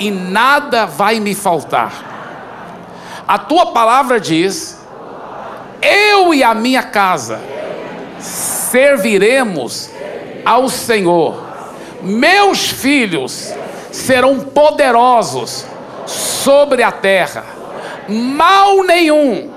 e 0.00 0.10
nada 0.10 0.84
vai 0.84 1.20
me 1.20 1.34
faltar. 1.34 3.22
A 3.26 3.38
tua 3.38 3.66
palavra 3.66 4.20
diz: 4.20 4.84
eu 5.80 6.34
e 6.34 6.42
a 6.42 6.54
minha 6.54 6.82
casa 6.82 7.40
serviremos 8.18 9.90
ao 10.44 10.68
Senhor, 10.68 11.53
meus 12.04 12.68
filhos 12.68 13.54
serão 13.90 14.40
poderosos 14.40 15.64
sobre 16.06 16.82
a 16.82 16.92
terra, 16.92 17.44
mal 18.08 18.84
nenhum 18.84 19.50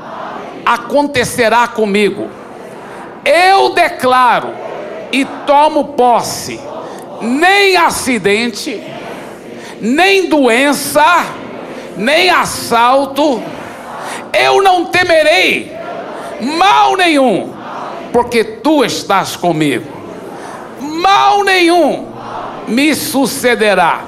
acontecerá 0.66 1.68
comigo. 1.68 2.30
Eu 3.26 3.74
declaro 3.74 4.54
e 5.12 5.26
tomo 5.46 5.90
posse: 5.90 6.60
nem 7.22 7.76
acidente, 7.76 8.82
nem 9.82 10.30
doença, 10.30 11.26
nem 11.98 12.30
assalto, 12.30 13.44
eu 14.32 14.64
não 14.64 14.86
temerei 14.86 15.76
mal 16.40 16.96
nenhum, 16.96 17.54
porque 18.14 18.44
tu 18.44 18.86
estás 18.86 19.36
comigo. 19.36 19.98
Mal 20.80 21.44
nenhum 21.44 22.17
me 22.68 22.94
sucederá, 22.94 24.06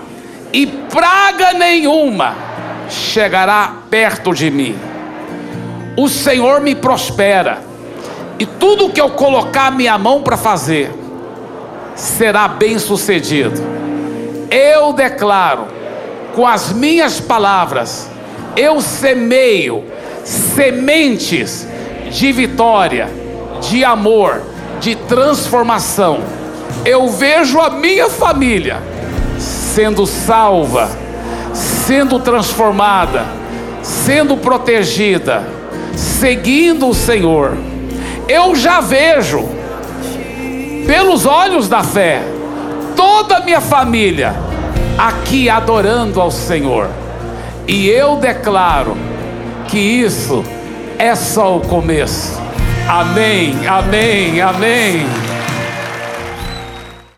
e 0.51 0.65
praga 0.67 1.53
nenhuma 1.53 2.35
chegará 2.89 3.73
perto 3.89 4.33
de 4.33 4.49
mim. 4.49 4.77
O 5.95 6.07
Senhor 6.09 6.61
me 6.61 6.75
prospera 6.75 7.61
e 8.39 8.45
tudo 8.45 8.89
que 8.89 9.01
eu 9.01 9.09
colocar 9.11 9.69
minha 9.69 9.97
mão 9.97 10.21
para 10.23 10.37
fazer 10.37 10.91
será 11.95 12.47
bem 12.47 12.79
sucedido. 12.79 13.61
Eu 14.49 14.93
declaro, 14.93 15.67
com 16.33 16.47
as 16.47 16.71
minhas 16.71 17.19
palavras, 17.19 18.09
eu 18.55 18.81
semeio 18.81 19.83
sementes 20.23 21.67
de 22.09 22.31
vitória, 22.31 23.09
de 23.69 23.83
amor, 23.83 24.41
de 24.79 24.95
transformação. 24.95 26.38
Eu 26.85 27.09
vejo 27.09 27.59
a 27.59 27.69
minha 27.69 28.09
família 28.09 28.77
sendo 29.37 30.05
salva, 30.05 30.89
sendo 31.53 32.19
transformada, 32.19 33.25
sendo 33.81 34.37
protegida, 34.37 35.43
seguindo 35.95 36.87
o 36.87 36.93
Senhor 36.93 37.57
eu 38.29 38.55
já 38.55 38.79
vejo, 38.79 39.43
pelos 40.85 41.25
olhos 41.25 41.67
da 41.67 41.81
fé, 41.81 42.21
toda 42.95 43.37
a 43.37 43.39
minha 43.39 43.59
família 43.59 44.35
aqui 44.95 45.49
adorando 45.49 46.21
ao 46.21 46.29
Senhor. 46.29 46.87
E 47.67 47.89
eu 47.89 48.17
declaro 48.17 48.95
que 49.67 49.79
isso 49.79 50.45
é 50.99 51.15
só 51.15 51.57
o 51.57 51.61
começo. 51.61 52.39
Amém, 52.87 53.55
amém, 53.67 54.39
amém. 54.41 55.07